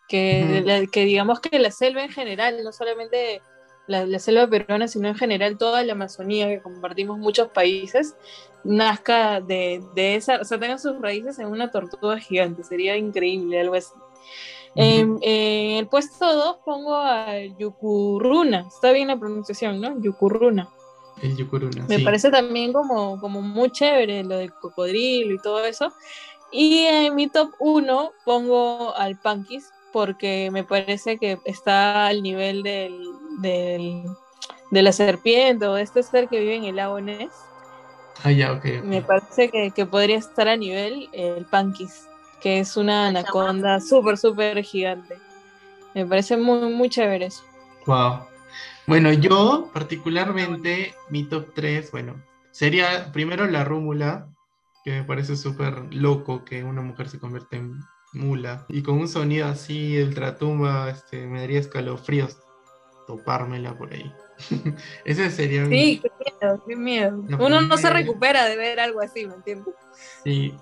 Que, 0.07 0.87
que 0.93 1.03
digamos 1.03 1.41
que 1.41 1.59
la 1.59 1.69
selva 1.69 2.01
en 2.05 2.09
general, 2.09 2.63
no 2.63 2.71
solamente 2.71 3.41
la, 3.87 4.19
selva 4.19 4.47
peruana, 4.47 4.87
sino 4.87 5.07
en 5.07 5.15
general 5.15 5.57
toda 5.57 5.83
la 5.83 5.93
Amazonía 5.93 6.47
que 6.47 6.61
compartimos 6.61 7.17
muchos 7.17 7.49
países, 7.49 8.15
nazca 8.63 9.41
de, 9.41 9.81
de, 9.95 10.15
esa, 10.15 10.41
o 10.41 10.43
sea, 10.43 10.59
tenga 10.59 10.77
sus 10.77 10.99
raíces 11.01 11.39
en 11.39 11.47
una 11.47 11.71
tortuga 11.71 12.19
gigante, 12.19 12.63
sería 12.63 12.97
increíble, 12.97 13.59
algo 13.59 13.75
así. 13.75 13.93
en, 14.75 15.19
el 15.21 15.87
puesto 15.87 16.33
2 16.33 16.57
pongo 16.65 16.95
al 16.95 17.57
Yucuruna, 17.57 18.67
está 18.67 18.91
bien 18.91 19.07
la 19.07 19.17
pronunciación, 19.17 19.79
¿no? 19.79 19.99
Yucuruna. 20.01 20.69
El 21.21 21.35
Yucuruna. 21.35 21.85
Me 21.87 21.99
parece 21.99 22.29
también 22.29 22.73
como, 22.73 23.19
como 23.19 23.41
muy 23.41 23.71
chévere 23.71 24.23
lo 24.23 24.37
del 24.37 24.53
cocodrilo 24.53 25.33
y 25.33 25.39
todo 25.39 25.65
eso. 25.65 25.91
Y 26.51 26.83
en 26.85 27.15
mi 27.15 27.27
top 27.27 27.51
1 27.59 28.11
pongo 28.23 28.95
al 28.95 29.19
Pankis, 29.19 29.71
porque 29.91 30.49
me 30.51 30.63
parece 30.63 31.17
que 31.17 31.39
está 31.45 32.05
al 32.05 32.21
nivel 32.21 32.61
del, 32.61 33.01
del, 33.37 34.03
de 34.71 34.81
la 34.81 34.91
serpiente 34.91 35.67
o 35.67 35.75
de 35.75 35.83
este 35.83 36.03
ser 36.03 36.27
que 36.27 36.39
vive 36.39 36.55
en 36.55 36.65
el 36.65 36.75
lago 36.75 36.99
Ness. 36.99 37.31
Ah, 38.23 38.31
ya, 38.31 38.53
ok. 38.53 38.65
Me 38.83 39.01
parece 39.01 39.49
que, 39.49 39.71
que, 39.71 39.85
podría 39.85 40.17
estar 40.17 40.47
a 40.47 40.57
nivel 40.57 41.07
el 41.13 41.45
Pankis, 41.45 42.07
que 42.41 42.59
es 42.59 42.75
una 42.75 43.07
anaconda 43.07 43.79
súper, 43.79 44.17
súper 44.17 44.61
gigante. 44.63 45.17
Me 45.93 46.05
parece 46.05 46.35
muy, 46.35 46.73
muy 46.73 46.89
chévere 46.89 47.27
eso. 47.27 47.43
Wow. 47.85 48.25
Bueno, 48.87 49.11
yo 49.13 49.69
particularmente, 49.73 50.95
mi 51.09 51.23
top 51.23 51.53
3, 51.53 51.91
bueno, 51.91 52.15
sería 52.51 53.11
primero 53.11 53.45
la 53.47 53.63
rúmula, 53.63 54.29
que 54.83 54.91
me 54.91 55.03
parece 55.03 55.35
súper 55.35 55.93
loco 55.93 56.43
que 56.43 56.63
una 56.63 56.81
mujer 56.81 57.09
se 57.09 57.19
convierta 57.19 57.57
en 57.57 57.79
mula. 58.13 58.65
Y 58.69 58.81
con 58.81 58.97
un 58.97 59.07
sonido 59.07 59.47
así 59.47 60.01
ultratumba, 60.01 60.89
este, 60.89 61.27
me 61.27 61.41
daría 61.41 61.59
escalofríos 61.59 62.37
topármela 63.07 63.75
por 63.77 63.93
ahí. 63.93 64.13
Ese 65.05 65.31
sería 65.31 65.65
Sí, 65.65 66.01
qué 66.01 66.11
miedo, 66.23 66.63
qué 66.67 66.75
miedo. 66.75 67.23
Uno 67.39 67.61
no 67.61 67.77
se 67.77 67.89
recupera 67.89 68.45
de 68.45 68.57
ver 68.57 68.79
algo 68.79 69.01
así, 69.01 69.25
¿me 69.25 69.33
entiendes? 69.33 69.73
Sí. 70.23 70.53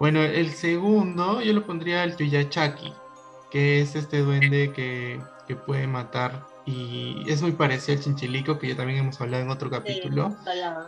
Bueno, 0.00 0.22
el 0.22 0.50
segundo 0.50 1.42
yo 1.42 1.52
lo 1.52 1.66
pondría 1.66 2.02
al 2.02 2.16
Tuyachaki, 2.16 2.92
que 3.50 3.82
es 3.82 3.94
este 3.94 4.18
duende 4.18 4.72
que, 4.72 5.20
que 5.46 5.56
puede 5.56 5.86
matar 5.86 6.46
y 6.64 7.24
es 7.26 7.42
muy 7.42 7.52
parecido 7.52 7.98
al 7.98 8.04
chinchilico 8.04 8.58
que 8.58 8.68
ya 8.68 8.76
también 8.76 9.00
hemos 9.00 9.20
hablado 9.20 9.42
en 9.42 9.50
otro 9.50 9.68
capítulo. 9.68 10.36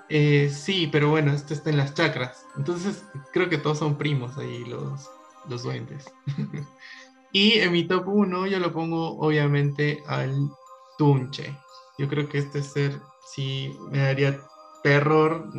Eh, 0.09 0.51
sí, 0.53 0.89
pero 0.91 1.11
bueno, 1.11 1.33
esto 1.33 1.53
está 1.53 1.71
en 1.71 1.79
las 1.79 1.95
chakras. 1.95 2.47
Entonces 2.57 3.05
creo 3.33 3.49
que 3.49 3.59
todos 3.59 3.79
son 3.79 3.97
primos 3.97 4.39
ahí 4.39 4.65
los, 4.65 5.11
los 5.49 5.65
duendes. 5.65 6.07
y 7.33 7.55
en 7.55 7.73
mi 7.73 7.85
top 7.85 8.07
1 8.07 8.47
yo 8.47 8.59
lo 8.61 8.73
pongo 8.73 9.19
obviamente 9.19 10.03
al 10.07 10.51
Tunche. 10.99 11.57
Yo 11.99 12.09
creo 12.09 12.29
que 12.29 12.39
este 12.39 12.63
ser 12.63 13.01
sí 13.27 13.77
me 13.91 13.99
daría 13.99 14.41
terror 14.83 15.51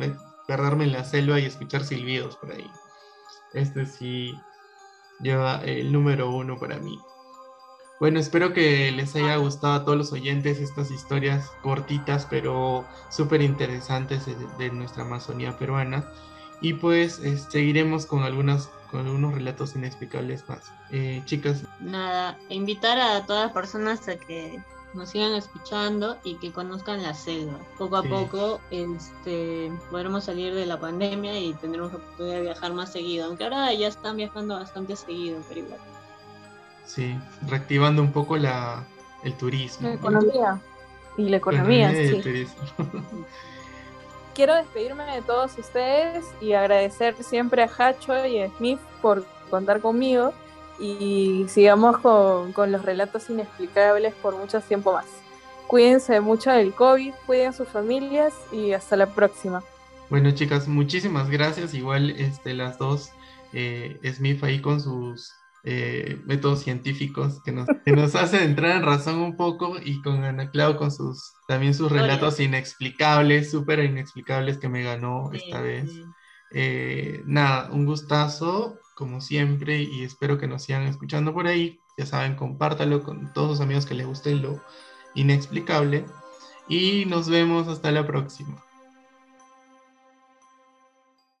perderme 0.46 0.84
en 0.84 0.92
la 0.92 1.04
selva 1.04 1.40
y 1.40 1.46
escuchar 1.46 1.84
silbidos 1.84 2.36
por 2.36 2.52
ahí. 2.52 2.70
Este 3.54 3.86
sí 3.86 4.34
lleva 5.20 5.62
el 5.64 5.92
número 5.92 6.30
uno 6.30 6.58
para 6.58 6.78
mí. 6.78 6.98
Bueno, 7.98 8.20
espero 8.20 8.52
que 8.52 8.92
les 8.92 9.16
haya 9.16 9.36
gustado 9.36 9.72
a 9.74 9.84
todos 9.84 9.96
los 9.96 10.12
oyentes 10.12 10.60
estas 10.60 10.90
historias 10.90 11.50
cortitas 11.62 12.26
pero 12.28 12.84
súper 13.10 13.40
interesantes 13.40 14.26
de, 14.58 14.70
nuestra 14.70 15.04
Amazonía 15.04 15.56
peruana. 15.58 16.04
Y 16.60 16.74
pues 16.74 17.20
seguiremos 17.50 18.06
con 18.06 18.22
algunas 18.22 18.70
con 18.90 19.08
unos 19.08 19.34
relatos 19.34 19.74
inexplicables 19.76 20.48
más. 20.48 20.72
Eh, 20.90 21.22
chicas. 21.24 21.64
Nada, 21.80 22.38
invitar 22.48 22.98
a 22.98 23.26
todas 23.26 23.46
las 23.46 23.52
personas 23.52 24.08
a 24.08 24.16
que 24.16 24.62
nos 24.96 25.10
sigan 25.10 25.34
escuchando 25.34 26.16
y 26.24 26.36
que 26.36 26.52
conozcan 26.52 27.02
la 27.02 27.14
selva. 27.14 27.58
Poco 27.78 27.96
a 27.96 28.02
poco 28.02 28.60
este, 28.70 29.70
podremos 29.90 30.24
salir 30.24 30.54
de 30.54 30.66
la 30.66 30.80
pandemia 30.80 31.38
y 31.38 31.54
tendremos 31.54 31.92
la 31.92 31.98
oportunidad 31.98 32.36
de 32.36 32.42
viajar 32.42 32.72
más 32.72 32.92
seguido, 32.92 33.26
aunque 33.26 33.44
ahora 33.44 33.72
ya 33.74 33.88
están 33.88 34.16
viajando 34.16 34.54
bastante 34.54 34.96
seguido, 34.96 35.40
pero 35.48 35.60
igual. 35.60 35.80
Sí, 36.84 37.16
reactivando 37.46 38.02
un 38.02 38.12
poco 38.12 38.36
la, 38.36 38.84
el 39.22 39.34
turismo. 39.34 39.88
La 39.88 39.94
economía. 39.94 40.60
Y 41.16 41.28
la 41.28 41.36
economía, 41.36 41.92
sí. 41.92 42.46
Quiero 44.34 44.54
despedirme 44.54 45.04
de 45.14 45.22
todos 45.22 45.56
ustedes 45.56 46.24
y 46.42 46.52
agradecer 46.52 47.14
siempre 47.22 47.62
a 47.62 47.70
Hacho 47.78 48.26
y 48.26 48.40
a 48.40 48.50
Smith 48.56 48.80
por 49.00 49.24
contar 49.48 49.80
conmigo 49.80 50.34
y 50.78 51.46
sigamos 51.48 51.98
con, 51.98 52.52
con 52.52 52.72
los 52.72 52.82
relatos 52.84 53.28
inexplicables 53.30 54.14
por 54.14 54.36
mucho 54.36 54.60
tiempo 54.60 54.92
más. 54.92 55.06
Cuídense 55.66 56.20
mucho 56.20 56.50
del 56.50 56.72
COVID, 56.74 57.12
cuiden 57.26 57.52
sus 57.52 57.68
familias 57.68 58.32
y 58.52 58.72
hasta 58.72 58.96
la 58.96 59.06
próxima. 59.06 59.62
Bueno 60.08 60.30
chicas, 60.30 60.68
muchísimas 60.68 61.28
gracias. 61.28 61.74
Igual 61.74 62.10
este, 62.10 62.54
las 62.54 62.78
dos, 62.78 63.10
eh, 63.52 63.98
Smith 64.14 64.42
ahí 64.44 64.60
con 64.60 64.80
sus 64.80 65.32
eh, 65.64 66.20
métodos 66.24 66.60
científicos 66.60 67.42
que 67.44 67.50
nos, 67.50 67.66
que 67.84 67.90
nos 67.90 68.14
hacen 68.14 68.42
entrar 68.44 68.76
en 68.76 68.84
razón 68.84 69.18
un 69.18 69.36
poco 69.36 69.76
y 69.84 70.00
con 70.02 70.22
Ana 70.22 70.50
Clau 70.50 70.76
con 70.76 70.92
sus 70.92 71.32
también 71.48 71.74
sus 71.74 71.90
relatos 71.90 72.38
inexplicables, 72.38 73.50
súper 73.50 73.80
inexplicables 73.80 74.58
que 74.58 74.68
me 74.68 74.84
ganó 74.84 75.30
esta 75.32 75.60
vez. 75.60 75.90
Eh, 76.52 77.22
nada, 77.26 77.68
un 77.72 77.86
gustazo 77.86 78.78
como 78.96 79.20
siempre 79.20 79.82
y 79.82 80.02
espero 80.04 80.38
que 80.38 80.48
nos 80.48 80.62
sigan 80.62 80.84
escuchando 80.84 81.34
por 81.34 81.46
ahí. 81.46 81.78
Ya 81.98 82.06
saben, 82.06 82.34
compártalo 82.34 83.02
con 83.02 83.32
todos 83.34 83.50
los 83.50 83.60
amigos 83.60 83.84
que 83.84 83.94
les 83.94 84.06
guste 84.06 84.34
lo 84.34 84.60
inexplicable 85.14 86.06
y 86.66 87.04
nos 87.04 87.28
vemos 87.28 87.68
hasta 87.68 87.92
la 87.92 88.06
próxima. 88.06 88.65